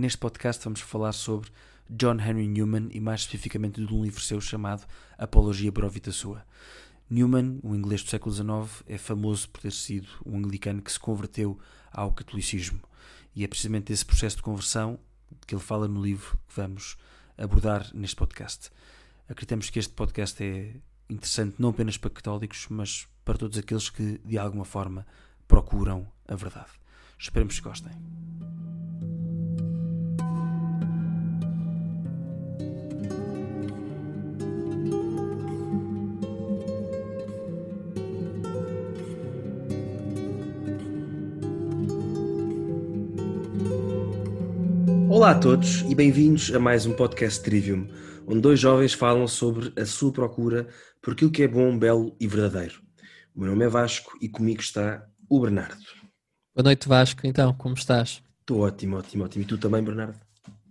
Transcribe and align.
Neste 0.00 0.16
podcast 0.16 0.64
vamos 0.64 0.80
falar 0.80 1.12
sobre 1.12 1.50
John 1.90 2.14
Henry 2.14 2.48
Newman 2.48 2.88
e 2.90 2.98
mais 2.98 3.20
especificamente 3.20 3.84
de 3.84 3.94
um 3.94 4.02
livro 4.02 4.18
seu 4.18 4.40
chamado 4.40 4.86
Apologia 5.18 5.70
Vita 5.90 6.10
Sua. 6.10 6.42
Newman, 7.10 7.60
o 7.62 7.74
inglês 7.74 8.02
do 8.02 8.08
século 8.08 8.34
XIX, 8.34 8.82
é 8.86 8.96
famoso 8.96 9.50
por 9.50 9.60
ter 9.60 9.72
sido 9.72 10.08
um 10.24 10.38
anglicano 10.38 10.80
que 10.80 10.90
se 10.90 10.98
converteu 10.98 11.58
ao 11.92 12.12
catolicismo. 12.12 12.80
E 13.36 13.44
é 13.44 13.46
precisamente 13.46 13.92
esse 13.92 14.02
processo 14.02 14.36
de 14.36 14.42
conversão 14.42 14.98
que 15.46 15.54
ele 15.54 15.62
fala 15.62 15.86
no 15.86 16.02
livro 16.02 16.38
que 16.48 16.56
vamos 16.56 16.96
abordar 17.36 17.86
neste 17.92 18.16
podcast. 18.16 18.70
Acreditamos 19.28 19.68
que 19.68 19.80
este 19.80 19.92
podcast 19.92 20.42
é 20.42 20.76
interessante 21.10 21.56
não 21.58 21.68
apenas 21.68 21.98
para 21.98 22.08
católicos, 22.08 22.66
mas 22.70 23.06
para 23.22 23.36
todos 23.36 23.58
aqueles 23.58 23.90
que 23.90 24.18
de 24.24 24.38
alguma 24.38 24.64
forma 24.64 25.06
procuram 25.46 26.10
a 26.26 26.34
verdade. 26.34 26.70
Esperemos 27.18 27.60
que 27.60 27.68
gostem. 27.68 27.92
Olá 45.20 45.32
a 45.32 45.38
todos 45.38 45.82
e 45.82 45.94
bem-vindos 45.94 46.50
a 46.54 46.58
mais 46.58 46.86
um 46.86 46.94
podcast 46.94 47.42
Trivium, 47.42 47.86
onde 48.26 48.40
dois 48.40 48.58
jovens 48.58 48.94
falam 48.94 49.28
sobre 49.28 49.70
a 49.78 49.84
sua 49.84 50.10
procura 50.10 50.66
por 51.02 51.12
aquilo 51.12 51.30
que 51.30 51.42
é 51.42 51.46
bom, 51.46 51.78
belo 51.78 52.16
e 52.18 52.26
verdadeiro. 52.26 52.80
O 53.36 53.40
meu 53.40 53.50
nome 53.50 53.66
é 53.66 53.68
Vasco 53.68 54.16
e 54.18 54.30
comigo 54.30 54.62
está 54.62 55.06
o 55.28 55.38
Bernardo. 55.38 55.76
Boa 56.54 56.64
noite, 56.64 56.88
Vasco. 56.88 57.26
Então, 57.26 57.52
como 57.52 57.74
estás? 57.74 58.22
Estou 58.40 58.60
ótimo, 58.60 58.96
ótimo, 58.96 59.24
ótimo. 59.24 59.44
E 59.44 59.46
tu 59.46 59.58
também, 59.58 59.84
Bernardo? 59.84 60.18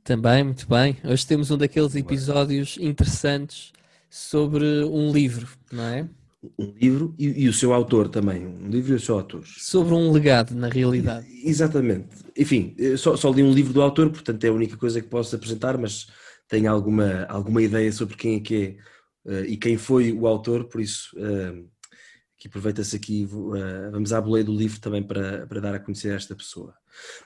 Também, 0.03 0.43
muito 0.43 0.67
bem. 0.67 0.97
Hoje 1.03 1.27
temos 1.27 1.51
um 1.51 1.57
daqueles 1.57 1.93
episódios 1.93 2.75
interessantes 2.81 3.71
sobre 4.09 4.65
um 4.83 5.11
livro, 5.11 5.47
não 5.71 5.83
é? 5.83 6.09
Um 6.57 6.73
livro 6.81 7.13
e, 7.19 7.43
e, 7.43 7.49
o 7.49 7.53
seu 7.53 7.73
autor 7.73 8.07
também. 8.07 8.47
Um 8.47 8.69
livro 8.69 8.93
e 8.93 8.95
o 8.95 8.99
seu 8.99 9.15
autor. 9.15 9.45
Sobre 9.45 9.93
um 9.93 10.11
legado, 10.11 10.55
na 10.55 10.69
realidade. 10.69 11.27
Exatamente. 11.43 12.07
Enfim, 12.37 12.75
só, 12.97 13.17
só 13.17 13.29
li 13.29 13.43
um 13.43 13.51
livro 13.51 13.73
do 13.73 13.81
autor, 13.81 14.09
portanto 14.09 14.43
é 14.45 14.47
a 14.47 14.53
única 14.53 14.77
coisa 14.77 15.01
que 15.01 15.07
posso 15.07 15.35
apresentar, 15.35 15.77
mas 15.77 16.07
tenho 16.49 16.69
alguma, 16.69 17.25
alguma 17.25 17.61
ideia 17.61 17.91
sobre 17.91 18.17
quem 18.17 18.35
é 18.35 18.39
que 18.39 18.55
é 19.25 19.31
uh, 19.31 19.45
e 19.45 19.55
quem 19.55 19.77
foi 19.77 20.11
o 20.11 20.25
autor, 20.27 20.65
por 20.65 20.81
isso 20.81 21.15
uh, 21.15 21.69
que 22.37 22.47
aproveita-se 22.47 22.95
aqui, 22.95 23.29
uh, 23.31 23.91
vamos 23.91 24.11
à 24.11 24.19
boleia 24.19 24.43
do 24.43 24.55
livro 24.55 24.81
também 24.81 25.03
para, 25.03 25.45
para 25.45 25.61
dar 25.61 25.75
a 25.75 25.79
conhecer 25.79 26.13
esta 26.13 26.35
pessoa. 26.35 26.73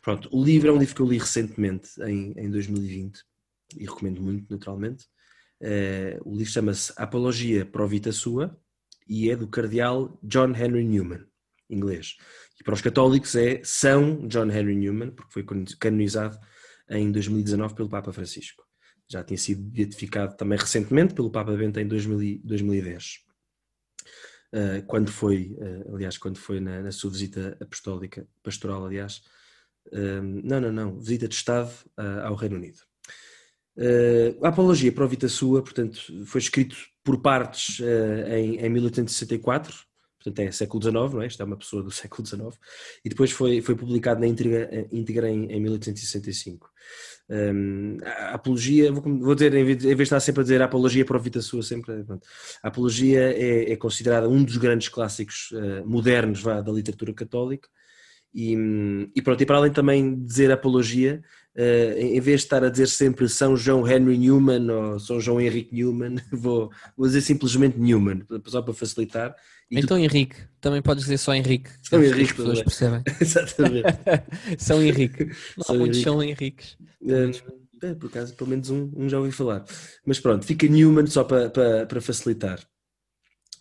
Pronto, 0.02 0.30
o 0.32 0.44
livro 0.44 0.70
é 0.70 0.74
um 0.74 0.78
livro 0.78 0.94
que 0.94 1.02
eu 1.02 1.08
li 1.08 1.18
recentemente, 1.18 1.90
em, 2.02 2.34
em 2.36 2.52
2020, 2.52 3.24
e 3.78 3.86
recomendo 3.86 4.22
muito, 4.22 4.52
naturalmente. 4.54 5.06
o 6.26 6.36
livro 6.36 6.52
chama-se 6.52 6.94
Apologia 6.98 7.66
Pro 7.66 7.88
Vita 7.88 8.12
Sua, 8.12 8.56
e 9.08 9.30
é 9.30 9.36
do 9.36 9.48
cardeal 9.48 10.20
John 10.24 10.50
Henry 10.50 10.84
Newman, 10.84 11.26
inglês. 11.70 12.16
E 12.60 12.64
para 12.64 12.74
os 12.74 12.82
católicos 12.82 13.36
é 13.36 13.62
São 13.64 14.28
John 14.28 14.50
Henry 14.50 14.76
Newman, 14.76 15.12
porque 15.12 15.34
foi 15.34 15.46
canonizado 15.80 16.38
em 16.90 17.12
2019 17.12 17.76
pelo 17.76 17.90
Papa 17.90 18.12
Francisco. 18.12 18.64
Já 19.10 19.24
tinha 19.24 19.38
sido 19.38 19.62
beatificado 19.62 20.36
também 20.36 20.58
recentemente 20.58 21.14
pelo 21.14 21.32
Papa 21.32 21.56
Bento 21.56 21.80
em 21.80 21.88
2010. 21.88 23.24
Uh, 24.54 24.86
quando 24.86 25.12
foi, 25.12 25.58
uh, 25.60 25.96
aliás, 25.96 26.18
quando 26.18 26.38
foi 26.38 26.60
na, 26.60 26.84
na, 26.84 26.92
sua 26.92 27.10
visita 27.10 27.58
apostólica, 27.60 28.28
pastoral, 28.44 28.86
aliás, 28.86 29.22
uh, 29.88 30.22
não, 30.44 30.62
não, 30.62 30.72
não, 30.72 31.00
visita 31.00 31.28
de 31.28 31.34
Estado 31.34 31.72
ao 32.24 32.36
Reino 32.36 32.58
Unido. 32.58 32.78
a 34.44 34.48
Apologia 34.48 34.92
para 34.92 35.06
o 35.06 35.08
Vita 35.08 35.28
Sua, 35.28 35.64
portanto, 35.64 36.00
foi 36.26 36.40
escrito 36.40 36.78
por 37.04 37.22
partes 37.22 37.80
uh, 37.80 38.28
em, 38.30 38.58
em 38.58 38.70
1864, 38.70 39.74
portanto 40.24 40.40
é 40.40 40.52
século 40.52 40.82
XIX, 40.82 40.94
não 41.14 41.22
é? 41.22 41.28
Isto 41.28 41.44
é 41.44 41.46
uma 41.46 41.58
pessoa 41.58 41.84
do 41.84 41.92
século 41.92 42.26
XIX, 42.26 42.60
e 43.04 43.10
depois 43.10 43.32
foi, 43.32 43.62
foi 43.62 43.76
publicado 43.76 44.22
na 44.22 44.28
íntegra, 44.28 44.70
eh, 44.72 44.88
íntegra 44.92 45.30
em, 45.30 45.52
em 45.52 45.60
1865. 45.60 46.70
Um, 47.30 47.98
a 48.04 48.36
apologia, 48.36 48.92
vou, 48.92 49.02
vou 49.02 49.36
dizer, 49.36 49.54
em 49.54 49.64
vez, 49.64 49.80
de 49.80 50.02
estar 50.02 50.20
sempre 50.20 50.42
a 50.42 50.44
dizer 50.44 50.62
a 50.62 50.66
apologia 50.66 51.06
para 51.06 51.18
a 51.18 51.42
sua, 51.42 51.64
sempre, 51.64 52.04
pronto, 52.04 52.28
a 52.62 52.68
apologia 52.68 53.32
é, 53.32 53.72
é, 53.72 53.76
considerada 53.76 54.28
um 54.30 54.44
dos 54.44 54.58
grandes 54.58 54.90
clássicos 54.90 55.52
uh, 55.52 55.88
modernos 55.88 56.42
vá, 56.42 56.62
da 56.62 56.72
literatura 56.72 57.14
católica, 57.14 57.68
e, 58.34 58.58
e 59.16 59.22
pronto, 59.22 59.42
e 59.42 59.46
para 59.46 59.58
além 59.58 59.72
também 59.72 60.24
dizer 60.24 60.52
apologia, 60.52 61.22
em 61.56 62.20
vez 62.20 62.42
de 62.42 62.46
estar 62.46 62.64
a 62.64 62.70
dizer 62.70 62.88
sempre 62.88 63.30
São 63.30 63.56
João 63.56 63.88
Henry 63.88 64.18
Newman 64.18 64.72
ou 64.72 65.00
São 65.00 65.20
João 65.20 65.40
Henrique 65.40 65.74
Newman, 65.74 66.16
vou, 66.32 66.72
vou 66.98 67.08
dizer 67.08 67.22
simplesmente 67.22 67.80
Newman, 67.80 68.24
só 68.46 68.62
para 68.62 68.74
facilitar. 68.74 69.36
E 69.70 69.80
então 69.80 69.98
tu... 69.98 70.04
Henrique, 70.04 70.36
também 70.62 70.82
podes 70.82 71.04
dizer 71.04 71.18
só 71.18 71.34
Henrique. 71.34 71.70
São 71.82 72.04
Henrique, 72.04 72.32
as 72.32 72.32
pessoas 72.32 72.62
percebem. 72.64 73.04
Exatamente. 73.20 73.88
São 74.58 74.82
Henrique. 74.82 75.26
Não 75.58 75.64
São 75.64 75.76
há 75.76 75.80
muitos 75.80 76.02
São 76.02 76.24
Henriques. 76.24 76.78
Uh, 77.02 77.32
é, 77.84 77.94
por 77.94 78.08
acaso, 78.08 78.34
pelo 78.36 78.50
menos 78.50 78.70
um, 78.70 78.92
um, 78.96 79.10
já 79.10 79.20
ouvi 79.20 79.32
falar. 79.32 79.66
Mas 80.06 80.20
pronto, 80.20 80.46
fica 80.46 80.68
Newman 80.68 81.06
só 81.08 81.24
para, 81.24 81.50
para, 81.50 81.86
para 81.86 82.02
facilitar. 82.02 82.60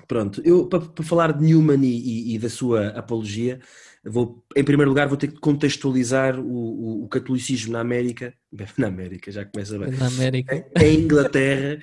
Pronto, 0.06 0.40
eu 0.44 0.66
para, 0.66 0.80
para 0.80 1.04
falar 1.04 1.32
de 1.32 1.44
Newman 1.44 1.82
e, 1.84 2.32
e, 2.32 2.34
e 2.34 2.38
da 2.38 2.48
sua 2.48 2.88
apologia, 2.88 3.60
Vou, 4.04 4.44
em 4.56 4.64
primeiro 4.64 4.90
lugar, 4.90 5.06
vou 5.06 5.16
ter 5.16 5.28
que 5.28 5.38
contextualizar 5.38 6.38
o, 6.38 6.44
o, 6.44 7.04
o, 7.04 7.08
catolicismo 7.08 7.72
na 7.72 7.80
América. 7.80 8.34
Na 8.76 8.88
América, 8.88 9.30
já 9.30 9.44
começa 9.44 9.78
bem. 9.78 9.92
Na 9.92 10.08
América. 10.08 10.66
Em, 10.80 11.00
Inglaterra. 11.04 11.78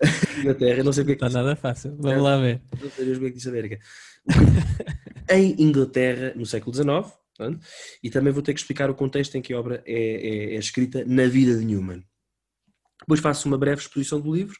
Inglaterra, 0.38 0.84
não 0.84 0.92
sei 0.92 1.02
o 1.02 1.06
que 1.06 1.12
é 1.12 1.16
que. 1.16 1.24
Está 1.24 1.42
nada 1.42 1.56
fácil. 1.56 1.96
Vamos 1.98 2.22
lá 2.22 2.36
ver. 2.36 2.60
Não 2.78 2.90
sei 2.90 3.26
é 3.26 3.30
que 3.30 3.48
América. 3.48 3.78
em 5.30 5.62
Inglaterra, 5.62 6.34
no 6.36 6.44
século 6.44 6.74
XIX. 6.74 7.10
E 8.02 8.10
também 8.10 8.32
vou 8.32 8.42
ter 8.42 8.52
que 8.52 8.60
explicar 8.60 8.90
o 8.90 8.94
contexto 8.94 9.34
em 9.36 9.42
que 9.42 9.54
a 9.54 9.58
obra 9.58 9.82
é, 9.86 9.94
é, 9.94 10.54
é 10.54 10.58
escrita 10.58 11.04
na 11.06 11.26
vida 11.26 11.58
de 11.58 11.64
Newman. 11.64 12.04
Depois 13.00 13.20
faço 13.20 13.48
uma 13.48 13.56
breve 13.56 13.80
exposição 13.80 14.20
do 14.20 14.34
livro 14.34 14.56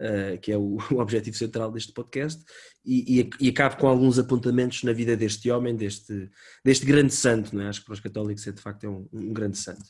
uh, 0.00 0.38
que 0.40 0.52
é 0.52 0.56
o, 0.56 0.78
o, 0.90 0.98
objetivo 0.98 1.36
central 1.36 1.70
deste 1.70 1.92
podcast, 1.92 2.42
e, 2.84 3.20
e, 3.20 3.30
e 3.40 3.48
acabo 3.48 3.76
com 3.76 3.86
alguns 3.86 4.18
apontamentos 4.18 4.82
na 4.82 4.92
vida 4.92 5.16
deste 5.16 5.50
homem, 5.50 5.74
deste, 5.74 6.30
deste 6.64 6.84
grande 6.84 7.14
santo, 7.14 7.54
não 7.54 7.64
é? 7.64 7.68
acho 7.68 7.80
que 7.80 7.86
para 7.86 7.94
os 7.94 8.00
católicos 8.00 8.46
é 8.46 8.52
de 8.52 8.60
facto 8.60 8.84
é 8.84 8.88
um, 8.88 9.08
um 9.12 9.32
grande 9.32 9.58
santo. 9.58 9.84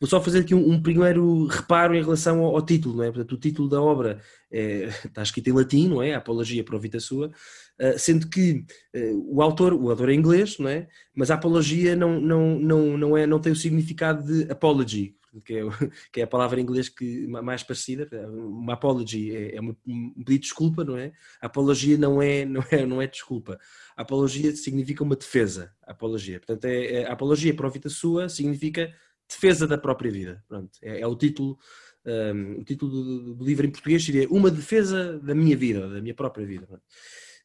Vou 0.00 0.08
só 0.08 0.22
fazer 0.22 0.40
aqui 0.40 0.54
um, 0.54 0.72
um 0.72 0.82
primeiro 0.82 1.46
reparo 1.46 1.94
em 1.94 2.02
relação 2.02 2.40
ao, 2.40 2.56
ao, 2.56 2.64
título, 2.64 2.96
não 2.96 3.04
é? 3.04 3.10
Portanto, 3.10 3.32
o 3.32 3.38
título 3.38 3.68
da 3.68 3.80
obra 3.80 4.20
é, 4.50 4.88
está 5.04 5.22
escrito 5.22 5.48
em 5.48 5.52
latim, 5.52 5.88
não 5.88 6.02
é? 6.02 6.14
A 6.14 6.18
Apologia 6.18 6.64
Pro 6.64 6.80
Vita 6.80 7.00
Sua, 7.00 7.28
uh, 7.28 7.98
sendo 7.98 8.28
que 8.28 8.64
uh, 8.94 9.34
o 9.36 9.42
autor, 9.42 9.72
o 9.74 9.90
autor 9.90 10.08
é 10.08 10.14
inglês, 10.14 10.58
não 10.58 10.68
é? 10.68 10.88
Mas 11.14 11.30
a 11.30 11.34
apologia 11.34 11.96
não, 11.96 12.20
não, 12.20 12.58
não, 12.58 12.98
não, 12.98 13.16
é, 13.16 13.26
não 13.26 13.40
tem 13.40 13.52
o 13.52 13.56
significado 13.56 14.24
de 14.24 14.50
apology, 14.50 15.14
que 15.40 15.54
é, 15.54 15.60
que 16.12 16.20
é 16.20 16.24
a 16.24 16.26
palavra 16.26 16.60
em 16.60 16.62
inglês 16.62 16.88
que, 16.88 17.26
mais 17.26 17.62
parecida. 17.62 18.08
Uma 18.28 18.74
apology 18.74 19.34
é, 19.34 19.56
é 19.56 19.60
um 19.60 19.74
pedido 19.74 20.24
de 20.24 20.38
desculpa, 20.38 20.84
não 20.84 20.96
é? 20.96 21.12
Apologia 21.40 21.96
não 21.96 22.20
é, 22.20 22.44
não 22.46 22.64
é, 22.70 22.86
não 22.86 23.02
é 23.02 23.06
desculpa. 23.06 23.58
Apologia 23.96 24.54
significa 24.54 25.02
uma 25.02 25.16
defesa. 25.16 25.72
Apologia. 25.82 26.38
Portanto, 26.38 26.64
é, 26.64 26.86
é, 26.86 27.06
a 27.06 27.12
apologia 27.12 27.54
para 27.54 27.66
a 27.66 27.70
vida 27.70 27.88
sua 27.88 28.28
significa 28.28 28.92
defesa 29.28 29.66
da 29.66 29.78
própria 29.78 30.10
vida. 30.10 30.44
Pronto, 30.48 30.70
é, 30.82 31.00
é 31.00 31.06
o 31.06 31.16
título. 31.16 31.58
Um, 32.04 32.60
o 32.60 32.64
título 32.64 32.90
do, 32.92 33.34
do, 33.34 33.44
livro 33.44 33.66
em 33.66 33.70
português 33.70 34.04
seria 34.04 34.28
Uma 34.28 34.48
Defesa 34.48 35.18
da 35.18 35.34
Minha 35.34 35.56
Vida, 35.56 35.88
da 35.88 36.00
minha 36.00 36.14
própria 36.14 36.46
vida. 36.46 36.80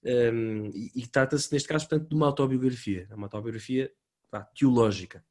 Um, 0.03 0.67
e, 0.67 0.91
e 0.95 1.07
trata-se, 1.07 1.51
neste 1.51 1.67
caso, 1.67 1.87
portanto, 1.87 2.07
de 2.07 2.15
uma 2.15 2.27
autobiografia. 2.27 3.07
É 3.09 3.15
uma 3.15 3.25
autobiografia 3.25 3.91
pá, 4.29 4.41
teológica. 4.55 5.23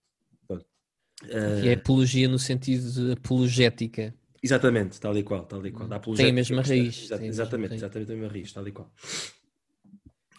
Uh, 1.24 1.66
é 1.66 1.74
apologia 1.74 2.28
no 2.28 2.38
sentido 2.38 2.90
de 2.90 3.12
apologética. 3.12 4.14
Exatamente, 4.42 4.98
tal 4.98 5.16
e 5.16 5.22
qual, 5.22 5.44
tal 5.44 5.64
e 5.66 5.70
qual. 5.70 5.86
Da 5.88 5.98
tem 5.98 6.30
a 6.30 6.32
mesma 6.32 6.62
raiz. 6.62 7.04
Exatamente, 7.04 7.28
exatamente, 7.28 7.74
exatamente 7.74 8.12
a 8.12 8.14
mesma 8.14 8.32
raiz, 8.32 8.52
tal 8.52 8.66
e 8.66 8.72
qual. 8.72 8.90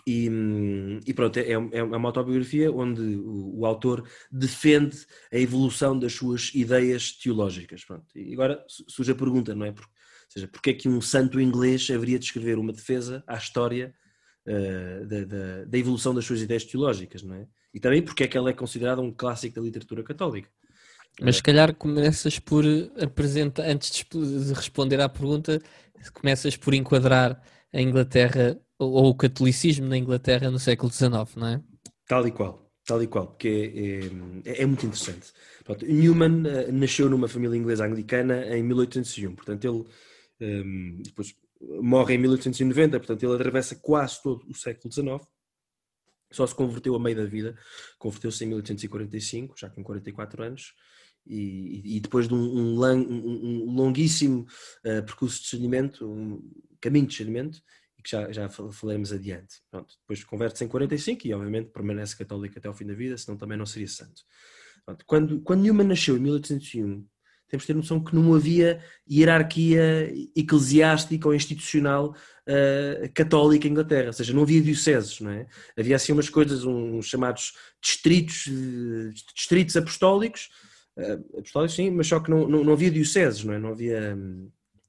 E, 0.07 0.29
e 1.05 1.13
pronto, 1.13 1.37
é, 1.37 1.51
é 1.51 1.83
uma 1.83 2.09
autobiografia 2.09 2.71
onde 2.71 3.01
o, 3.01 3.59
o, 3.59 3.65
autor 3.65 4.07
defende 4.31 5.05
a 5.31 5.37
evolução 5.37 5.97
das 5.97 6.13
suas 6.13 6.51
ideias 6.55 7.11
teológicas. 7.11 7.85
Pronto. 7.85 8.05
E 8.15 8.33
agora 8.33 8.63
surge 8.67 9.11
a 9.11 9.15
pergunta, 9.15 9.53
não 9.53 9.65
é? 9.65 9.71
Por, 9.71 9.83
ou 9.83 9.89
seja, 10.27 10.47
porque 10.47 10.71
é 10.71 10.73
que 10.73 10.89
um 10.89 11.01
santo 11.01 11.39
inglês 11.39 11.89
haveria 11.91 12.17
de 12.17 12.25
escrever 12.25 12.57
uma 12.57 12.73
defesa 12.73 13.23
à 13.27 13.35
história 13.35 13.93
uh, 14.47 15.05
da, 15.05 15.25
da, 15.25 15.65
da, 15.65 15.77
evolução 15.77 16.15
das 16.15 16.25
suas 16.25 16.41
ideias 16.41 16.63
teológicas, 16.63 17.21
não 17.21 17.35
é? 17.35 17.47
E 17.73 17.79
também 17.79 18.01
porque 18.01 18.23
é 18.23 18.27
que 18.27 18.37
ela 18.37 18.49
é 18.49 18.53
considerada 18.53 19.01
um 19.01 19.11
clássico 19.11 19.55
da 19.55 19.61
literatura 19.61 20.03
católica. 20.03 20.49
Mas 21.19 21.37
se 21.37 21.43
calhar 21.43 21.75
começas 21.75 22.39
por 22.39 22.63
apresentar, 23.01 23.63
antes 23.63 24.05
de 24.09 24.53
responder 24.53 24.99
à 25.01 25.09
pergunta, 25.09 25.61
começas 26.13 26.55
por 26.55 26.73
enquadrar 26.73 27.41
a 27.73 27.81
Inglaterra 27.81 28.59
ou 28.79 29.09
o 29.09 29.15
catolicismo 29.15 29.87
na 29.87 29.97
Inglaterra 29.97 30.49
no 30.49 30.59
século 30.59 30.91
XIX, 30.91 31.35
não 31.35 31.47
é? 31.47 31.61
Tal 32.07 32.27
e 32.27 32.31
qual, 32.31 32.71
tal 32.85 33.01
e 33.03 33.07
qual, 33.07 33.27
porque 33.27 34.41
é, 34.45 34.51
é, 34.51 34.61
é 34.63 34.65
muito 34.65 34.85
interessante. 34.85 35.31
Pronto, 35.63 35.85
Newman 35.85 36.43
uh, 36.47 36.71
nasceu 36.71 37.09
numa 37.09 37.27
família 37.27 37.57
inglesa 37.57 37.85
anglicana 37.85 38.45
em 38.55 38.63
1801, 38.63 39.35
portanto 39.35 39.65
ele 39.65 39.85
um, 40.41 41.01
depois 41.03 41.35
morre 41.81 42.15
em 42.15 42.17
1890, 42.17 42.99
portanto 42.99 43.23
ele 43.23 43.35
atravessa 43.35 43.75
quase 43.75 44.21
todo 44.21 44.43
o 44.49 44.55
século 44.55 44.91
XIX, 44.91 45.21
só 46.31 46.47
se 46.47 46.55
converteu 46.55 46.95
a 46.95 46.99
meio 46.99 47.15
da 47.15 47.25
vida, 47.25 47.55
converteu-se 47.99 48.43
em 48.43 48.47
1845, 48.47 49.55
já 49.57 49.69
com 49.69 49.83
44 49.83 50.43
anos, 50.43 50.73
e, 51.25 51.97
e 51.97 51.99
depois 51.99 52.27
de 52.27 52.33
um, 52.33 52.37
um, 52.37 52.83
um, 52.83 53.75
longuíssimo 53.75 54.45
uh, 54.85 55.03
percurso 55.03 55.37
de 55.37 55.43
discernimento, 55.43 56.09
um 56.09 56.41
caminho 56.79 57.05
de 57.05 57.11
discernimento, 57.11 57.61
que 58.03 58.09
já, 58.09 58.31
já 58.31 58.49
falaremos 58.49 59.11
adiante. 59.11 59.61
Pronto, 59.69 59.95
depois 60.01 60.23
converte-se 60.23 60.65
em 60.65 60.67
45 60.67 61.27
e 61.27 61.33
obviamente 61.33 61.69
permanece 61.69 62.17
católico 62.17 62.57
até 62.57 62.67
ao 62.67 62.73
fim 62.73 62.85
da 62.85 62.93
vida, 62.93 63.17
senão 63.17 63.37
também 63.37 63.57
não 63.57 63.65
seria 63.65 63.87
santo. 63.87 64.23
Pronto, 64.85 65.05
quando, 65.05 65.41
quando 65.41 65.61
Newman 65.61 65.87
nasceu 65.87 66.17
em 66.17 66.19
1801, 66.19 67.05
temos 67.47 67.63
de 67.63 67.67
ter 67.67 67.75
noção 67.75 68.01
que 68.01 68.15
não 68.15 68.33
havia 68.33 68.81
hierarquia 69.09 70.11
eclesiástica 70.35 71.27
ou 71.27 71.35
institucional 71.35 72.15
uh, 72.47 73.13
católica 73.13 73.67
em 73.67 73.71
Inglaterra, 73.71 74.07
ou 74.07 74.13
seja, 74.13 74.33
não 74.33 74.43
havia 74.43 74.61
dioceses, 74.61 75.19
não 75.19 75.31
é? 75.31 75.45
Havia 75.77 75.97
assim 75.97 76.13
umas 76.13 76.29
coisas, 76.29 76.63
uns 76.63 77.07
chamados 77.07 77.53
distritos, 77.81 78.47
uh, 78.47 79.11
distritos 79.35 79.75
apostólicos, 79.75 80.49
uh, 80.97 81.39
apostólicos 81.39 81.75
sim, 81.75 81.91
mas 81.91 82.07
só 82.07 82.19
que 82.19 82.29
não, 82.29 82.47
não, 82.47 82.63
não, 82.63 82.73
havia 82.73 82.91
dioceses, 82.91 83.43
não 83.43 83.53
é? 83.53 83.59
Não 83.59 83.69
havia, 83.69 84.17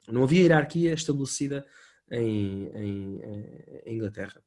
não 0.08 0.24
havia 0.24 0.42
hierarquia 0.42 0.92
estabelecida 0.92 1.66
em, 2.10 2.68
em, 2.74 3.20
em 3.86 3.96
Inglaterra. 3.96 4.42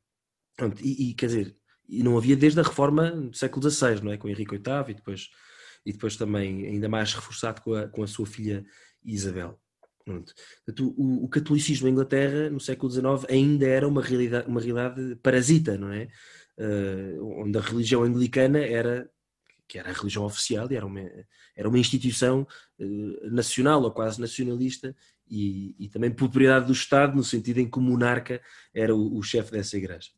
Pronto, 0.55 0.81
e, 0.83 1.09
e, 1.09 1.13
quer 1.13 1.27
dizer, 1.27 1.55
e 1.87 2.03
não 2.03 2.17
havia 2.17 2.35
desde 2.35 2.59
a 2.59 2.63
reforma 2.63 3.11
do 3.11 3.35
século 3.35 3.69
XVI, 3.69 4.01
não 4.01 4.11
é? 4.11 4.17
Com 4.17 4.29
Henrique 4.29 4.57
VIII 4.57 4.89
e 4.89 4.93
depois 4.93 5.29
e 5.85 5.93
depois 5.93 6.17
também 6.17 6.65
ainda 6.65 6.89
mais 6.89 7.13
reforçado 7.13 7.61
com 7.61 7.73
a, 7.75 7.87
com 7.87 8.01
a 8.01 8.07
sua 8.07 8.25
filha 8.25 8.65
Isabel. 9.03 9.59
O, 10.95 11.25
o, 11.25 11.29
catolicismo 11.29 11.87
em 11.87 11.91
Inglaterra 11.91 12.49
no 12.49 12.59
século 12.59 12.91
XIX 12.91 13.25
ainda 13.29 13.65
era 13.65 13.87
uma 13.87 14.01
realidade, 14.01 14.47
uma 14.47 14.61
realidade 14.61 15.15
parasita, 15.17 15.77
não 15.77 15.91
é? 15.91 16.07
Uh, 16.57 17.41
onde 17.41 17.57
a 17.57 17.61
religião 17.61 18.03
anglicana 18.03 18.59
era 18.59 19.09
que 19.67 19.79
era 19.79 19.89
a 19.89 19.93
religião 19.93 20.25
oficial 20.25 20.67
e 20.71 20.75
era 20.75 20.85
uma, 20.85 21.01
era 21.55 21.67
uma 21.67 21.79
instituição 21.79 22.47
uh, 22.79 23.29
nacional 23.31 23.81
ou 23.81 23.91
quase 23.91 24.19
nacionalista 24.19 24.95
e, 25.29 25.75
e, 25.79 25.89
também 25.89 26.11
propriedade 26.11 26.67
do 26.67 26.73
Estado 26.73 27.15
no 27.15 27.23
sentido 27.23 27.59
em 27.59 27.69
que 27.69 27.77
o 27.79 27.81
monarca 27.81 28.41
era 28.73 28.95
o, 28.95 29.17
o 29.17 29.23
chefe 29.23 29.51
dessa 29.51 29.75
igreja. 29.75 30.09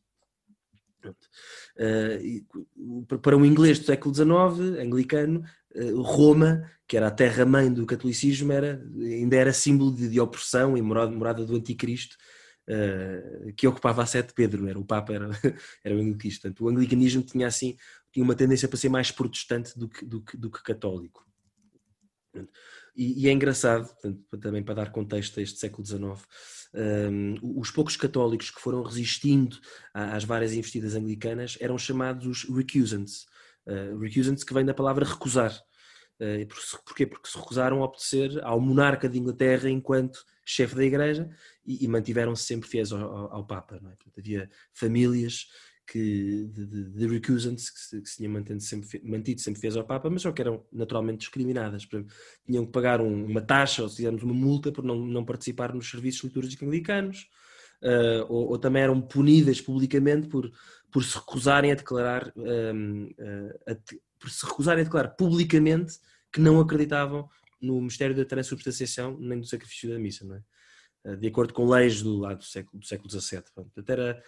Uh, 1.76 3.16
para 3.18 3.36
um 3.36 3.44
inglês 3.44 3.78
do 3.78 3.86
século 3.86 4.14
XIX, 4.14 4.80
anglicano, 4.80 5.44
uh, 5.74 6.02
Roma, 6.02 6.70
que 6.86 6.96
era 6.96 7.06
a 7.06 7.10
terra-mãe 7.10 7.72
do 7.72 7.86
catolicismo, 7.86 8.52
era, 8.52 8.82
ainda 9.00 9.36
era 9.36 9.52
símbolo 9.52 9.94
de, 9.94 10.08
de 10.08 10.20
opressão 10.20 10.76
e 10.76 10.82
morada, 10.82 11.12
morada 11.12 11.44
do 11.44 11.56
anticristo, 11.56 12.16
uh, 12.68 13.52
que 13.54 13.66
ocupava 13.66 14.02
a 14.02 14.06
sete 14.06 14.34
Pedro, 14.34 14.68
era? 14.68 14.78
o 14.78 14.84
Papa 14.84 15.14
era, 15.14 15.30
era 15.84 15.94
o 15.94 16.00
anglicanista. 16.00 16.48
Portanto, 16.48 16.64
o 16.64 16.68
anglicanismo 16.68 17.22
tinha 17.22 17.46
assim 17.46 17.76
tinha 18.12 18.24
uma 18.24 18.34
tendência 18.34 18.68
para 18.68 18.78
ser 18.78 18.88
mais 18.88 19.10
protestante 19.10 19.78
do 19.78 19.88
que, 19.88 20.04
do 20.04 20.22
que, 20.22 20.36
do 20.36 20.50
que 20.50 20.62
católico. 20.62 21.26
E, 22.96 23.24
e, 23.24 23.28
é 23.28 23.32
engraçado, 23.32 23.88
também 24.40 24.62
para 24.62 24.74
dar 24.74 24.92
contexto 24.92 25.38
a 25.38 25.42
este 25.42 25.58
século 25.58 25.86
XIX, 25.86 26.26
um, 26.74 27.58
os 27.58 27.70
poucos 27.70 27.96
católicos 27.96 28.50
que 28.50 28.60
foram 28.60 28.82
resistindo 28.82 29.56
às 29.94 30.24
várias 30.24 30.52
investidas 30.52 30.94
anglicanas 30.94 31.56
eram 31.60 31.78
chamados 31.78 32.26
os 32.26 32.56
recusants. 32.56 33.26
Uh, 33.66 33.98
recusants 33.98 34.44
que 34.44 34.52
vem 34.52 34.64
da 34.64 34.74
palavra 34.74 35.04
recusar. 35.04 35.52
Uh, 36.20 36.46
porquê? 36.84 37.06
Porque 37.06 37.28
se 37.28 37.38
recusaram 37.38 37.82
a 37.82 37.84
obedecer 37.84 38.42
ao 38.44 38.60
monarca 38.60 39.08
de 39.08 39.18
Inglaterra 39.18 39.70
enquanto 39.70 40.24
chefe 40.44 40.74
da 40.74 40.84
igreja 40.84 41.30
e, 41.64 41.84
e 41.84 41.88
mantiveram-se 41.88 42.44
sempre 42.44 42.68
fiéis 42.68 42.90
ao, 42.90 43.00
ao, 43.00 43.34
ao 43.34 43.46
Papa. 43.46 43.76
É? 43.76 43.78
Portanto, 43.78 44.18
havia 44.18 44.50
famílias 44.72 45.46
que, 45.90 46.46
de, 46.52 46.66
de, 46.66 46.84
de 46.90 47.06
recusants 47.06 47.70
que 47.70 47.80
se, 47.80 48.02
que 48.02 48.08
se 48.08 48.28
mantido 48.28 48.60
sempre, 48.60 49.00
mantido 49.02 49.40
sempre 49.40 49.60
fiéis 49.60 49.74
ao 49.74 49.84
Papa, 49.84 50.10
mas 50.10 50.20
só 50.20 50.32
que 50.32 50.42
eram 50.42 50.62
naturalmente 50.70 51.20
discriminadas. 51.20 51.88
Tinham 52.46 52.66
que 52.66 52.72
pagar 52.72 53.00
um, 53.00 53.24
uma 53.24 53.40
taxa 53.40 53.82
ou, 53.82 53.88
se 53.88 53.96
digamos, 53.96 54.22
uma 54.22 54.34
multa 54.34 54.70
por 54.70 54.84
não, 54.84 54.96
não 54.96 55.24
participar 55.24 55.74
nos 55.74 55.88
serviços 55.88 56.24
litúrgicos 56.24 56.66
anglicanos, 56.66 57.26
uh, 57.82 58.26
ou, 58.28 58.50
ou, 58.50 58.58
também 58.58 58.82
eram 58.82 59.00
punidas 59.00 59.62
publicamente 59.62 60.28
por, 60.28 60.52
por 60.92 61.02
se 61.02 61.16
recusarem 61.16 61.72
a 61.72 61.74
declarar, 61.74 62.30
um, 62.36 63.04
uh, 63.04 63.58
ah, 63.66 63.72
a, 63.72 63.76
por 64.18 64.28
se 64.28 64.44
recusarem 64.44 64.82
a 64.82 64.84
declarar 64.84 65.08
publicamente 65.10 65.94
que 66.30 66.40
não 66.40 66.60
acreditavam 66.60 67.26
no 67.62 67.80
mistério 67.80 68.14
da 68.14 68.26
transubstanciação 68.26 69.16
nem 69.18 69.40
do 69.40 69.46
sacrifício 69.46 69.88
da 69.88 69.98
missa, 69.98 70.26
não 70.26 70.36
é? 70.36 70.42
Uh, 71.12 71.16
de 71.16 71.28
acordo 71.28 71.54
com 71.54 71.66
leis 71.66 72.02
do, 72.02 72.18
lá 72.18 72.34
do 72.34 72.44
século, 72.44 72.78
do 72.78 72.86
século 72.86 73.08
XVII. 73.08 73.42
Portanto, 73.54 73.88
era 73.88 74.22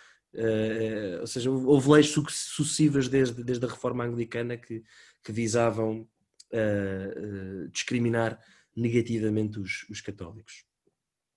ou 1.21 1.27
seja, 1.27 1.51
houve 1.51 1.91
leis 1.91 2.15
sucessivas 2.29 3.09
desde, 3.09 3.43
desde 3.43 3.65
a 3.65 3.69
reforma 3.69 4.05
anglicana 4.05 4.57
que, 4.57 4.83
que 5.23 5.33
visavam 5.33 6.07
uh, 6.53 7.65
uh, 7.65 7.69
discriminar 7.71 8.39
negativamente 8.77 9.59
os, 9.59 9.87
os 9.91 10.01
católicos. 10.01 10.65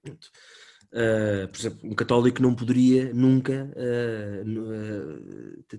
por 0.04 1.60
exemplo, 1.60 1.80
um 1.84 1.96
católico 1.96 2.42
não 2.42 2.54
poderia 2.54 3.12
nunca 3.14 3.74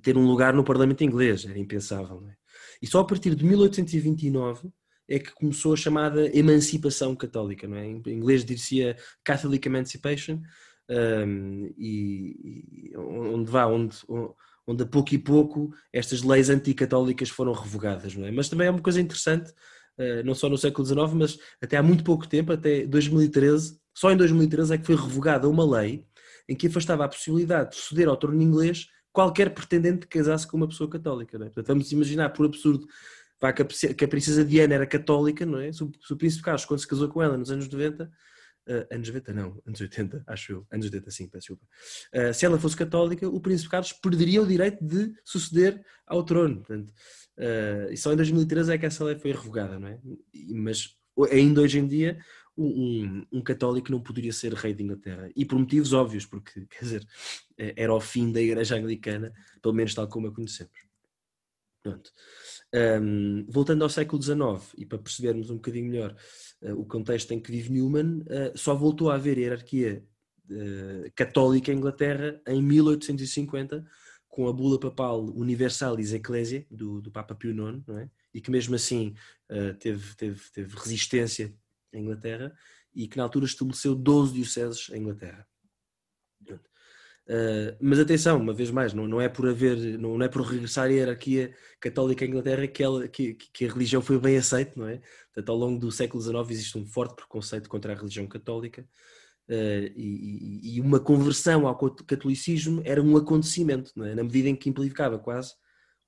ter 0.02 0.16
um 0.16 0.26
lugar 0.26 0.52
no 0.52 0.64
Parlamento 0.64 1.04
inglês, 1.04 1.44
era 1.44 1.58
impensável. 1.58 2.26
É? 2.28 2.34
E 2.82 2.86
só 2.86 3.00
a 3.00 3.06
partir 3.06 3.34
de 3.34 3.44
1829 3.44 4.68
é 5.08 5.18
que 5.18 5.32
começou 5.32 5.74
a 5.74 5.76
chamada 5.76 6.36
emancipação 6.36 7.14
católica, 7.14 7.68
não 7.68 7.76
é? 7.76 7.86
Em 7.86 8.02
inglês 8.06 8.44
dizia 8.44 8.96
Catholic 9.22 9.66
Emancipation, 9.68 10.40
um, 10.88 11.72
e, 11.78 12.92
e, 12.92 12.96
onde 12.96 13.50
vá, 13.50 13.66
onde, 13.66 13.96
onde 14.66 14.82
a 14.82 14.86
pouco 14.86 15.14
e 15.14 15.18
pouco 15.18 15.74
estas 15.92 16.22
leis 16.22 16.50
anticatólicas 16.50 17.28
foram 17.28 17.52
revogadas, 17.52 18.14
não 18.14 18.26
é? 18.26 18.30
Mas 18.30 18.48
também 18.48 18.66
é 18.66 18.70
uma 18.70 18.82
coisa 18.82 19.00
interessante, 19.00 19.50
uh, 19.98 20.24
não 20.24 20.34
só 20.34 20.48
no 20.48 20.58
século 20.58 20.86
XIX, 20.86 21.12
mas 21.14 21.38
até 21.62 21.76
há 21.76 21.82
muito 21.82 22.04
pouco 22.04 22.26
tempo, 22.26 22.52
até 22.52 22.86
2013, 22.86 23.78
só 23.94 24.10
em 24.10 24.16
2013 24.16 24.74
é 24.74 24.78
que 24.78 24.86
foi 24.86 24.96
revogada 24.96 25.48
uma 25.48 25.64
lei 25.64 26.04
em 26.48 26.54
que 26.54 26.66
afastava 26.66 27.04
a 27.04 27.08
possibilidade 27.08 27.70
de 27.70 27.76
suceder 27.76 28.08
ao 28.08 28.16
trono 28.16 28.42
inglês 28.42 28.86
qualquer 29.12 29.54
pretendente 29.54 30.06
que 30.06 30.18
casasse 30.18 30.46
com 30.46 30.56
uma 30.56 30.68
pessoa 30.68 30.90
católica. 30.90 31.38
Não 31.38 31.46
é? 31.46 31.48
Portanto, 31.48 31.68
vamos 31.68 31.92
imaginar, 31.92 32.30
por 32.30 32.44
absurdo, 32.44 32.86
que 33.96 34.04
a 34.04 34.08
princesa 34.08 34.44
Diana 34.44 34.74
era 34.74 34.86
católica, 34.86 35.46
não 35.46 35.60
é? 35.60 35.72
Se 35.72 35.82
o 35.82 36.16
príncipe 36.16 36.42
Carlos, 36.42 36.64
quando 36.64 36.80
se 36.80 36.88
casou 36.88 37.08
com 37.08 37.22
ela 37.22 37.36
nos 37.36 37.50
anos 37.50 37.68
90, 37.68 38.10
Uh, 38.66 38.86
anos 38.90 39.08
90 39.08 39.32
não, 39.34 39.62
anos 39.66 39.78
80, 39.78 40.24
acho 40.26 40.52
eu, 40.52 40.66
anos 40.70 40.86
80 40.86 41.10
sim, 41.10 41.28
peço 41.28 41.54
desculpa. 41.54 41.66
Uh, 42.14 42.32
se 42.32 42.46
ela 42.46 42.58
fosse 42.58 42.74
católica, 42.74 43.28
o 43.28 43.38
príncipe 43.38 43.70
Carlos 43.70 43.92
perderia 43.92 44.40
o 44.40 44.46
direito 44.46 44.82
de 44.82 45.14
suceder 45.22 45.84
ao 46.06 46.24
trono. 46.24 46.56
Portanto, 46.62 46.90
uh, 47.38 47.92
e 47.92 47.96
só 47.96 48.12
em 48.12 48.16
2013 48.16 48.72
é 48.72 48.78
que 48.78 48.86
essa 48.86 49.04
lei 49.04 49.16
foi 49.16 49.32
revogada, 49.32 49.78
não 49.78 49.88
é? 49.88 50.00
Mas 50.54 50.96
ainda 51.30 51.60
hoje 51.60 51.78
em 51.78 51.86
dia 51.86 52.18
um, 52.56 53.26
um, 53.30 53.42
católico 53.42 53.90
não 53.92 54.00
poderia 54.00 54.32
ser 54.32 54.54
rei 54.54 54.72
de 54.72 54.82
Inglaterra. 54.82 55.30
E 55.36 55.44
por 55.44 55.58
motivos 55.58 55.92
óbvios, 55.92 56.24
porque, 56.24 56.64
quer 56.70 56.84
dizer, 56.84 57.06
era 57.58 57.92
o 57.92 58.00
fim 58.00 58.32
da 58.32 58.40
igreja 58.40 58.76
anglicana, 58.76 59.30
pelo 59.60 59.74
menos 59.74 59.94
tal 59.94 60.08
como 60.08 60.28
a 60.28 60.34
conhecemos. 60.34 60.72
Pronto. 61.82 62.10
Um, 62.74 63.46
voltando 63.48 63.84
ao 63.84 63.88
século 63.88 64.20
XIX, 64.20 64.74
e 64.76 64.84
para 64.84 64.98
percebermos 64.98 65.48
um 65.48 65.54
bocadinho 65.54 65.88
melhor 65.88 66.16
uh, 66.60 66.72
o 66.72 66.84
contexto 66.84 67.30
em 67.30 67.38
que 67.38 67.52
vive 67.52 67.70
Newman, 67.70 68.22
uh, 68.22 68.58
só 68.58 68.74
voltou 68.74 69.10
a 69.10 69.14
haver 69.14 69.38
hierarquia 69.38 70.04
uh, 70.50 71.12
católica 71.14 71.72
em 71.72 71.76
Inglaterra 71.76 72.40
em 72.48 72.60
1850, 72.60 73.86
com 74.28 74.48
a 74.48 74.52
bula 74.52 74.80
papal 74.80 75.24
Universalis 75.24 76.12
Ecclesia, 76.12 76.66
do, 76.68 77.00
do 77.00 77.12
Papa 77.12 77.36
Pio 77.36 77.52
IX, 77.52 77.88
é? 77.90 78.10
e 78.34 78.40
que 78.40 78.50
mesmo 78.50 78.74
assim 78.74 79.14
teve, 79.78 80.16
teve, 80.16 80.40
teve 80.52 80.76
resistência 80.76 81.54
em 81.92 82.02
Inglaterra, 82.02 82.52
e 82.92 83.06
que 83.06 83.16
na 83.16 83.22
altura 83.22 83.44
estabeleceu 83.44 83.94
12 83.94 84.34
dioceses 84.34 84.90
em 84.90 85.02
Inglaterra. 85.02 85.46
Uh, 87.26 87.74
mas 87.80 87.98
atenção, 87.98 88.38
uma 88.38 88.52
vez 88.52 88.70
mais, 88.70 88.92
não, 88.92 89.08
não 89.08 89.18
é 89.18 89.30
por 89.30 89.48
haver, 89.48 89.98
não, 89.98 90.18
não, 90.18 90.24
é 90.26 90.28
por 90.28 90.42
regressar 90.42 90.84
à 90.84 90.88
hierarquia 90.88 91.54
católica 91.80 92.22
em 92.22 92.28
Inglaterra 92.28 92.66
que, 92.66 92.82
ela, 92.82 93.08
que, 93.08 93.32
que, 93.34 93.64
a 93.64 93.72
religião 93.72 94.02
foi 94.02 94.18
bem 94.18 94.36
aceita, 94.36 94.72
não 94.76 94.86
é? 94.86 95.00
Portanto, 95.32 95.48
ao 95.48 95.56
longo 95.56 95.80
do 95.80 95.90
século 95.90 96.22
XIX 96.22 96.50
existe 96.50 96.76
um 96.76 96.84
forte 96.84 97.16
preconceito 97.16 97.66
contra 97.66 97.94
a 97.94 97.96
religião 97.96 98.26
católica 98.26 98.82
uh, 99.48 99.92
e, 99.96 100.76
e, 100.76 100.80
uma 100.82 101.00
conversão 101.00 101.66
ao 101.66 101.76
catolicismo 101.76 102.82
era 102.84 103.02
um 103.02 103.16
acontecimento, 103.16 103.90
é? 104.04 104.14
na 104.14 104.22
medida 104.22 104.50
em 104.50 104.56
que 104.56 104.68
implicava 104.68 105.18
quase 105.18 105.54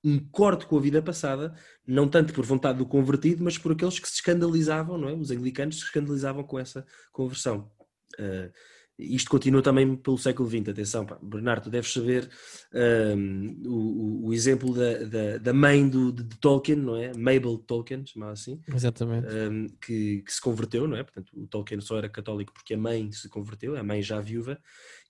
um 0.05 0.19
corte 0.19 0.67
com 0.67 0.77
a 0.77 0.81
vida 0.81 1.01
passada, 1.01 1.55
não 1.87 2.07
tanto 2.07 2.35
por 2.35 2.45
vontade 2.45 2.79
do 2.79 2.87
convertido, 2.87 3.43
mas 3.43 3.57
por 3.57 3.73
aqueles 3.73 3.99
que 3.99 4.09
se 4.09 4.17
escandalizavam, 4.17 4.99
não 4.99 5.09
é? 5.09 5.15
Os 5.15 5.31
anglicanos 5.31 5.81
se 5.81 5.85
escandalizavam 5.87 6.45
com 6.45 6.59
essa 6.59 6.87
conversão. 7.11 7.73
Uh, 8.21 8.53
isto 8.99 9.31
continua 9.31 9.61
também 9.61 9.95
pelo 9.95 10.17
século 10.17 10.49
XX, 10.49 10.71
atenção, 10.71 11.05
pá. 11.05 11.19
Bernardo, 11.23 11.65
tu 11.65 11.71
deves 11.71 11.93
saber 11.93 12.29
um, 12.75 13.63
o, 13.67 14.29
o, 14.29 14.35
exemplo 14.35 14.75
da, 14.75 15.05
da, 15.05 15.39
da 15.39 15.53
mãe 15.53 15.87
do, 15.87 16.11
de, 16.11 16.23
de, 16.23 16.37
Tolkien, 16.37 16.79
não 16.79 16.97
é? 16.97 17.13
Mabel 17.15 17.59
Tolkien, 17.59 18.07
chamava 18.07 18.33
assim. 18.33 18.61
Exatamente. 18.67 19.27
Um, 19.29 19.67
que, 19.81 20.23
que, 20.23 20.33
se 20.33 20.41
converteu, 20.41 20.89
não 20.89 20.97
é? 20.97 21.03
Portanto, 21.03 21.31
o 21.35 21.47
Tolkien 21.47 21.81
só 21.81 21.99
era 21.99 22.09
católico 22.09 22.55
porque 22.55 22.73
a 22.73 22.79
mãe 22.79 23.13
se 23.13 23.29
converteu, 23.29 23.77
a 23.77 23.83
mãe 23.83 24.01
já 24.01 24.19
viúva, 24.19 24.59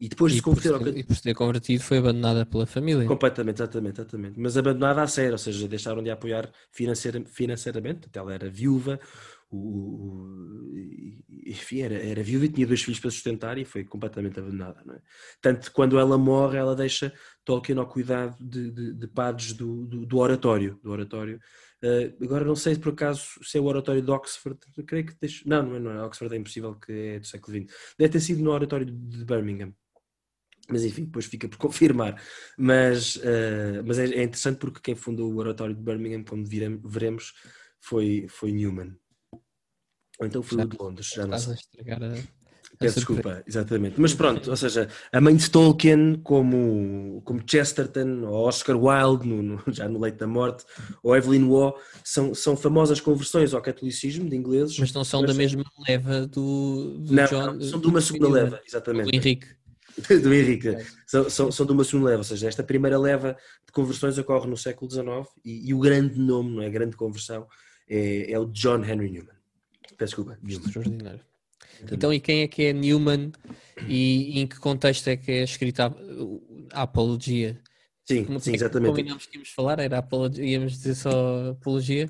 e 0.01 0.09
depois 0.09 0.33
e 0.33 0.35
de 0.35 0.41
se 0.41 0.45
converter. 0.45 0.97
E 0.97 1.05
por 1.05 1.15
se 1.15 1.23
ter 1.23 1.35
convertido 1.35 1.83
foi 1.85 1.99
abandonada 1.99 2.45
pela 2.45 2.67
família. 2.67 3.07
Completamente, 3.07 3.63
exatamente, 3.63 4.01
exatamente. 4.01 4.41
Mas 4.41 4.57
abandonada 4.57 5.03
a 5.03 5.07
sério, 5.07 5.33
ou 5.33 5.39
seja, 5.39 5.69
deixaram 5.69 6.03
de 6.03 6.11
apoiar 6.11 6.51
financeira, 6.73 7.23
financeiramente, 7.25 8.09
ela 8.13 8.35
era 8.35 8.51
viúva, 8.51 8.99
o, 9.51 10.27
enfim, 11.47 11.81
era, 11.81 11.95
era 11.95 12.23
viúva 12.23 12.45
e 12.45 12.49
tinha 12.49 12.67
dois 12.67 12.83
filhos 12.83 12.99
para 12.99 13.11
sustentar 13.11 13.57
e 13.57 13.65
foi 13.65 13.85
completamente 13.85 14.39
abandonada. 14.39 14.83
Não 14.85 14.95
é? 14.95 15.01
Tanto 15.41 15.71
quando 15.73 15.99
ela 15.99 16.19
morre, 16.19 16.59
ela 16.59 16.75
deixa 16.75 17.13
Tolkien 17.45 17.79
ao 17.79 17.87
cuidado 17.87 18.37
de, 18.41 18.71
de, 18.71 18.93
de 18.95 19.07
padres 19.07 19.53
do, 19.53 19.87
do, 19.87 20.05
do, 20.05 20.19
oratório. 20.19 20.79
Do 20.83 20.91
oratório. 20.91 21.41
Uh, 21.83 22.25
agora 22.25 22.45
não 22.45 22.57
sei 22.57 22.77
por 22.77 22.93
acaso 22.93 23.23
se 23.43 23.59
é 23.59 23.61
o 23.61 23.65
oratório 23.65 24.03
de 24.03 24.11
Oxford, 24.11 24.59
creio 24.87 25.07
que 25.07 25.15
deixo... 25.21 25.49
não, 25.49 25.63
não 25.63 25.77
é, 25.77 25.79
não 25.79 25.91
é, 25.93 26.05
Oxford 26.05 26.35
é 26.35 26.39
impossível 26.39 26.75
que 26.75 26.93
é 26.93 27.19
do 27.21 27.27
século 27.27 27.57
XX. 27.57 27.75
Deve 27.99 28.13
ter 28.13 28.21
sido 28.21 28.43
no 28.43 28.51
oratório 28.51 28.87
de 28.87 29.25
Birmingham. 29.25 29.73
Mas 30.69 30.85
enfim, 30.85 31.05
depois 31.05 31.27
fica 31.27 31.49
por 31.49 31.59
confirmar. 31.59 32.21
Mas, 32.59 33.17
uh, 33.17 33.85
mas 33.87 33.99
é, 33.99 34.07
é, 34.07 34.23
interessante 34.25 34.59
porque 34.59 34.81
quem 34.83 34.97
fundou 34.97 35.33
o 35.33 35.37
oratório 35.37 35.75
de 35.75 35.83
Birmingham, 35.83 36.25
como 36.25 36.45
veremos, 36.45 37.35
foi, 37.81 38.27
foi 38.29 38.51
Newman. 38.51 38.97
Ou 40.19 40.27
então 40.27 40.43
foi 40.43 40.63
o 40.63 40.67
de 40.67 40.77
Londres, 40.79 41.09
já 41.15 41.27
não 41.27 41.39
sei. 41.39 41.53
A 41.53 41.57
estragar 41.57 42.03
a... 42.03 42.47
Peço 42.79 42.97
desculpa, 42.97 43.43
exatamente. 43.47 43.99
Mas 43.99 44.13
pronto, 44.13 44.51
ou 44.51 44.57
seja, 44.57 44.89
a 45.11 45.21
mãe 45.21 45.35
de 45.35 45.51
Tolkien, 45.51 46.21
como, 46.23 47.23
como 47.25 47.43
Chesterton 47.47 48.25
ou 48.27 48.47
Oscar 48.47 48.77
Wilde, 48.77 49.27
no, 49.27 49.43
no, 49.43 49.63
já 49.73 49.89
no 49.89 49.99
leito 49.99 50.19
da 50.19 50.27
morte, 50.27 50.65
ou 51.03 51.17
Evelyn 51.17 51.49
Waugh, 51.49 51.75
são, 52.05 52.35
são 52.35 52.57
famosas 52.57 53.01
conversões 53.01 53.55
ao 53.55 53.63
catolicismo 53.63 54.29
de 54.29 54.37
ingleses. 54.37 54.79
Mas 54.79 54.93
não 54.93 55.05
são 55.05 55.23
mas... 55.23 55.31
da 55.31 55.37
mesma 55.37 55.65
leva 55.89 56.27
do, 56.27 56.99
do 56.99 57.15
não, 57.15 57.25
John. 57.25 57.53
Não, 57.55 57.61
são 57.63 57.81
de 57.81 57.87
uma 57.87 58.01
segunda 58.01 58.29
leva, 58.29 58.61
exatamente. 58.67 59.11
Do 59.11 59.17
Henrique. 59.17 59.47
do 60.23 60.35
Henrique. 60.35 60.77
São, 61.07 61.31
são, 61.31 61.53
são 61.53 61.65
de 61.65 61.73
uma 61.73 61.85
segunda 61.85 62.11
leva, 62.11 62.21
ou 62.21 62.25
seja, 62.25 62.49
esta 62.49 62.63
primeira 62.63 62.99
leva 62.99 63.37
de 63.65 63.73
conversões 63.73 64.19
ocorre 64.19 64.49
no 64.49 64.57
século 64.57 64.91
XIX 64.91 65.07
e, 65.43 65.71
e 65.71 65.75
o 65.75 65.79
grande 65.79 66.19
nome, 66.19 66.57
não 66.57 66.63
é? 66.63 66.67
A 66.67 66.71
grande 66.71 66.97
conversão 66.97 67.47
é, 67.89 68.31
é 68.31 68.39
o 68.39 68.45
John 68.47 68.85
Henry 68.85 69.11
Newman. 69.11 69.36
Peço 69.97 70.17
desculpa. 70.17 70.39
Extraordinário. 70.47 71.21
Então, 71.91 72.13
e 72.13 72.21
quem 72.21 72.43
é 72.43 72.49
que 72.49 72.65
é 72.65 72.73
Newman 72.73 73.33
e, 73.89 74.41
em 74.41 74.47
que 74.47 74.59
contexto 74.59 75.09
é 75.09 75.17
que 75.17 75.31
é 75.31 75.43
escrita 75.45 75.87
a, 75.87 76.81
a 76.81 76.83
apologia? 76.83 77.61
Sim, 78.05 78.25
Como, 78.25 78.41
sim, 78.41 78.53
é 78.53 78.55
exatamente. 78.55 78.91
Combinámos 78.91 79.27
que 79.27 79.37
íamos 79.37 79.51
falar, 79.51 79.79
era 79.79 79.99
apologia, 79.99 80.45
íamos 80.45 80.73
dizer 80.73 80.95
só 80.95 81.51
apologia. 81.51 82.09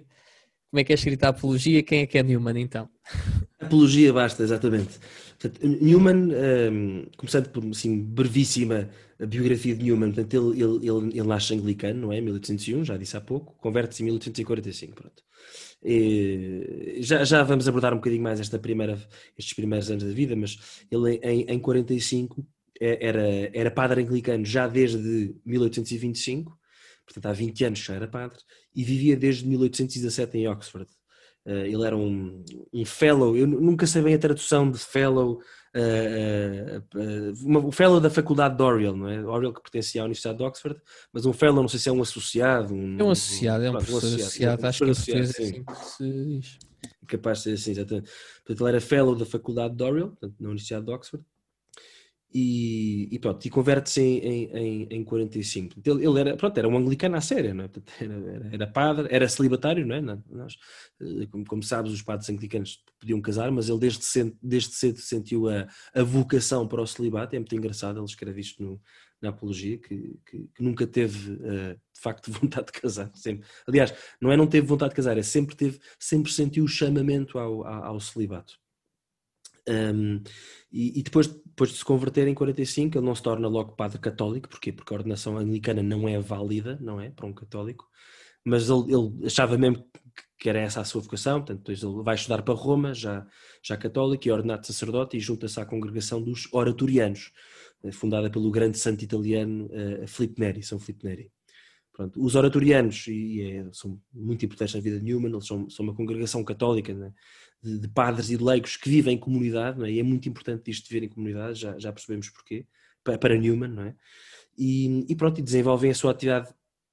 Como 0.71 0.81
é 0.81 0.85
que 0.85 0.93
é 0.93 0.95
escrita 0.95 1.27
a 1.27 1.31
apologia? 1.31 1.83
Quem 1.83 2.01
é 2.01 2.07
que 2.07 2.19
é 2.19 2.23
Newman 2.23 2.61
então? 2.61 2.89
Apologia 3.59 4.13
basta, 4.13 4.43
exatamente. 4.43 4.99
Portanto, 5.39 5.67
Newman, 5.67 6.29
um, 6.71 7.07
começando 7.17 7.49
por 7.49 7.65
assim, 7.65 7.99
brevíssima 7.99 8.89
biografia 9.25 9.75
de 9.75 9.85
Newman, 9.85 10.13
portanto, 10.13 10.35
ele, 10.35 10.63
ele, 10.63 10.89
ele, 10.89 11.19
ele 11.19 11.29
nasce 11.29 11.55
anglicano, 11.55 12.01
não 12.01 12.13
é? 12.13 12.21
1801, 12.21 12.85
já 12.85 12.97
disse 12.97 13.17
há 13.17 13.21
pouco, 13.21 13.55
converte-se 13.59 14.03
em 14.03 14.07
1845, 14.07 14.95
pronto. 14.95 15.23
E 15.83 16.99
já, 17.01 17.25
já 17.25 17.43
vamos 17.43 17.69
abordar 17.69 17.93
um 17.93 17.97
bocadinho 17.97 18.23
mais 18.23 18.41
esta 18.41 18.59
primeira, 18.59 18.99
estes 19.39 19.55
primeiros 19.55 19.91
anos 19.91 20.05
da 20.05 20.11
vida, 20.11 20.35
mas 20.35 20.59
ele 20.91 21.21
em, 21.23 21.43
em 21.43 21.59
45 21.59 22.45
é, 22.81 23.07
era, 23.07 23.51
era 23.55 23.71
padre 23.71 24.03
anglicano 24.03 24.45
já 24.45 24.67
desde 24.67 25.35
1825, 25.45 26.59
portanto 27.05 27.27
há 27.27 27.33
20 27.33 27.65
anos 27.65 27.79
já 27.79 27.95
era 27.95 28.09
padre, 28.09 28.39
e 28.75 28.85
vivia 28.85 29.17
desde 29.17 29.47
1817 29.47 30.39
em 30.39 30.49
Oxford. 30.49 30.91
Uh, 31.47 31.65
ele 31.65 31.87
era 31.87 31.97
um, 31.97 32.45
um 32.73 32.85
fellow, 32.85 33.37
eu 33.37 33.47
nunca 33.47 33.87
sei 33.87 34.03
bem 34.03 34.15
a 34.15 34.19
tradução 34.19 34.69
de 34.69 34.79
fellow, 34.79 35.41
uma, 37.43 37.61
um 37.61 37.73
fellow 37.73 38.01
da 38.01 38.09
faculdade 38.09 38.57
de 38.57 38.63
Oriel, 38.63 38.97
não 38.97 39.09
é? 39.09 39.23
Oriel 39.25 39.53
que 39.53 39.61
pertencia 39.61 40.01
à 40.01 40.05
Universidade 40.05 40.39
de 40.39 40.45
Oxford, 40.45 40.81
mas 41.13 41.27
um 41.27 41.33
fellow, 41.33 41.61
não 41.61 41.69
sei 41.69 41.79
se 41.79 41.89
é 41.89 41.93
um 41.93 42.03
associado. 42.03 42.75
Um, 42.75 42.99
é 42.99 43.05
um 43.05 43.11
associado, 43.11 43.65
é 43.65 43.71
um, 43.71 43.73
professor, 43.73 43.95
um 43.95 43.99
associado, 43.99 44.23
associado, 44.23 44.67
acho 44.67 44.85
que 44.85 44.91
associado, 44.91 45.21
é 45.21 45.23
assim 45.23 45.65
que 45.65 45.85
se 45.85 46.13
diz. 46.13 46.59
Capaz 47.07 47.39
de 47.39 47.45
ser 47.45 47.53
assim, 47.53 47.71
exatamente. 47.73 48.11
Portanto, 48.45 48.61
ele 48.61 48.69
era 48.69 48.81
fellow 48.81 49.15
da 49.15 49.27
faculdade 49.27 49.77
de 49.77 49.83
Oriel, 49.85 50.09
portanto, 50.09 50.35
na 50.41 50.49
Universidade 50.49 50.87
de 50.87 50.93
Oxford, 50.93 51.25
e, 52.39 53.09
e 53.11 53.19
pronto, 53.19 53.43
e 53.47 53.49
converte-se 53.49 53.99
em, 54.03 54.45
em, 54.55 54.89
em 54.91 55.05
45. 55.05 55.81
Ele, 55.83 56.07
ele, 56.07 56.21
era, 56.21 56.37
pronto, 56.37 56.59
era 56.59 56.69
um 56.69 56.77
anglicano 56.77 57.17
à 57.17 57.21
séria, 57.23 57.55
não 57.55 57.65
é? 57.65 57.71
era, 57.99 58.49
era, 58.53 58.67
padre, 58.67 59.09
era 59.11 59.27
celibatário, 59.27 59.87
não 59.87 59.97
é? 59.97 60.03
Nós, 60.03 60.55
eh, 61.01 61.27
como, 61.31 61.47
como, 61.47 61.63
sabes, 61.63 61.93
os 61.93 62.03
padres 62.03 62.29
anglicanos 62.29 62.85
podiam 63.01 63.23
casar, 63.23 63.51
mas 63.51 63.71
ele 63.71 63.79
desde 63.79 64.05
cedo, 64.05 64.37
desde 64.43 64.75
cedo 64.75 64.99
sentiu 64.99 65.49
a, 65.49 65.67
a 65.95 66.03
vocação 66.03 66.69
para 66.69 66.83
o 66.83 66.87
celibato, 66.87 67.35
é 67.35 67.39
muito 67.39 67.55
engraçado, 67.55 67.99
ele 67.99 68.05
escreve 68.05 68.39
isto 68.39 68.63
no, 68.63 68.79
na 69.23 69.31
apologia, 69.31 69.79
que, 69.79 70.19
que, 70.27 70.51
que 70.55 70.63
nunca 70.63 70.87
teve 70.87 71.33
uh, 71.33 71.75
de 71.95 72.01
facto 72.03 72.31
vontade 72.39 72.67
de 72.67 72.73
casar, 72.79 73.11
sempre. 73.15 73.49
Aliás, 73.67 73.95
não 74.21 74.31
é 74.31 74.37
não 74.37 74.47
teve 74.47 74.67
vontade 74.67 74.91
de 74.91 74.97
casar, 74.97 75.17
é 75.17 75.23
sempre 75.23 75.57
teve, 75.57 75.81
sempre 75.99 76.31
sentiu 76.31 76.65
o 76.65 76.69
chamamento 76.69 77.39
ao, 77.39 77.67
ao, 77.67 77.85
ao 77.85 78.01
celibato. 78.01 78.59
Um, 79.69 80.23
e, 80.73 81.01
e, 81.01 81.03
depois, 81.03 81.27
depois 81.27 81.71
de 81.71 81.79
se 81.79 81.85
converter 81.85 82.29
em 82.29 82.35
45, 82.35 82.99
ele 82.99 83.07
não 83.07 83.15
se 83.15 83.23
torna 83.23 83.49
logo 83.49 83.73
padre 83.73 83.99
católico, 83.99 84.49
porquê? 84.49 84.73
Porque 84.73 84.93
a 84.93 84.97
ordenação 84.97 85.39
anglicana 85.39 85.83
não 85.83 86.09
é 86.09 86.19
válida, 86.21 86.79
não 86.81 87.01
é? 87.01 87.11
Para 87.11 87.27
um 87.27 87.33
católico, 87.33 87.89
mas 88.45 88.69
ele, 88.69 88.93
ele 88.93 89.27
achava 89.27 89.59
mesmo 89.59 89.85
que 90.39 90.49
era 90.49 90.61
essa 90.61 90.81
a 90.81 90.85
sua 90.85 91.01
vocação, 91.01 91.41
portanto, 91.41 91.59
depois 91.59 91.83
ele 91.83 92.03
vai 92.03 92.15
estudar 92.15 92.43
para 92.43 92.55
Roma, 92.55 92.95
já, 92.95 93.27
já 93.63 93.77
católico, 93.77 94.29
e 94.29 94.31
ordenado 94.31 94.67
sacerdote, 94.67 95.17
e 95.17 95.21
junta-se 95.21 95.59
à 95.61 95.65
congregação 95.65 96.23
dos 96.23 96.49
oratorianos, 96.53 97.33
eh, 97.83 97.93
fundada 97.93 98.31
pelo 98.31 98.51
grande 98.51 98.79
santo 98.79 99.03
italiano 99.03 99.67
uh, 99.67 100.07
Filipe 100.07 100.41
Neri, 100.41 100.63
São 100.63 100.79
Filipe 100.79 101.05
Neri. 101.07 101.33
Pronto, 101.97 102.23
os 102.23 102.35
oratorianos 102.35 103.07
e, 103.09 103.41
é, 103.41 103.67
são 103.73 103.99
muito 104.13 104.45
importantes 104.45 104.75
na 104.75 104.83
vida 104.83 104.99
de 104.99 105.05
Newman, 105.05 105.33
eles 105.33 105.47
são, 105.47 105.71
são 105.71 105.83
uma 105.83 105.95
congregação 105.95 106.45
católica, 106.45 106.93
né? 106.93 107.11
de, 107.63 107.79
de, 107.79 107.89
padres 107.89 108.29
e 108.29 108.37
de 108.37 108.45
leigos 108.45 108.77
que 108.77 108.91
vivem 108.91 109.15
em 109.15 109.19
comunidade, 109.19 109.83
é? 109.83 109.91
e 109.91 109.99
é 109.99 110.03
muito 110.03 110.29
importante 110.29 110.71
isto 110.71 110.87
de 110.87 110.93
viver 110.93 111.07
em 111.07 111.09
comunidade, 111.09 111.59
já, 111.59 111.79
já 111.79 111.91
percebemos 111.91 112.29
porquê, 112.29 112.67
para, 113.03 113.17
para 113.17 113.39
Newman, 113.39 113.69
não 113.69 113.83
é? 113.85 113.95
E, 114.59 115.07
e, 115.09 115.17
pronto, 115.17 115.39
e 115.41 115.43
desenvolvem 115.43 115.91
a 115.91 115.95
sua 115.95 116.11
atividade, 116.11 116.53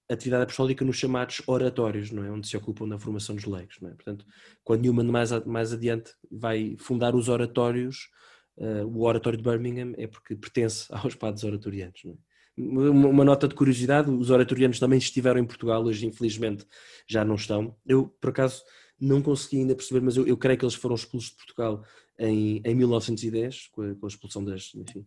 atividade 0.10 0.44
apostólica 0.44 0.86
nos 0.86 0.96
chamados 0.96 1.42
oratórios, 1.48 2.10
não 2.10 2.24
é? 2.24 2.32
Onde 2.32 2.48
se 2.48 2.56
ocupam 2.56 2.88
da 2.88 2.98
formação 2.98 3.36
dos 3.36 3.44
leigos, 3.44 3.82
não 3.82 3.90
é? 3.90 3.94
Portanto, 3.96 4.26
quando 4.64 4.84
Newman 4.84 5.12
mais, 5.12 5.32
mais 5.46 5.74
adiante 5.74 6.14
vai 6.32 6.78
fundar 6.80 7.14
os 7.14 7.28
oratórios, 7.28 8.10
uh, 8.56 8.86
o 8.86 9.04
oratório 9.04 9.38
de 9.38 9.44
Birmingham 9.44 9.94
é 9.98 10.08
porque 10.08 10.34
pertence 10.34 10.88
aos 10.96 11.14
padres 11.14 11.44
oratorianos, 11.44 12.00
não 12.06 12.14
é? 12.14 12.33
Uma 12.56 13.26
nota 13.26 13.48
de 13.48 13.56
curiosidade, 13.56 14.12
os 14.12 14.30
oratorianos 14.30 14.80
também 14.80 15.00
estiveram 15.00 15.40
em 15.40 15.46
Portugal, 15.46 15.84
hoje 15.84 16.06
infelizmente 16.06 16.66
já 17.08 17.26
não 17.26 17.36
estão. 17.36 17.76
Eu, 17.86 18.08
por 18.22 18.30
acaso, 18.30 18.62
não 19.00 19.22
consegui 19.22 19.58
ainda 19.58 19.76
perceber, 19.76 20.02
mas 20.02 20.18
eu, 20.18 20.28
eu 20.28 20.38
creio 20.38 20.58
que 20.58 20.66
eles 20.66 20.76
foram 20.76 20.96
expulsos 20.96 21.32
de 21.32 21.38
Portugal 21.38 21.84
em, 22.18 22.62
em 22.64 22.76
1910, 22.76 23.70
com 23.72 23.82
a, 23.82 23.96
com 23.96 24.06
a 24.06 24.10
expulsão 24.10 24.44
das, 24.44 24.72
enfim, 24.76 25.06